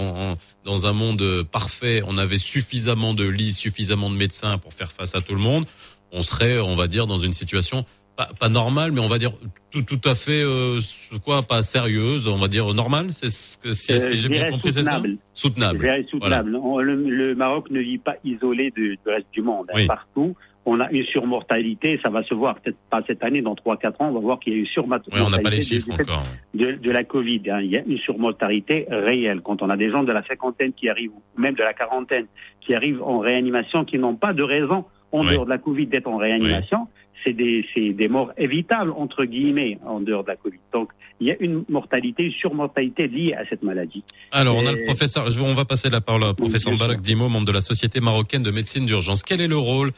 [0.63, 5.13] dans un monde parfait, on avait suffisamment de lits, suffisamment de médecins pour faire face
[5.15, 5.65] à tout le monde,
[6.11, 7.85] on serait, on va dire, dans une situation
[8.19, 9.31] pas, pas normale, mais on va dire
[9.71, 10.81] tout, tout à fait euh,
[11.23, 13.13] quoi, pas sérieuse, on va dire normale.
[13.13, 15.01] C'est ce que si, euh, j'ai bien compris, c'est ça?
[15.33, 16.05] Soutenable.
[16.09, 16.51] soutenable.
[16.51, 19.67] Le, le, Maroc ne vit pas isolé du, reste du monde.
[19.73, 23.55] Hein, partout, on a une surmortalité, ça va se voir peut-être pas cette année, dans
[23.55, 25.19] 3-4 ans, on va voir qu'il y a une surmortalité.
[25.19, 26.23] Oui, on n'a pas les chiffres de, encore.
[26.53, 27.61] De, de, la Covid, hein.
[27.61, 29.41] il y a une surmortalité réelle.
[29.41, 32.27] Quand on a des gens de la cinquantaine qui arrivent, ou même de la quarantaine,
[32.61, 36.07] qui arrivent en réanimation, qui n'ont pas de raison en dehors de la Covid d'être
[36.07, 36.87] en réanimation,
[37.23, 40.59] c'est des, des morts évitables, entre guillemets, en dehors de la Covid.
[40.73, 40.89] Donc,
[41.19, 44.03] il y a une mortalité, une surmortalité liée à cette maladie.
[44.31, 47.47] Alors, on a le professeur, on va passer la parole au professeur Barak Dimo, membre
[47.47, 49.23] de la Société marocaine de médecine d'urgence.
[49.23, 49.91] Quel est le rôle,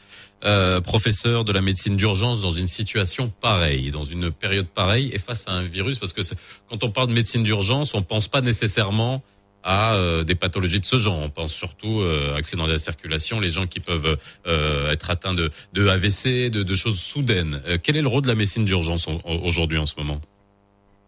[0.44, 5.18] euh, professeur de la médecine d'urgence dans une situation pareille, dans une période pareille et
[5.18, 5.98] face à un virus?
[5.98, 6.22] Parce que
[6.68, 9.22] quand on parle de médecine d'urgence, on pense pas nécessairement
[9.62, 11.18] à euh, des pathologies de ce genre.
[11.18, 15.34] On pense surtout euh, accidents de la circulation, les gens qui peuvent euh, être atteints
[15.34, 15.50] de,
[15.88, 17.60] AVC, de, choses soudaines.
[17.66, 19.08] Euh, quel est le rôle de la médecine d'urgence
[19.44, 20.20] aujourd'hui en ce moment?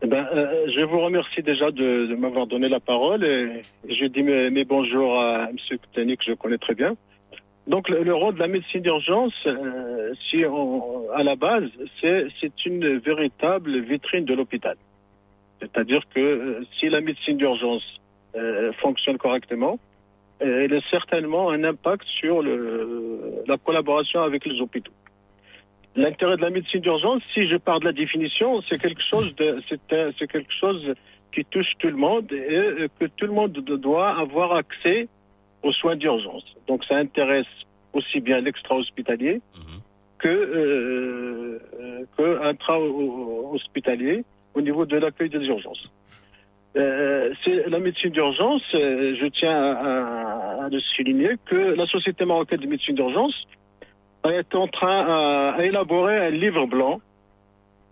[0.02, 4.51] Eh ben, je vous remercie déjà de, m'avoir donné la parole et je dis mes,
[4.51, 5.78] mes bonjours à M.
[5.78, 6.94] Koutani que je connais très bien.
[7.66, 9.32] Donc le, rôle de la médecine d'urgence,
[10.28, 11.70] si on, à la base,
[12.02, 14.76] c'est une véritable vitrine de l'hôpital.
[15.60, 17.82] C'est-à-dire que si la médecine d'urgence
[18.36, 19.78] euh, fonctionne correctement,
[20.40, 24.93] elle a certainement un impact sur le, la collaboration avec les hôpitaux.
[25.97, 29.62] L'intérêt de la médecine d'urgence, si je parle de la définition, c'est quelque chose de,
[29.69, 30.94] c'est quelque chose
[31.32, 35.09] qui touche tout le monde et que tout le monde doit avoir accès
[35.62, 36.44] aux soins d'urgence.
[36.66, 37.47] Donc ça intéresse
[37.93, 39.81] aussi bien l'extra-hospitalier mhm.
[40.19, 41.61] que, euh,
[42.16, 44.24] que intra-hospitalier
[44.55, 45.90] au niveau de l'accueil des urgences.
[46.77, 52.59] Euh, c'est la médecine d'urgence, euh, je tiens à, le souligner, que la Société marocaine
[52.59, 53.35] de médecine d'urgence
[54.25, 57.01] est en train d'élaborer un livre blanc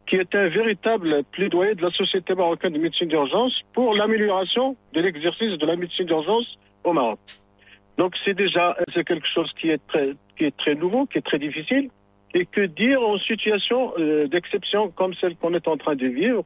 [0.07, 5.01] qui est un véritable plaidoyer de la Société marocaine de médecine d'urgence pour l'amélioration de
[5.01, 7.19] l'exercice de la médecine d'urgence au Maroc.
[7.99, 11.23] Donc c'est déjà c'est quelque chose qui est très qui est très nouveau, qui est
[11.23, 11.89] très difficile.
[12.35, 16.45] Et que dire en situation euh, d'exception comme celle qu'on est en train de vivre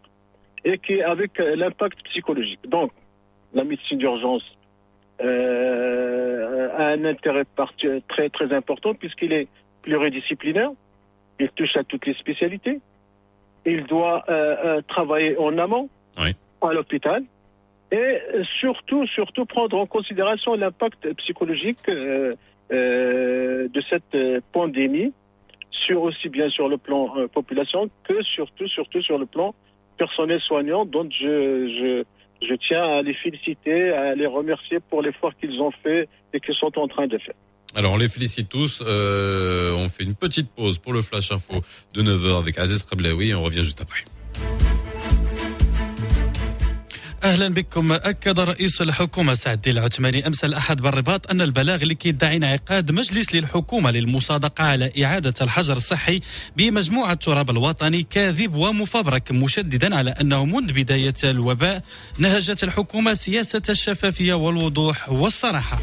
[0.67, 2.61] et qui est avec euh, l'impact psychologique.
[2.69, 2.91] Donc
[3.55, 4.43] la médecine d'urgence
[5.23, 7.47] euh, a un intérêt
[8.09, 9.49] très très important puisqu'il est
[9.83, 10.71] pluridisciplinaire.
[11.41, 12.81] Il touche à toutes les spécialités.
[13.65, 14.25] Il doit
[14.87, 17.23] travailler en amont à l'hôpital
[17.93, 18.21] et
[18.61, 22.35] surtout, surtout prendre en considération l'impact psychologique euh,
[22.73, 25.13] euh, de cette euh, pandémie,
[25.71, 29.55] sur aussi bien sur le plan population que surtout, surtout sur le plan
[29.97, 32.05] personnel soignant, dont je,
[32.41, 36.41] je, je tiens à les féliciter, à les remercier pour l'effort qu'ils ont fait et
[36.41, 37.35] qu'ils sont en train de faire.
[37.75, 38.81] Alors on les félicite tous.
[38.81, 41.57] on fait une petite pause pour le Flash Info
[41.95, 44.05] de 9h avec Aziz Rablaoui et on revient juste après.
[47.25, 52.93] أهلا بكم أكد رئيس الحكومة سعد العثماني أمس الأحد بالرباط أن البلاغ اللي كيدعي انعقاد
[52.93, 56.21] مجلس للحكومة للمصادقة على إعادة الحجر الصحي
[56.57, 61.83] بمجموعة تراب الوطني كاذب ومفبرك مشددا على أنه منذ بداية الوباء
[62.19, 65.81] نهجت الحكومة سياسة الشفافية والوضوح والصراحة.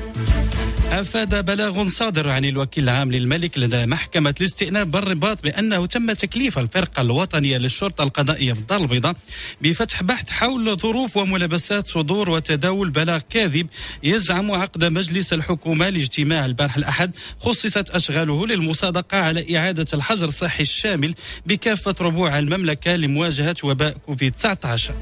[1.02, 7.02] أفاد بلاغ صادر عن الوكيل العام للملك لدى محكمة الاستئناف بالرباط بأنه تم تكليف الفرقة
[7.02, 9.16] الوطنية للشرطة القضائية بالدار البيضاء
[9.62, 13.68] بفتح بحث حول ظروف وملابسات صدور وتداول بلاغ كاذب
[14.04, 21.16] يزعم عقد مجلس الحكومة لاجتماع البارح الأحد خصصت أشغاله للمصادقة على إعادة الحجر الصحي الشامل
[21.46, 24.94] بكافة ربوع المملكة لمواجهة وباء كوفيد 19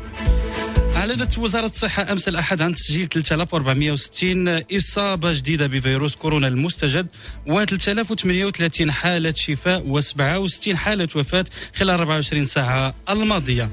[1.02, 4.48] أعلنت وزارة الصحة أمس الأحد عن تسجيل 3460
[4.78, 7.08] إصابة جديدة بفيروس كورونا المستجد
[7.48, 11.46] و 3038 حالة شفاء و67 حالة وفاة
[11.76, 13.70] خلال 24 ساعة الماضية.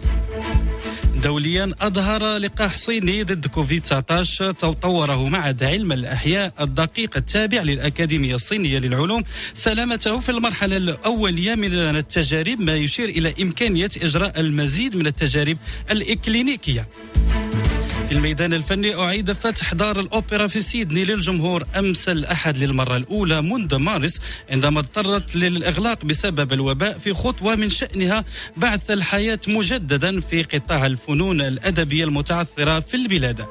[1.23, 8.78] دوليا أظهر لقاح صيني ضد كوفيد 19 طوره معهد علم الأحياء الدقيق التابع للأكاديمية الصينية
[8.78, 9.24] للعلوم.
[9.55, 15.57] سلامته في المرحلة الأولية من التجارب ما يشير إلى إمكانية إجراء المزيد من التجارب
[15.90, 16.89] الإكلينيكية.
[18.09, 23.76] في الميدان الفني أعيد فتح دار الأوبرا في سيدني للجمهور أمس الأحد للمرة الأولى منذ
[23.76, 24.20] مارس
[24.51, 28.24] عندما اضطرت للإغلاق بسبب الوباء في خطوة من شأنها
[28.56, 33.47] بعث الحياة مجددا في قطاع الفنون الأدبية المتعثرة في البلاد.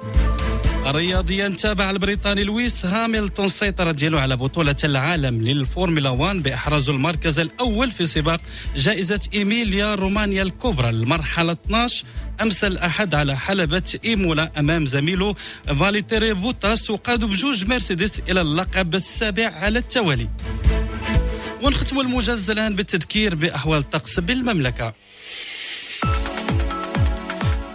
[0.91, 7.91] رياضيا تابع البريطاني لويس هامilton السيطرة ديالو على بطولة العالم للفورمولا 1 بإحراز المركز الأول
[7.91, 8.41] في سباق
[8.75, 10.89] جائزة إيميليا رومانيا الكبرى.
[10.89, 12.05] المرحلة 12
[12.41, 15.35] أمس الأحد على حلبة إيمولا أمام زميله
[15.79, 20.29] فاليتيري بوتاس وقادوا بجوج مرسيدس إلى اللقب السابع على التوالي.
[21.63, 24.93] ونختم الموجز الآن بالتذكير بأحوال الطقس بالمملكة.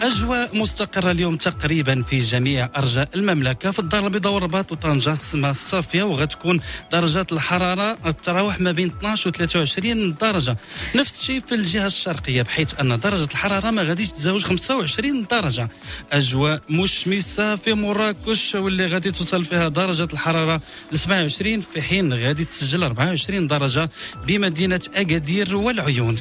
[0.02, 3.70] أجواء مستقرة اليوم تقريبا في جميع أرجاء المملكة.
[3.70, 6.60] في الدار البيضاء والرباط وطنجة السماء الصافية وغتكون
[6.92, 10.56] درجات الحرارة تتراوح ما بين 12 و 23 درجة.
[10.94, 15.68] نفس الشيء في الجهة الشرقية بحيث أن درجة الحرارة ما غاديش تتزاوج 25 درجة.
[16.12, 20.60] أجواء مشمسة في مراكش واللي غادي توصل فيها درجة الحرارة
[20.92, 23.90] ل 27 في حين غادي تسجل 24 درجة
[24.26, 26.18] بمدينة أكادير والعيون.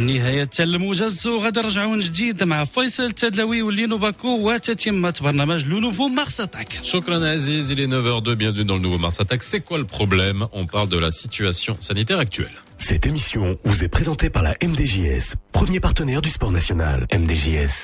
[0.00, 6.40] نهاية الموجز غدا رجعون جديد مع فيصل تدلوي ولينو باكو وتتمة برنامج لو نوفو مارس
[6.40, 9.84] اتاك شكرا عزيز il est 9h02 bienvenue dans le nouveau Mars Attack c'est quoi le
[9.84, 14.54] problème on parle de la situation sanitaire actuelle Cette émission vous est présentée par la
[14.70, 17.74] MDJS premier partenaire du sport national MDJS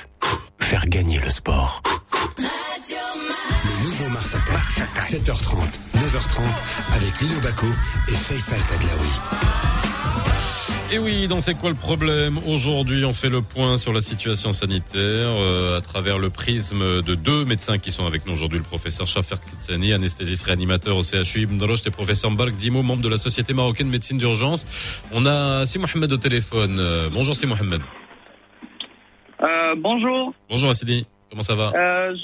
[0.59, 1.81] faire gagner le sport
[2.39, 4.67] le nouveau Mars Attack
[5.11, 5.55] 7h30
[6.03, 6.41] 9h30
[6.97, 7.67] avec Lino Baco
[8.11, 9.13] et Faisal Tadlaoui
[10.90, 14.54] Et oui, donc c'est quoi le problème Aujourd'hui, on fait le point sur la situation
[14.54, 18.64] sanitaire euh, à travers le prisme de deux médecins qui sont avec nous aujourd'hui, le
[18.64, 23.10] professeur Shafer Kitsani, anesthésiste réanimateur au CHU Ibn Roche et professeur Mbark Dimo, membre de
[23.10, 24.64] la Société marocaine de médecine d'urgence.
[25.12, 26.78] On a Si Mohamed au téléphone.
[26.78, 27.82] Euh, bonjour Si Mohamed.
[29.42, 30.32] Euh, bonjour.
[30.48, 32.16] Bonjour Assidi, comment ça va euh,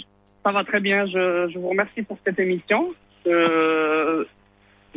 [0.42, 2.94] Ça va très bien, je, je, vous remercie pour cette émission.
[3.26, 4.24] Euh,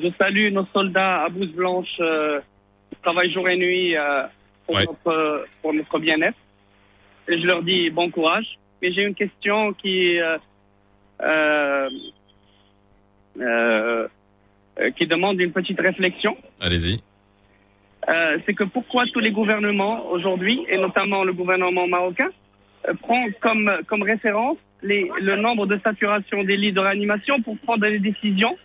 [0.01, 1.99] je salue nos soldats à blouse blanche
[3.07, 4.23] travaillent jour et nuit euh,
[4.65, 6.37] pour, notre, pour notre bien-être.
[7.29, 8.57] Et je leur dis bon courage.
[8.81, 11.89] Mais j'ai une question qui euh,
[13.39, 14.07] euh,
[14.95, 16.37] qui demande une petite réflexion.
[16.59, 17.01] Allez-y.
[18.45, 22.29] c'est que pourquoi tous les gouvernements aujourd'hui, et notamment le gouvernement marocain,
[23.01, 27.81] prend comme, comme référence les, le nombre de saturation des lits de réanimation pour prendre
[27.81, 28.55] des décisions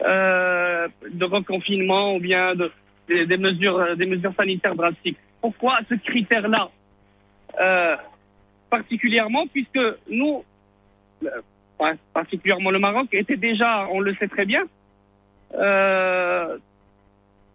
[0.00, 2.72] de reconfinement ou bien de,
[3.08, 5.18] des, mesures, euh, des mesures sanitaires drastiques.
[5.40, 6.70] Pourquoi ce critère-là
[7.60, 7.96] euh,
[8.70, 10.44] particulièrement puisque nous,
[11.24, 14.62] euh, particulièrement le Maroc, était déjà, on le sait très bien,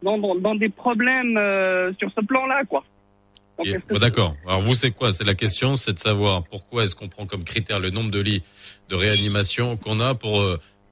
[0.04, 1.34] dans, des problèmes
[1.98, 2.84] sur ce plan-là, quoi.
[3.90, 4.36] D'accord.
[4.46, 5.12] Alors vous, c'est quoi?
[5.14, 8.20] C'est la question, c'est de savoir pourquoi est-ce qu'on prend comme critère le nombre de
[8.20, 8.44] lits
[8.90, 10.40] de réanimation qu'on a pour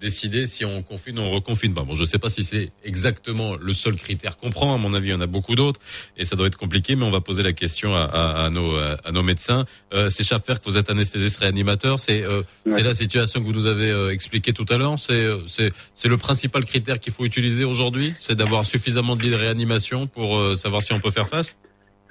[0.02, 1.84] décider si on confine ou on reconfine pas.
[1.84, 4.74] Bon, je sais pas si c'est exactement le seul critère qu'on prend.
[4.74, 5.80] À mon avis, il y en a beaucoup d'autres
[6.18, 8.76] et ça doit être compliqué, mais on va poser la question à, à, à nos,
[8.76, 9.66] à nos médecins.
[9.94, 12.00] Euh, c'est Schaffer que vous êtes anesthésiste réanimateur.
[12.00, 15.00] C'est euh, c'est la situation que vous nous avez euh, expliqué tout à l'heure.
[15.00, 19.24] C'est euh, c'est c'est le principal critère qu'il faut utiliser aujourd'hui, c'est d'avoir suffisamment de
[19.24, 21.58] lits de réanimation pour euh, savoir si on peut faire face?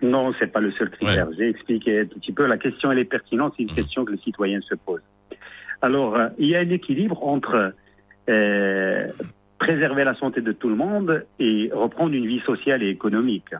[0.03, 1.29] Non, c'est pas le seul critère.
[1.39, 2.47] J'ai expliqué un petit peu.
[2.47, 3.55] La question, elle est pertinente.
[3.57, 3.75] C'est une mmh.
[3.75, 5.01] question que le citoyen se pose.
[5.83, 7.75] Alors, euh, il y a un équilibre entre
[8.29, 9.09] euh,
[9.59, 13.55] préserver la santé de tout le monde et reprendre une vie sociale et économique.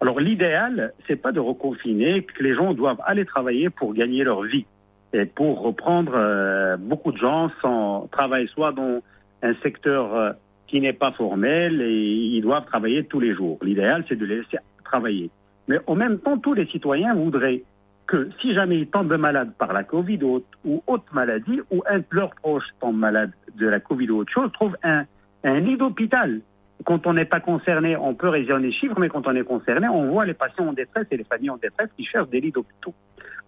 [0.00, 4.42] Alors l'idéal, c'est pas de reconfiner, que les gens doivent aller travailler pour gagner leur
[4.42, 4.64] vie
[5.12, 6.14] et pour reprendre.
[6.16, 9.00] Euh, beaucoup de gens sans travail, soit dans
[9.42, 10.34] un secteur
[10.66, 12.02] qui n'est pas formel et
[12.36, 13.58] ils doivent travailler tous les jours.
[13.62, 15.30] L'idéal, c'est de les laisser travailler.
[15.68, 17.62] Mais en même temps, tous les citoyens voudraient
[18.10, 22.04] que si jamais ils tombent malades par la Covid ou, autre maladie, ou un de
[22.10, 25.04] leurs proches tombe malade de la Covid ou autre chose, trouve un,
[25.44, 26.40] lit d'hôpital.
[26.84, 29.86] Quand on n'est pas concerné, on peut raisonner les chiffres, mais quand on est concerné,
[29.86, 32.50] on voit les patients en détresse et les familles en détresse qui cherchent des lits
[32.50, 32.94] d'hôpitaux.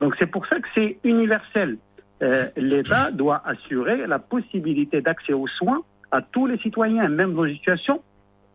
[0.01, 1.79] Donc c'est pour ça que c'est universel.
[2.23, 5.83] Euh, L'État doit assurer la possibilité d'accès aux soins
[6.13, 8.01] à tous les citoyens, même dans une situation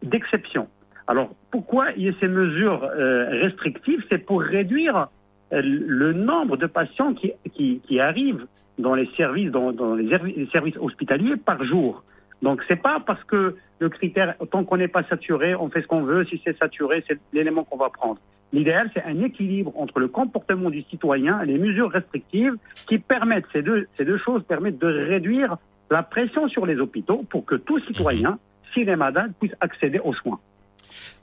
[0.03, 0.69] d'exception.
[1.05, 4.05] Alors pourquoi il y a ces mesures euh, restrictives?
[4.09, 5.09] C'est pour réduire
[5.51, 8.45] le nombre de patients qui, qui, qui arrivent
[8.77, 12.03] dans les services, dans, dans les, services hospitaliers par jour.
[12.41, 15.87] Donc c'est pas parce que le critère, tant qu'on n'est pas saturé, on fait ce
[15.87, 16.25] qu'on veut.
[16.25, 18.19] Si c'est saturé, c'est l'élément qu'on va prendre.
[18.53, 22.55] L'idéal, c'est un équilibre entre le comportement du citoyen et les mesures restrictives
[22.87, 25.57] qui permettent, ces deux, ces deux choses permettent de réduire
[25.89, 28.39] la pression sur les hôpitaux pour que tout citoyen,
[28.73, 30.39] s'il est malade, puisse accéder aux soins.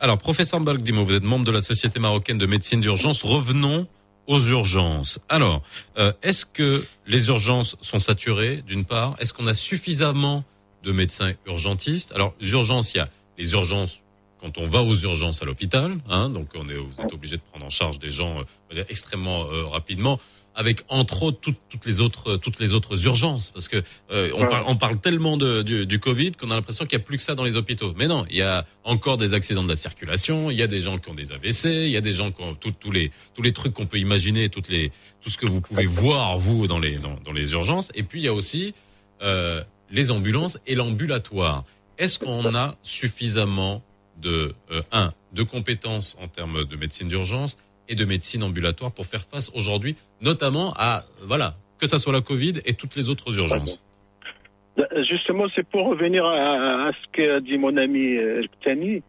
[0.00, 3.22] Alors, professeur Balkdimo, vous êtes membre de la Société marocaine de médecine d'urgence.
[3.22, 3.86] Revenons
[4.26, 5.18] aux urgences.
[5.28, 5.62] Alors,
[5.98, 9.16] euh, est-ce que les urgences sont saturées, d'une part?
[9.18, 10.44] Est-ce qu'on a suffisamment
[10.82, 12.12] de médecins urgentistes?
[12.12, 14.00] Alors, les urgences, il y a les urgences
[14.40, 17.42] quand on va aux urgences à l'hôpital, hein, donc on est, vous êtes obligé de
[17.50, 18.40] prendre en charge des gens
[18.74, 20.20] euh, extrêmement euh, rapidement
[20.54, 24.64] avec entre autres toutes, les autres toutes les autres urgences parce que euh, on, parle,
[24.66, 27.22] on parle tellement de, du, du Covid qu'on a l'impression qu'il y a plus que
[27.22, 27.92] ça dans les hôpitaux.
[27.96, 30.80] Mais non, il y a encore des accidents de la circulation, il y a des
[30.80, 33.42] gens qui ont des AVC, il y a des gens qui ont tous les tous
[33.42, 36.78] les trucs qu'on peut imaginer, toutes les tout ce que vous pouvez voir vous dans
[36.78, 37.90] les dans, dans les urgences.
[37.94, 38.74] Et puis il y a aussi
[39.22, 41.64] euh, les ambulances et l'ambulatoire.
[41.98, 43.82] Est-ce qu'on a suffisamment
[44.20, 47.56] de euh, un de compétences en termes de médecine d'urgence
[47.88, 52.20] et de médecine ambulatoire pour faire face aujourd'hui, notamment à, voilà, que ça soit la
[52.20, 53.82] Covid et toutes les autres urgences.
[54.78, 59.02] Euh, justement, c'est pour revenir à, ce qu'a dit mon ami euh, Tani.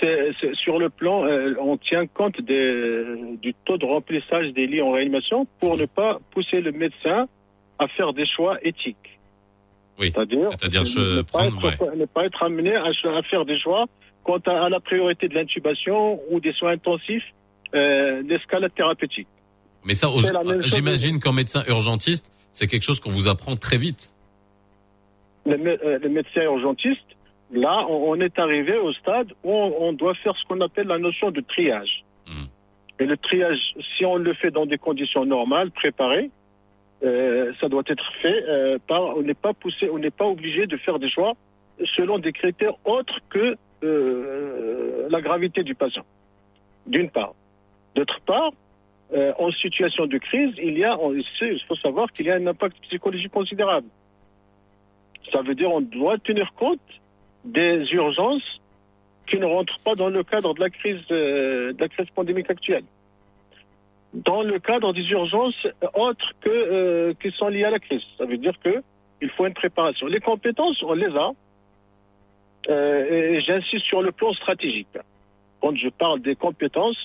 [0.00, 4.92] C'est, sur le plan, euh, on tient compte du taux de remplissage des lits en
[4.92, 7.28] réanimation pour ne pas pousser le médecin
[7.78, 9.18] à faire des choix éthiques.
[9.98, 13.86] Oui, c'est-à-dire, ne, pas être, ne, pas être, amené à, faire des choix
[14.22, 17.32] quant à la priorité de l'intubation ou des soins intensifs
[17.74, 19.28] euh, l'escalade thérapeutique.
[19.84, 20.08] Mais ça,
[20.64, 24.14] j'imagine qu'en médecin urgentiste, c'est quelque chose qu'on vous apprend très vite.
[25.44, 27.06] Le, euh, médecin urgentiste,
[27.52, 31.30] là, on, est arrivé au stade où on, doit faire ce qu'on appelle la notion
[31.30, 32.04] de triage.
[32.26, 32.46] Hmm.
[32.98, 33.58] Et le triage,
[33.96, 36.30] si on le fait dans des conditions normales, préparées,
[37.04, 39.16] euh, ça doit être fait par.
[39.16, 41.34] On n'est pas poussé, on n'est pas obligé de faire des choix
[41.96, 46.04] selon des critères autres que euh, la gravité du patient,
[46.86, 47.34] d'une part.
[47.96, 48.52] D'autre part,
[49.14, 52.46] euh, en situation de crise, il y a, il faut savoir qu'il y a un
[52.46, 53.88] impact psychologique considérable.
[55.32, 56.88] Ça veut dire qu'on doit tenir compte
[57.44, 58.60] des urgences
[59.26, 62.50] qui ne rentrent pas dans le cadre de la crise, euh, de la crise pandémique
[62.50, 62.84] actuelle.
[64.12, 68.26] Dans le cadre des urgences autres que euh, qui sont liées à la crise, ça
[68.26, 68.82] veut dire que
[69.22, 70.06] il faut une préparation.
[70.06, 71.30] Les compétences, on les a.
[72.68, 74.98] Euh, et j'insiste sur le plan stratégique.
[75.66, 76.96] Quand je parle des compétences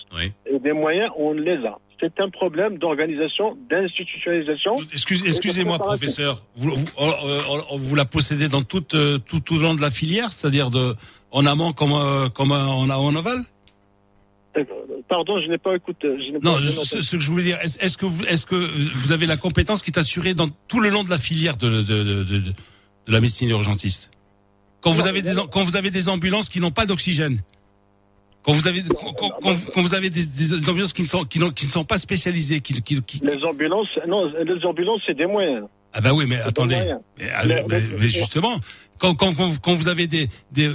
[0.46, 1.80] et des moyens, on les a.
[2.00, 4.76] C'est un problème d'organisation, d'institutionnalisation.
[4.94, 6.44] Excusez-moi, professeur.
[6.56, 7.12] Vous, vous, oh,
[7.72, 10.96] oh, vous, la possédez dans tout, tout, tout le long de la filière, c'est-à-dire de
[11.32, 13.40] en amont comme, euh, comme en, en aval?
[14.58, 14.64] Euh,
[15.10, 16.08] Pardon, je n'ai pas écouté.
[16.44, 19.82] non, ce, que je voulais dire, est-ce que vous, est-ce que vous avez la compétence
[19.82, 23.12] qui est assurée dans tout le long de la filière de, de, de, de, de
[23.12, 24.12] la médecine urgentiste?
[24.82, 27.42] Quand vous avez des quand vous avez des ambulances qui n'ont pas d'oxygène,
[28.44, 31.66] quand vous avez quand, quand, vous avez des, des, ambulances qui ne sont qui, qui
[31.66, 33.22] ne sont pas spécialisées, qui, qui, qui...
[33.24, 35.68] les ambulances, non, les ambulances c'est des moyens.
[35.94, 36.78] Ah bah oui, mais attendez.
[37.36, 38.56] Ah, mais, mais, justement,
[38.98, 40.72] quand, quand, quand vous avez des, des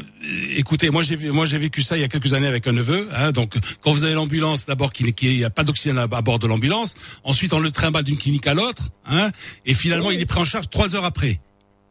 [0.56, 3.08] écoutez, moi j'ai moi j'ai vécu ça il y a quelques années avec un neveu.
[3.16, 6.46] Hein, donc quand vous avez l'ambulance d'abord qui n'y a pas d'oxygène à, bord de
[6.46, 9.30] l'ambulance, ensuite on le trimballe d'une clinique à l'autre, hein,
[9.64, 11.40] et finalement il est pris en charge trois heures après.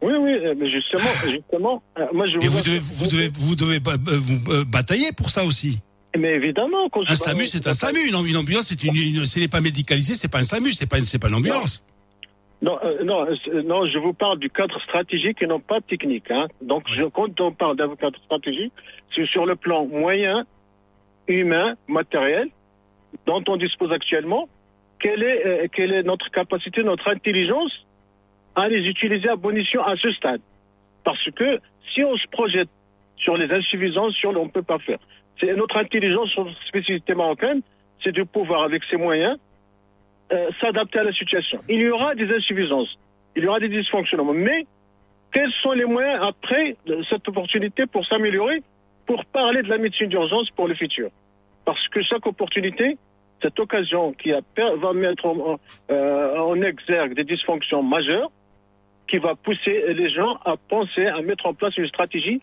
[0.01, 2.37] Oui, oui, euh, mais justement, justement, euh, moi je.
[2.45, 5.79] Et vous devez, vous devez, vous devez vous batailler pour ça aussi.
[6.17, 7.99] Mais évidemment, quand un SAMU, c'est un SAMU.
[8.07, 11.19] Une ambulance, c'est une, une, c'est pas médicalisé, c'est pas un SAMU, c'est pas, c'est
[11.19, 11.83] pas une ambulance.
[12.61, 16.31] Non, euh, non, euh, non, je vous parle du cadre stratégique et non pas technique.
[16.31, 16.47] Hein.
[16.61, 18.73] Donc, je, quand on parle d'un cadre stratégique,
[19.13, 20.45] c'est sur le plan moyen,
[21.27, 22.49] humain, matériel,
[23.25, 24.47] dont on dispose actuellement.
[24.99, 27.71] Quelle est, euh, quelle est notre capacité, notre intelligence
[28.55, 30.41] à les utiliser à bon escient à ce stade
[31.03, 31.59] Parce que
[31.93, 32.69] si on se projette
[33.17, 34.99] sur les insuffisances, sur on ne peut pas faire.
[35.39, 37.61] C'est notre intelligence, notre spécificité marocaine,
[38.03, 39.37] c'est de pouvoir, avec ses moyens,
[40.31, 41.59] euh, s'adapter à la situation.
[41.69, 42.97] Il y aura des insuffisances,
[43.35, 44.65] il y aura des dysfonctionnements, mais
[45.33, 46.77] quels sont les moyens après
[47.09, 48.61] cette opportunité pour s'améliorer,
[49.05, 51.09] pour parler de la médecine d'urgence pour le futur?
[51.65, 52.97] Parce que chaque opportunité,
[53.41, 55.59] cette occasion qui va mettre en,
[55.91, 58.31] euh, en exergue des dysfonctions majeures,
[59.07, 62.41] qui va pousser les gens à penser, à mettre en place une stratégie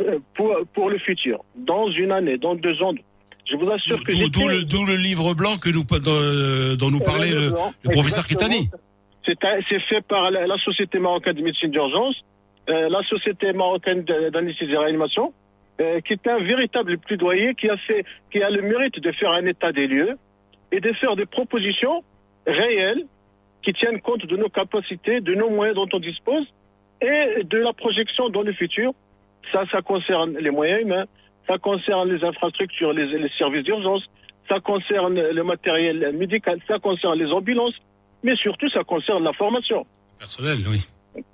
[0.00, 2.94] euh, pour, pour le futur, dans une année, dans deux ans,
[3.50, 5.84] je vous assure que d'où le, le, livre blanc que nous,
[6.76, 7.52] dont nous parlait le,
[7.84, 8.68] le, professeur Kitani.
[9.24, 12.16] C'est fait par la, Société marocaine de médecine d'urgence,
[12.68, 15.32] euh, la Société marocaine d'anesthésie et réanimation,
[15.80, 19.30] euh, qui est un véritable plaidoyer qui a fait, qui a le mérite de faire
[19.32, 20.16] un état des lieux
[20.72, 22.02] et de faire des propositions
[22.46, 23.04] réelles
[23.62, 26.46] qui tiennent compte de nos capacités, de nos moyens dont on dispose
[27.00, 28.92] et de la projection dans le futur.
[29.52, 31.04] Ça, ça concerne les moyens humains,
[31.46, 34.04] ça concerne les infrastructures, les, les services d'urgence,
[34.48, 37.74] ça concerne le matériel médical, ça concerne les ambulances,
[38.22, 39.86] mais surtout ça concerne la formation.
[40.18, 40.86] Personnel, oui.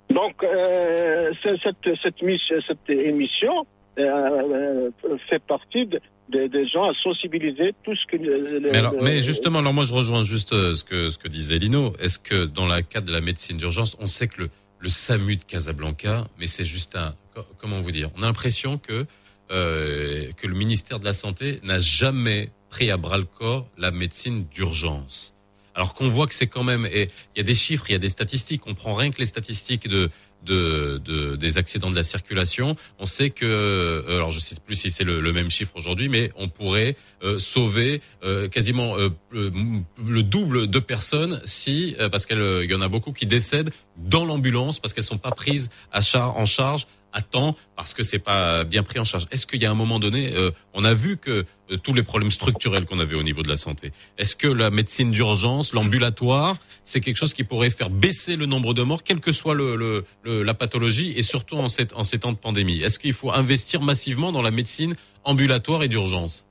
[0.09, 3.65] Donc, euh, cette, cette, mission, cette émission
[3.97, 5.99] euh, euh, fait partie de,
[6.29, 8.17] des gens à sensibiliser tout ce que.
[8.17, 11.57] mais, alors, mais, justement, alors moi je rejoins juste euh, ce que ce que disait
[11.57, 11.93] Lino.
[11.99, 14.49] Est-ce que dans le cadre de la médecine d'urgence, on sait que le,
[14.79, 17.13] le SAMU de Casablanca, mais c'est juste un
[17.57, 19.05] comment vous dire, on a l'impression que
[19.51, 23.91] euh, que le ministère de la Santé n'a jamais pris à bras le corps la
[23.91, 25.35] médecine d'urgence.
[25.75, 27.95] Alors qu'on voit que c'est quand même, et il y a des chiffres, il y
[27.95, 28.65] a des statistiques.
[28.65, 30.09] On prend rien que les statistiques de,
[30.45, 32.75] de, de des accidents de la circulation.
[32.99, 36.31] On sait que, euh, alors je sais plus si c'est le, même chiffre aujourd'hui, mais
[36.37, 38.95] on pourrait euh, sauver euh, quasiment
[39.31, 44.79] le double de personnes si, parce qu'il y en a beaucoup qui décèdent dans l'ambulance
[44.79, 48.83] parce qu'elles sont pas prises à en charge à temps parce que c'est pas bien
[48.83, 49.25] pris en charge.
[49.31, 52.03] Est-ce qu'il y a un moment donné, euh, on a vu que euh, tous les
[52.03, 56.57] problèmes structurels qu'on avait au niveau de la santé, est-ce que la médecine d'urgence, l'ambulatoire,
[56.83, 59.75] c'est quelque chose qui pourrait faire baisser le nombre de morts, quelle que soit le,
[60.23, 62.81] le, la pathologie et surtout en, cette, en ces temps de pandémie?
[62.81, 66.45] Est-ce qu'il faut investir massivement dans la médecine ambulatoire et d'urgence?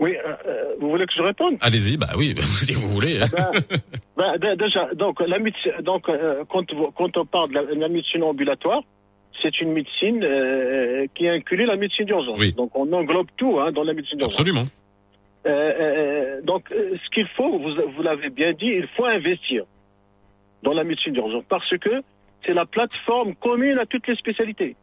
[0.00, 1.58] Oui, euh, euh, vous voulez que je réponde?
[1.60, 3.20] Allez-y, bah oui, si vous voulez.
[4.16, 6.64] Ben, déjà, donc, la médecine, donc euh, quand,
[6.96, 8.80] quand, on parle de la, médecine ambulatoire,
[9.42, 10.26] c'est une médecine
[11.14, 12.38] qui inclut la médecine d'urgence.
[12.38, 12.52] Oui.
[12.52, 14.40] Donc on englobe tout hein, dans la médecine d'urgence.
[14.40, 14.64] Absolument.
[16.44, 19.64] donc ce qu'il faut, vous, vous l'avez bien dit, il faut investir
[20.62, 22.02] dans la médecine d'urgence parce que
[22.44, 24.76] c'est la plateforme commune à toutes les spécialités.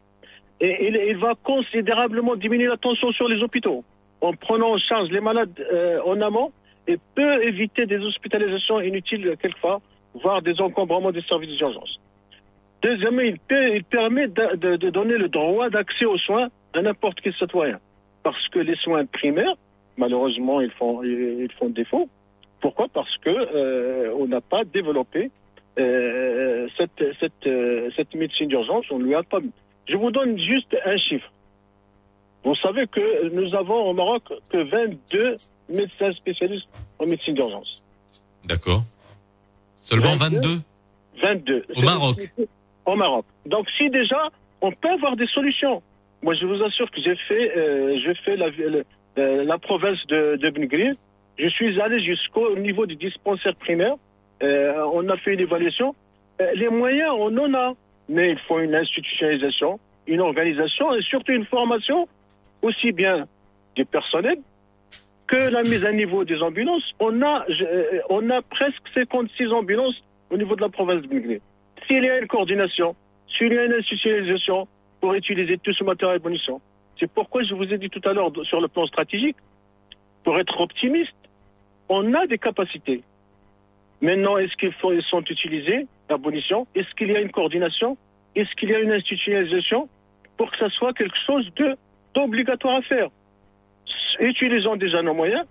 [0.60, 3.84] Et il, il va considérablement diminuer la tension sur les hôpitaux
[4.22, 6.52] en prenant en charge les malades euh, en amont
[6.88, 9.81] et peut éviter des hospitalisations inutiles quelquefois,
[10.14, 11.99] voire des encombrements des services d'urgence.
[12.81, 17.80] Deuxièmement, il, permet de, donner le droit d'accès aux soins à n'importe quel citoyen.
[18.23, 19.56] Parce que les soins primaires,
[19.98, 22.07] malheureusement, ils font, ils font défaut.
[22.61, 22.88] Pourquoi?
[22.94, 25.31] Parce que euh, on n'a pas développé
[25.80, 28.85] euh, cette, cette, euh, cette médecine d'urgence.
[28.91, 29.39] On lui a pas.
[29.88, 31.31] Je vous donne juste un chiffre.
[32.48, 35.36] Vous savez que nous avons au Maroc que 22
[35.68, 37.84] médecins spécialistes en médecine d'urgence.
[38.45, 38.84] D'accord.
[39.76, 40.61] Seulement 22
[41.22, 41.65] 22.
[41.76, 42.18] Au Maroc
[42.86, 43.26] Au Maroc.
[43.45, 44.30] Donc si déjà,
[44.61, 45.84] on peut avoir des solutions.
[46.24, 48.48] Moi, je vous assure que j'ai fait, euh, fait la,
[49.44, 50.95] la, province de, de
[51.38, 53.95] Je suis allé jusqu'au niveau du dispensaire primaire.
[54.41, 55.94] Euh, on a fait une évaluation.
[56.40, 57.74] Euh, les moyens, on en a.
[58.07, 62.07] Mais il faut une institutionnalisation, une organisation et surtout une formation,
[62.62, 63.28] aussi bien
[63.76, 64.38] du personnel
[65.28, 66.90] que la mise à niveau des ambulances.
[67.00, 71.42] On a, euh, on a presque 56 ambulances au niveau de la province de Benghazi.
[71.86, 72.96] S'il y a une coordination,
[73.38, 74.68] s'il y a une institutionnalisation
[75.02, 76.62] pour utiliser tout ce matériel bonissant,
[77.00, 79.38] c'est pourquoi je vous ai dit tout à l'heure sur le plan stratégique,
[80.24, 81.14] pour être optimiste,
[81.90, 83.04] on a des capacités.
[84.02, 84.74] Maintenant, est-ce qu'ils
[85.04, 87.98] sont utilisés, l'abolition Est-ce qu'il y a une coordination?
[88.36, 89.90] Est-ce qu'il y a une institutionnalisation
[90.38, 91.50] pour que ça soit quelque chose
[92.18, 93.10] d'obligatoire à faire
[94.19, 95.45] Utilisons déjà nos moyens.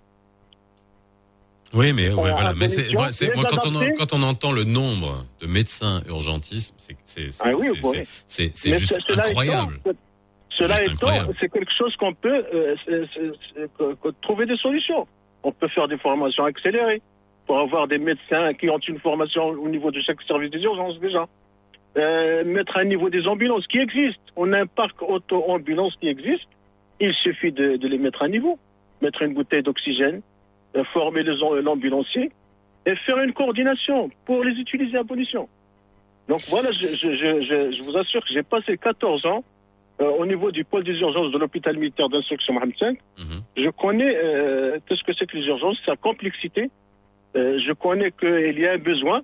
[1.73, 2.53] Oui, mais voilà.
[2.53, 3.09] Mais c'est, moi,
[3.49, 6.75] quand, on, quand on entend le nombre de médecins urgentistes,
[7.05, 7.51] c'est ah
[8.27, 9.79] c'est juste incroyable.
[10.49, 12.75] cela étant, c'est quelque chose qu'on peut euh,
[14.21, 15.07] trouver des solutions.
[15.43, 17.01] On peut faire des formations accélérées
[17.45, 20.99] pour avoir des médecins qui ont une formation au niveau de chaque service des urgences
[20.99, 21.25] déjà.
[21.97, 24.21] Euh, mettre un niveau des ambulances qui existent.
[24.35, 26.47] On a un parc auto-ambulance qui existe.
[26.99, 28.57] Il suffit de, les mettre à niveau.
[29.01, 30.21] Mettre une bouteille d'oxygène,
[30.75, 32.31] euh, former l'ambulancier
[32.85, 35.47] et faire une coordination pour les utiliser à pollution.
[36.27, 39.43] Donc voilà, je, vous assure que j'ai passé 14 ans
[40.01, 42.99] euh, au niveau du pôle des urgences de l'hôpital militaire d'instruction Mohamed V.
[43.19, 43.41] Mhm.
[43.55, 46.69] Je connais tout ce que c'est que les urgences, sa complexité,
[47.37, 49.21] euh, je connais qu'il y a un besoin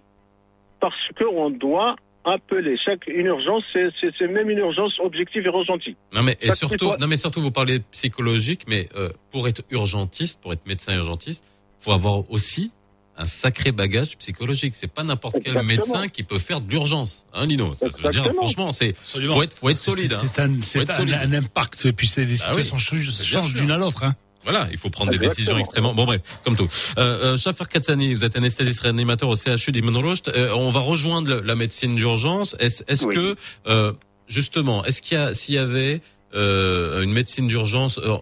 [0.79, 1.95] parce qu'on doit
[2.25, 5.95] appeler chaque une urgence, c'est même une urgence objective et ressentie.
[6.13, 10.41] Non mais et surtout, non mais surtout vous parlez psychologique, mais euh, pour être urgentiste,
[10.41, 11.43] pour être médecin urgentiste,
[11.79, 12.71] faut avoir aussi
[13.17, 14.73] un sacré bagage psychologique.
[14.75, 17.73] C'est pas n'importe quel médecin qui peut faire de l'urgence, hein, Nino.
[17.75, 20.11] Ça veut dire, franchement, c'est faut être, faut être solide.
[20.11, 20.49] C'est hein.
[20.49, 21.85] un, un, impact.
[21.85, 24.03] Et puis c'est les ah situations changent d'une à l'autre.
[24.03, 24.13] Hein.
[24.43, 25.93] Voilà, il faut prendre des décisions extrêmement.
[25.93, 26.67] Bon bref, comme tout.
[26.97, 30.21] Euh, euh, Shafer Katsani, vous êtes anesthésiste réanimateur au CHU d'Immunologie.
[30.27, 32.55] Euh, on va rejoindre la médecine d'urgence.
[32.59, 33.35] Est-ce est que
[33.67, 33.93] euh,
[34.27, 36.01] justement, est-ce qu'il y a s'il y avait
[36.35, 38.17] euh, une médecine d'urgence euh,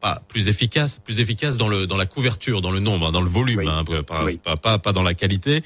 [0.00, 3.20] pas plus efficace, plus efficace dans le dans la couverture, dans le nombre, hein, dans
[3.20, 5.62] le volume, hein, pas, pas, pas dans la qualité.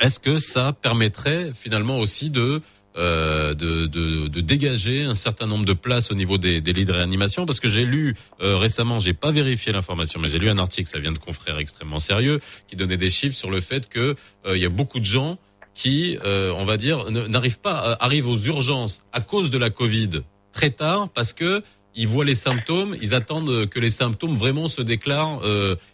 [0.00, 2.60] est-ce que ça permettrait finalement aussi de
[2.96, 6.84] euh, de, de, de, dégager un certain nombre de places au niveau des, des lits
[6.84, 10.50] de réanimation parce que j'ai lu euh, récemment, j'ai pas vérifié l'information, mais j'ai lu
[10.50, 13.88] un article, ça vient de confrères extrêmement sérieux, qui donnait des chiffres sur le fait
[13.88, 15.38] que euh, il y a beaucoup de gens
[15.72, 20.22] qui, euh, on va dire, n'arrivent pas, arrivent aux urgences à cause de la Covid
[20.52, 21.62] très tard parce que
[21.94, 25.40] ils voient les symptômes, ils attendent que les symptômes vraiment se déclarent,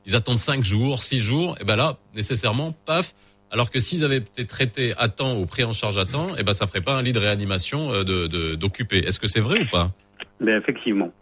[0.05, 3.15] ils attendent cinq jours, six jours, et ben là, nécessairement, paf,
[3.51, 6.43] alors que s'ils avaient été traités à temps ou pris en charge à temps, eh
[6.43, 8.99] ben ça ferait pas un lit de réanimation euh, de d'occuper.
[8.99, 9.91] Est-ce que c'est vrai ou pas?
[10.41, 11.13] Ben Effectivement.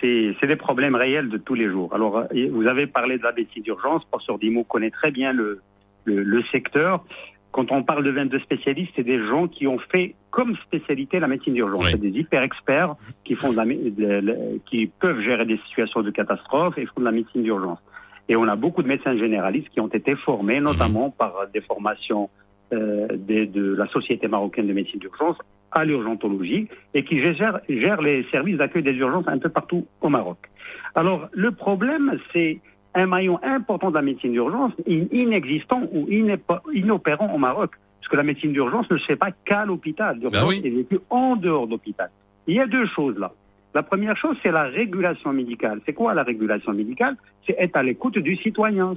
[0.00, 1.94] C'est des problèmes réels de tous les jours.
[1.94, 4.04] Alors, euh, vous avez parlé de la médecine d'urgence.
[4.04, 5.60] Professeur Dimo connaît très bien le,
[6.04, 7.04] le, secteur.
[7.52, 11.28] Quand on parle de 22 spécialistes, c'est des gens qui ont fait comme spécialité la
[11.28, 11.86] médecine d'urgence.
[11.90, 13.54] C'est des hyper experts qui font
[14.66, 17.78] qui peuvent gérer des situations de catastrophe et font de la médecine d'urgence.
[18.28, 21.12] Et on a beaucoup de médecins généralistes qui ont été formés, notamment mhm.
[21.12, 22.30] par des formations
[22.72, 25.36] euh, de la Société marocaine de médecine d'urgence
[25.70, 30.08] à l'urgentologie et qui gèrent, gèrent les services d'accueil des urgences un peu partout au
[30.08, 30.38] Maroc.
[30.94, 32.60] Alors, le problème, c'est
[32.94, 37.72] un maillon important de la médecine d'urgence inexistant ou inopérant au Maroc.
[38.00, 40.18] Parce que la médecine d'urgence ne se fait pas qu'à l'hôpital.
[40.20, 40.60] Ben oui.
[40.60, 42.10] vécue en dehors d'hôpital.
[42.46, 43.32] Il y a deux choses là.
[43.74, 45.80] La première chose, c'est la régulation médicale.
[45.84, 47.16] C'est quoi la régulation médicale?
[47.44, 48.94] C'est être à l'écoute du citoyen.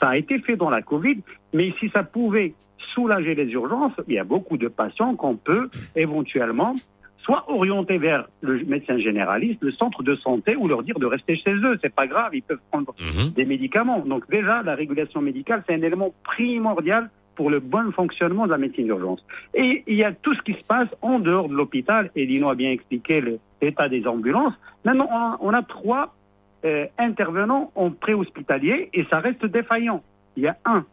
[0.00, 1.18] Ça a été fait dans la Covid,
[1.54, 2.54] mais si ça pouvait
[2.92, 6.74] soulager les urgences, il y a beaucoup de patients qu'on peut éventuellement
[7.18, 11.36] soit orienter vers le médecin généraliste, le centre de santé, ou leur dire de rester
[11.36, 11.76] chez eux.
[11.82, 13.30] C'est pas grave, ils peuvent prendre mhm.
[13.30, 14.00] des médicaments.
[14.00, 18.58] Donc déjà, la régulation médicale, c'est un élément primordial pour le bon fonctionnement de la
[18.58, 19.24] médecine d'urgence.
[19.54, 22.48] Et il y a tout ce qui se passe en dehors de l'hôpital, et Dino
[22.48, 23.20] a bien expliqué
[23.62, 24.54] l'état des ambulances.
[24.84, 26.14] Maintenant, on a, trois
[26.64, 30.02] euh, intervenants en préhospitalier, et ça reste défaillant.
[30.36, 30.84] Il y a un,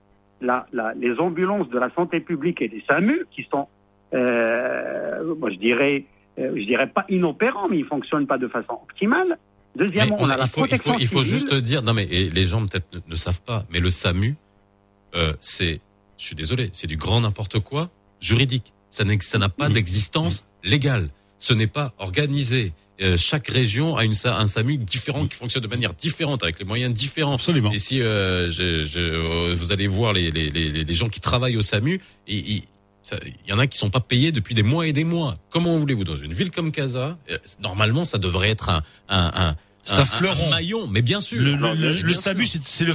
[0.41, 3.67] la, la, les ambulances de la santé publique et des SAMU, qui sont
[4.13, 6.05] moi je dirais,
[6.37, 9.39] je dirais pas inopérant, mais il fonctionne pas de façon optimale.
[9.75, 12.43] Deuxièmement, on, a, la faut, protection il faut, il faut juste dire, non mais les
[12.43, 14.35] gens peut-être ne, savent pas, mais le SAMU,
[15.39, 15.81] c'est,
[16.17, 17.89] je suis désolé, c'est du grand n'importe quoi
[18.23, 18.73] juridique.
[18.89, 21.09] Ça n'a pas d'existence légale.
[21.43, 22.71] Ce n'est pas organisé.
[23.01, 26.63] Euh, chaque région a une, un SAMU différent qui fonctionne de manière différente avec les
[26.63, 27.33] moyens différents.
[27.33, 27.69] Absolument.
[27.73, 31.19] Et si euh, je, je, euh, vous allez voir les, les, les, les, gens qui
[31.19, 31.99] travaillent au SAMU,
[32.29, 32.63] il
[33.45, 35.37] y en a qui sont pas payés depuis des mois et des mois.
[35.49, 37.17] Comment voulez-vous dans une ville comme Casa
[37.59, 40.49] Normalement, ça devrait être un, un, un c'est un, fleuron.
[40.49, 41.41] maillon, mais bien sûr.
[41.41, 42.93] Le, le, le SAMU, c'est le,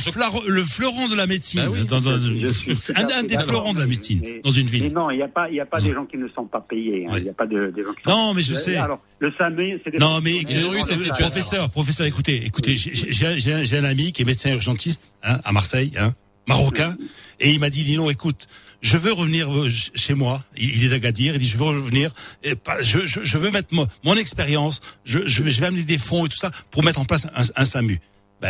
[0.48, 1.66] le fleuron de la médecine.
[1.66, 4.84] Bah dans, dans, un, des fleurons de la médecine dans une ville.
[4.84, 6.46] Mais non, il n'y a pas, il y a pas des gens qui ne sont
[6.46, 7.06] pas payés.
[7.06, 7.14] Hein.
[7.18, 8.76] Il n'y a pas de, des gens qui Non, mais je sais.
[8.76, 10.40] Alors, le SAMU, c'est des Non, mais
[10.82, 15.92] c'est professeur, professeur, écoutez, écoutez, j'ai un ami qui est médecin urgentiste hein, à Marseille,
[15.98, 16.14] hein,
[16.46, 16.96] marocain,
[17.40, 18.46] et il m'a dit, Lino, écoute,
[18.80, 20.42] je veux revenir euh, chez moi.
[20.56, 21.34] Il est d'Agadir.
[21.34, 22.12] Il dit, je veux revenir.
[22.44, 24.80] Je, je, je veux mettre mon, mon expérience.
[25.04, 27.26] Je, je, vais, je vais amener des fonds et tout ça pour mettre en place
[27.34, 28.00] un, un SAMU.
[28.40, 28.48] Bah,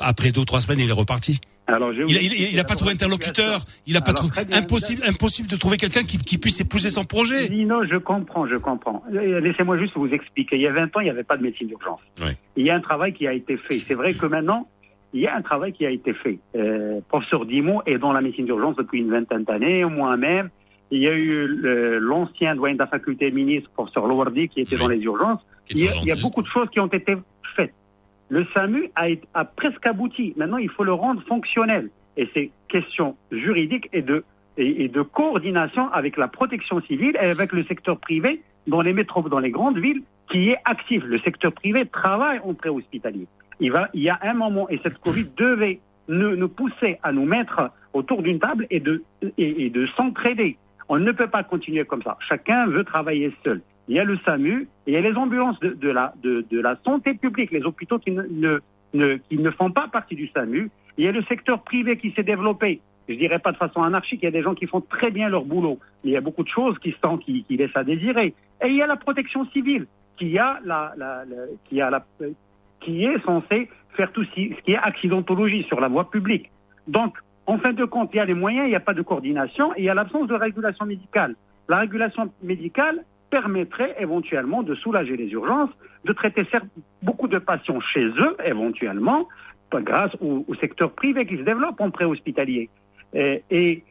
[0.00, 1.40] après deux ou trois semaines, il est reparti.
[1.68, 5.48] Alors, je il, il, il, a pas trouvé interlocuteur, il a pas trouvé impossible, impossible
[5.48, 7.48] de trouver quelqu'un qui, qui, puisse épouser son projet.
[7.48, 9.02] Non, je comprends, je comprends.
[9.12, 10.56] Euh, laissez-moi juste vous expliquer.
[10.56, 11.98] Il y a 20 ans, il n'y avait pas de médecine d'urgence.
[12.20, 12.32] Oui.
[12.56, 13.80] Il y a un travail qui a été fait.
[13.84, 14.68] C'est vrai que maintenant,
[15.12, 16.38] il y a un travail qui a été fait.
[16.56, 20.50] Euh, professeur Dimo est dans la médecine d'urgence depuis une vingtaine d'années, moi-même.
[20.90, 21.46] Il y a eu
[22.00, 25.40] l'ancien doyen de la faculté ministre, professeur Lowardi, qui était dans les urgences.
[25.70, 27.16] Il y, a, il y, a, beaucoup de choses qui ont été
[27.56, 27.74] faites.
[28.28, 30.32] Le SAMU a, a presque abouti.
[30.36, 31.90] Maintenant, il faut le rendre fonctionnel.
[32.16, 34.24] Et c'est question juridique et de,
[34.58, 38.92] et, et, de coordination avec la protection civile et avec le secteur privé dans les
[38.92, 41.02] métropoles, dans les grandes villes, qui est actif.
[41.04, 43.26] Le secteur privé travaille en préhospitalier
[43.60, 47.12] il, va, il y a un moment, et cette Covid devait nous, nous pousser à
[47.12, 49.02] nous mettre autour d'une table et de,
[49.38, 50.56] et, de s'entraider.
[50.88, 52.16] On ne peut pas continuer comme ça.
[52.28, 53.60] Chacun veut travailler seul.
[53.88, 56.60] Il y a le SAMU il y a les ambulances de, de la, de, de,
[56.60, 58.60] la santé publique, les hôpitaux qui ne,
[58.94, 60.70] ne, qui ne font pas partie du SAMU.
[60.98, 62.80] Il y a le secteur privé qui s'est développé.
[63.08, 65.28] Je dirais pas de façon anarchique, il y a des gens qui font très bien
[65.28, 65.78] leur boulot.
[66.02, 68.34] Il y a beaucoup de choses qui, sont, qui, qui laissent à désirer.
[68.64, 71.36] Et il y a la protection civile qui a la, la, la
[71.68, 72.04] qui a la,
[72.80, 76.50] qui est censé faire tout ce qui est accidentologie sur la voie publique.
[76.86, 77.16] Donc,
[77.46, 79.72] en fin de compte, il y a les moyens, il n'y a pas de coordination
[79.74, 81.34] et il y a l'absence de régulation médicale.
[81.68, 85.70] La régulation médicale permettrait éventuellement de soulager les urgences,
[86.04, 86.46] de traiter
[87.02, 89.28] beaucoup de patients chez eux, éventuellement,
[89.72, 92.68] grâce au, secteur privé qui se développe en préhospitalier.
[93.14, 93.82] Et,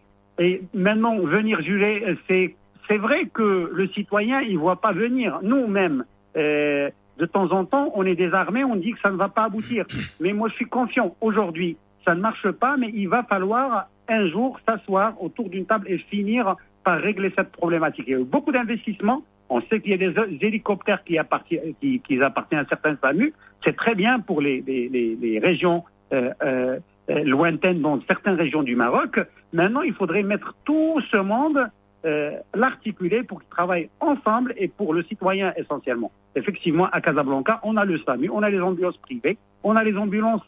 [0.74, 5.40] maintenant, venir juger, c'est, vrai que le citoyen, il voit pas venir.
[5.42, 6.06] Nous-mêmes,
[6.38, 9.44] euh, de temps en temps, on est désarmé, on dit que ça ne va pas
[9.44, 9.86] aboutir.
[10.20, 11.16] Mais moi, je suis confiant.
[11.22, 15.88] Aujourd'hui, ça ne marche pas, mais il va falloir un jour s'asseoir autour d'une table
[15.90, 18.06] et finir par régler cette problématique.
[18.08, 19.24] Il y a eu beaucoup d'investissements.
[19.50, 23.34] On sait qu'il y a des hélicoptères qui appartiennent, qui, qui appartiennent à certains SAMU.
[23.64, 25.84] C'est très bien pour les, les, les, régions
[26.14, 26.80] euh, euh,
[27.24, 29.20] lointaines, dans certaines régions du Maroc.
[29.54, 31.60] Maintenant, il faudrait mettre tout ce monde
[32.06, 36.12] euh, l'articuler pour qu'ils travaillent ensemble et pour le citoyen essentiellement.
[36.36, 39.96] Effectivement, à Casablanca, on a le SAMU, on a les ambulances privées, on a les
[39.96, 40.42] ambulances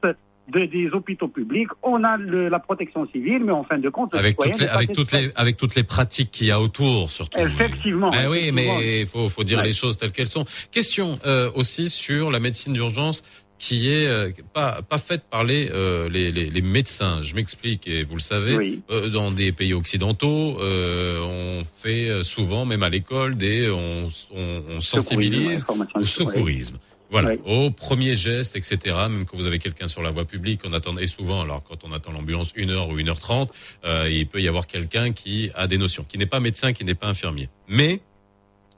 [0.49, 4.59] des hôpitaux publics, on a la protection civile, mais en fin de compte, avec toutes
[4.59, 7.39] les, avec toutes les avec toutes les pratiques qu'il y a autour, surtout.
[7.39, 8.11] Effectivement.
[8.11, 10.45] Mais oui, mais il faut faut dire les choses telles qu'elles sont.
[10.71, 13.23] Question euh, aussi sur la médecine d'urgence
[13.59, 17.21] qui est euh, pas pas faite par les, euh, les, les, les médecins.
[17.23, 22.83] Je m'explique et vous le savez, euh, dans des pays occidentaux, on fait souvent, même
[22.83, 25.65] à l'école, des on, on, on sensibilise
[25.95, 26.77] au secourisme.
[27.09, 28.93] Voilà, au premier geste, etc.
[29.09, 31.85] Même quand vous avez quelqu'un sur la voie publique, on attend et souvent, alors quand
[31.85, 33.53] on attend l'ambulance une heure ou une heure trente,
[33.85, 36.95] il peut y avoir quelqu'un qui a des notions, qui n'est pas médecin, qui n'est
[36.95, 37.47] pas infirmier.
[37.69, 38.01] Mais,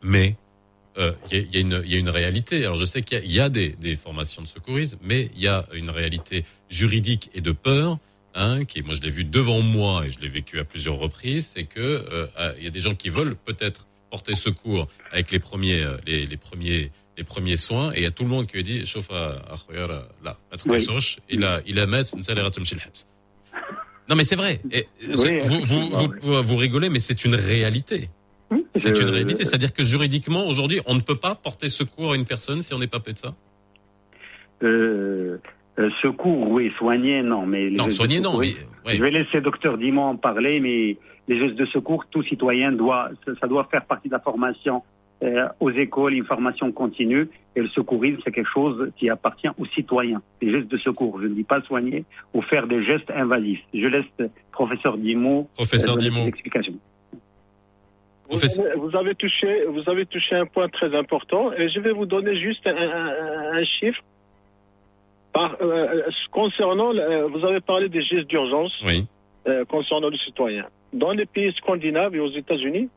[0.04, 0.36] mais
[1.00, 2.66] il euh, y, a, une, y, a, une réalité.
[2.66, 5.48] Alors je sais qu'il y, y, a des, des, formations de secourisme, mais il y
[5.48, 8.00] a une réalité juridique et de peur.
[8.36, 11.54] Hein, qui, moi, je l'ai vu devant moi et je l'ai vécu à plusieurs reprises,
[11.56, 15.40] c'est que euh, il y a des gens qui veulent peut-être porter secours avec les
[15.40, 18.46] premiers, euh, les, les, premiers, les premiers soins, et il y a tout le monde
[18.46, 19.42] qui dit chauffe à
[19.90, 19.98] là,
[21.28, 21.88] il a, il a
[24.08, 24.62] Non, mais c'est vrai.
[24.72, 24.88] Et,
[25.44, 25.90] vous, vous,
[26.22, 28.10] vous, vous rigolez, mais c'est une réalité.
[28.74, 32.26] C'est une réalité, c'est-à-dire que juridiquement, aujourd'hui, on ne peut pas porter secours à une
[32.26, 33.36] personne si on n'est pas médecin
[34.64, 35.38] euh,
[35.78, 37.46] euh, Secours, oui, soigner, non.
[37.46, 38.38] Mais non, soigner, non.
[38.38, 38.56] Mais,
[38.88, 40.98] Je vais laisser docteur Dimon en parler, mais
[41.28, 43.10] les gestes de secours, tout citoyen doit,
[43.40, 44.84] ça doit faire partie de la formation
[45.22, 47.30] euh, aux écoles, une formation continue.
[47.56, 50.22] Et le secourisme, c'est quelque chose qui appartient aux citoyens.
[50.42, 53.60] Les gestes de secours, je ne dis pas soigner ou faire des gestes invasifs.
[53.74, 56.26] Je laisse professeur Dimon professeur Dimon.
[56.26, 56.74] l'explication.
[58.30, 62.40] Vous, avez, touché, vous avez touché un point très important et je vais vous donner
[62.40, 64.02] juste un, chiffre.
[65.34, 66.92] Par, euh, concernant,
[67.30, 68.84] vous avez parlé des gestes d'urgence
[69.68, 70.68] concernant les citoyens.
[70.94, 72.90] Dans les pays scandinaves et aux États-Unis,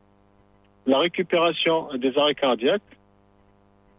[0.86, 2.82] la récupération des arrêts cardiaques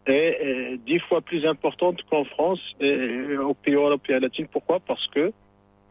[0.06, 4.44] est dix fois plus importante qu'en France et aux pays européens latins.
[4.50, 4.80] Pourquoi?
[4.80, 5.32] Parce que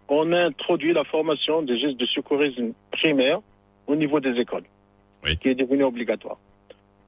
[0.10, 3.40] on a introduit la formation des gestes de secourisme primaire
[3.88, 4.64] au niveau des écoles,
[5.42, 6.38] qui est devenu obligatoire.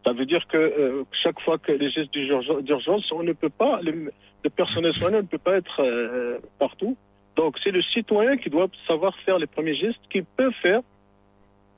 [0.06, 3.80] Ça veut dire que euh, chaque fois que les gestes d'urgence, on ne peut pas,
[3.82, 4.12] le,
[4.56, 6.96] personnel soignant ne peut pas être euh, partout.
[7.36, 10.82] Donc c'est le citoyen qui doit savoir faire les premiers gestes qu'il peut faire.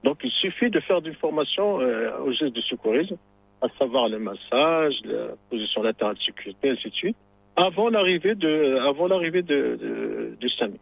[0.04, 3.16] Donc il suffit de faire d'une formation euh, aux gestes de secourisme,
[3.62, 7.18] à savoir le massage, la position latérale de sécurité, ainsi de suite,
[7.56, 10.80] avant l'arrivée de, avant l'arrivée de, du SAMI.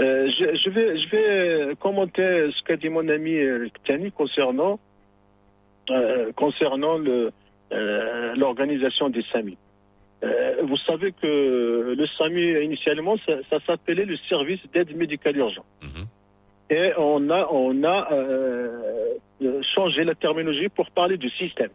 [0.00, 3.36] Euh, je, vais, je vais commenter ce qu'a dit mon ami
[3.86, 4.80] Tani concernant,
[5.90, 6.98] euh, concernant
[7.70, 9.58] l'organisation des SAMI.
[10.24, 15.66] Euh, vous savez que le SAMI, initialement, ça, s'appelait le service d'aide médicale urgente.
[15.82, 16.06] Mhm.
[16.70, 18.08] Et on a, on a
[19.74, 21.70] changé la terminologie pour parler du système.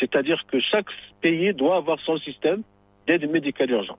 [0.00, 0.88] C'est-à-dire que chaque
[1.20, 2.62] pays doit avoir son système
[3.06, 3.98] d'aide médicale urgente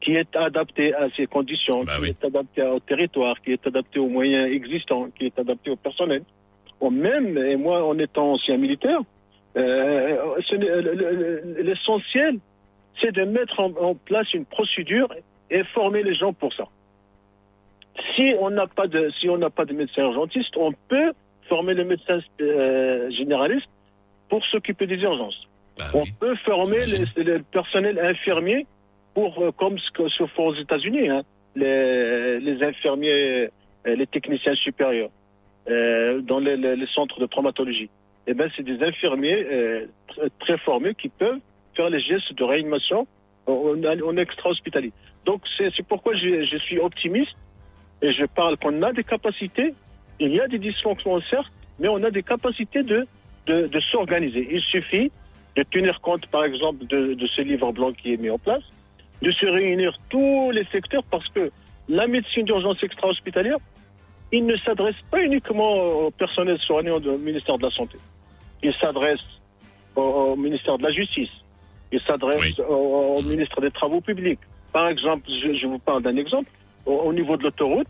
[0.00, 3.98] qui est adapté à ces conditions, bah qui est adapté au territoire, qui est adapté
[3.98, 6.22] aux moyens existants, qui est adapté au personnel.
[6.90, 9.00] même, et moi en étant ancien militaire,
[9.56, 10.36] euh,
[11.58, 12.38] l'essentiel,
[13.00, 15.08] c'est de mettre en, place une procédure
[15.50, 16.64] et former les gens pour ça.
[18.14, 21.12] Si on n'a pas de, si on n'a pas de médecin urgentiste, on peut
[21.48, 23.68] former les médecins euh, généralistes
[24.28, 25.48] pour s'occuper des urgences.
[25.76, 28.66] Bah on peut former le personnel infirmier
[29.14, 31.22] pour, euh, comme ce que se fait aux États-Unis, hein,
[31.56, 33.50] les, infirmiers,
[33.86, 35.10] euh, les techniciens supérieurs
[35.68, 37.90] euh, dans les, centres de traumatologie.
[38.26, 39.86] Eh ben, c'est des infirmiers euh,
[40.40, 41.40] très formés qui peuvent
[41.74, 43.06] faire les gestes de réanimation
[43.46, 44.92] en, en extra-hospitalier.
[45.24, 47.36] Donc, c'est pourquoi je, suis optimiste
[48.02, 49.74] et je parle qu'on a des capacités.
[50.18, 53.06] Il y a des dysfonctionnements, certes, mais on a des capacités de,
[53.46, 54.48] de, s'organiser.
[54.50, 55.10] Il suffit
[55.56, 58.62] de tenir compte, par exemple, de ce livre blanc qui est mis en place
[59.22, 61.50] de se réunir tous les secteurs parce que
[61.88, 63.58] la médecine d'urgence extra-hospitalière,
[64.32, 67.98] il ne s'adresse pas uniquement au personnel soignant du ministère de la Santé.
[68.62, 69.20] Il s'adresse
[69.96, 71.30] au, ministère de la Justice.
[71.92, 74.38] Il s'adresse au, ministre des Travaux publics.
[74.72, 76.48] Par exemple, je, vous parle d'un exemple.
[76.86, 77.88] Au, niveau de l'autoroute,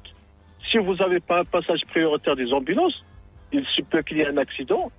[0.71, 3.05] si vous n'avez pas un passage prioritaire des ambulances,
[3.53, 4.91] il se peut qu'il y ait un accident.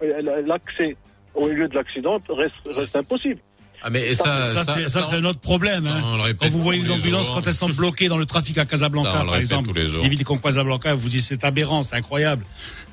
[0.46, 0.96] L'accès
[1.34, 3.40] au lieu de l'accident reste impossible.
[3.84, 5.88] Ah mais ça, ça, ça c'est un autre problème.
[5.88, 6.34] Hein.
[6.40, 9.36] Quand vous voyez les ambulances quand elles sont bloquées dans le trafic à Casablanca, par
[9.36, 12.46] exemple, les villes comme Casablanca, vous dites c'est aberrant, c'est incroyable.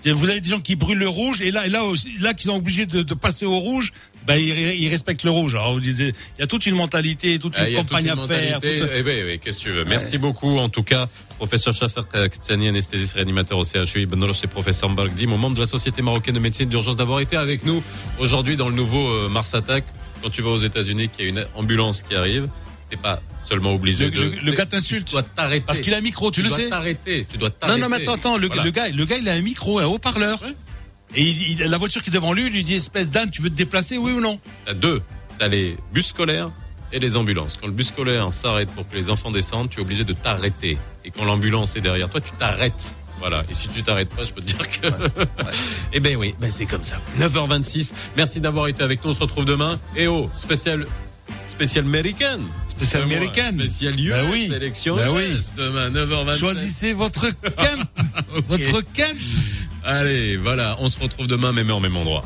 [0.05, 1.83] Vous avez des gens qui brûlent le rouge et là, et là,
[2.21, 3.93] là, qui sont obligés de, de passer au rouge,
[4.29, 5.55] ben ils, respectent le rouge.
[5.55, 8.61] Alors vous dites, il y a toute une mentalité, toute une campagne à faire.
[8.63, 9.85] Eh ben, oui, qu'est-ce que tu veux.
[9.85, 11.09] Merci beaucoup, en tout cas,
[11.39, 16.03] professeur Schaffer Ktsani, anesthésiste réanimateur au CHU, Ibn et professeur Mbargdi, membre de la Société
[16.03, 17.83] marocaine de médecine d'urgence, d'avoir été avec nous
[18.19, 19.85] aujourd'hui dans le nouveau euh, Mars Attack
[20.23, 22.49] quand tu vas aux États-Unis, qu'il y a une ambulance qui arrive,
[22.91, 24.33] t'es pas seulement obligé de.
[24.43, 25.07] Le, gars t'insulte.
[25.07, 25.65] Tu dois t'arrêter.
[25.67, 26.69] Parce qu'il a un micro, tu, le sais.
[26.69, 27.27] T'arrêter.
[27.31, 27.81] Tu dois t'arrêter.
[27.81, 28.37] Non, non, mais attends, attends.
[28.37, 30.43] Le, gars, le gars, il a un micro, un haut-parleur.
[31.15, 33.55] Et il, la voiture qui est devant lui lui dit espèce d'âne, tu veux te
[33.55, 34.39] déplacer, oui ou non?
[34.67, 35.03] T'as deux.
[35.39, 36.51] T'as les bus scolaires
[36.93, 37.57] et les ambulances.
[37.61, 40.77] Quand le bus scolaire s'arrête pour que les enfants descendent, tu es obligé de t'arrêter.
[41.05, 42.97] Et quand l'ambulance est derrière toi, tu t'arrêtes.
[43.19, 43.45] Voilà.
[43.51, 44.89] Et si tu t'arrêtes pas, je peux te dire que.
[45.93, 46.97] eh ben oui, ben c'est comme ça.
[47.19, 47.93] 9h26.
[48.17, 49.11] Merci d'avoir été avec nous.
[49.11, 49.79] On se retrouve demain.
[49.97, 50.87] Et oh, spécial.
[51.47, 52.43] Spécial américaine.
[52.67, 53.59] Spécial américaine.
[53.59, 54.11] Spécial US.
[54.11, 54.49] Ben oui.
[54.49, 55.25] Sélection ben oui.
[55.57, 56.39] Demain, 9h26.
[56.39, 57.89] Choisissez votre camp.
[58.49, 59.17] Votre camp.
[59.85, 60.77] Allez, voilà.
[60.81, 62.25] On se retrouve demain, même heure, même endroit.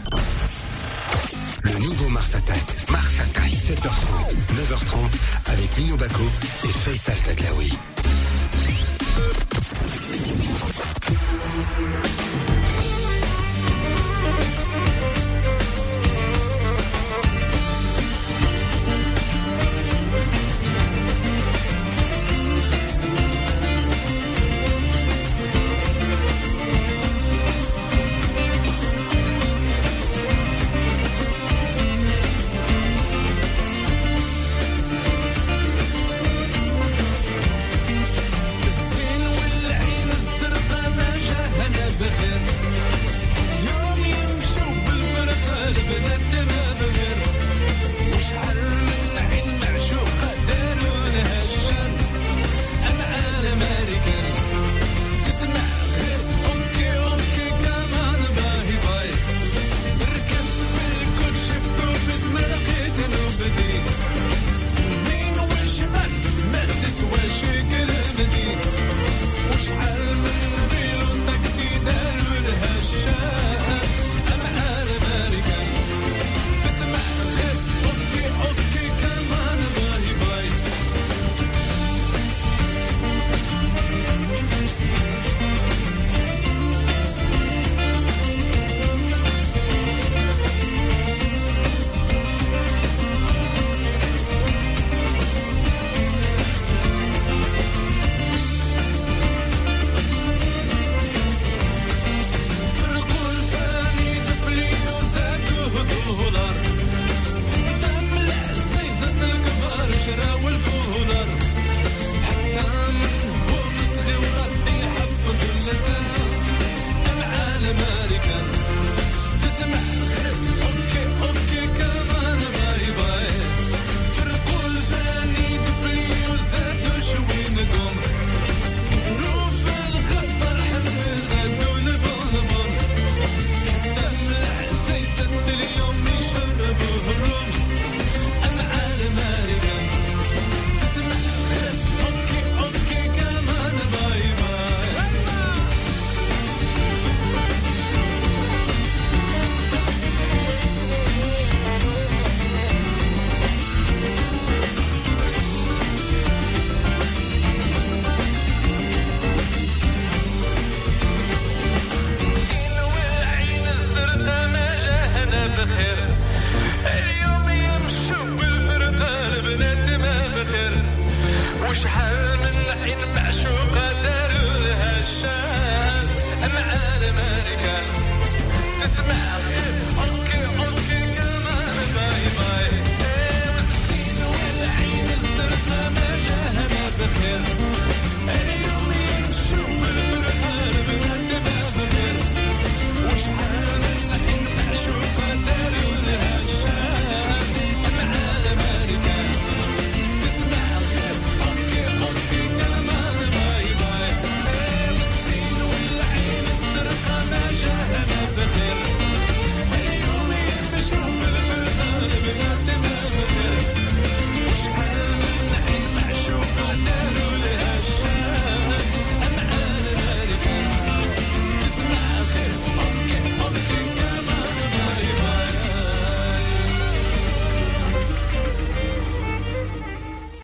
[1.63, 2.65] Le nouveau Mars Attack.
[2.91, 3.53] Mars Attack.
[3.63, 6.25] 7h30, 9h30 avec Nino Baco
[6.65, 7.73] et Faisal Tadlaoui.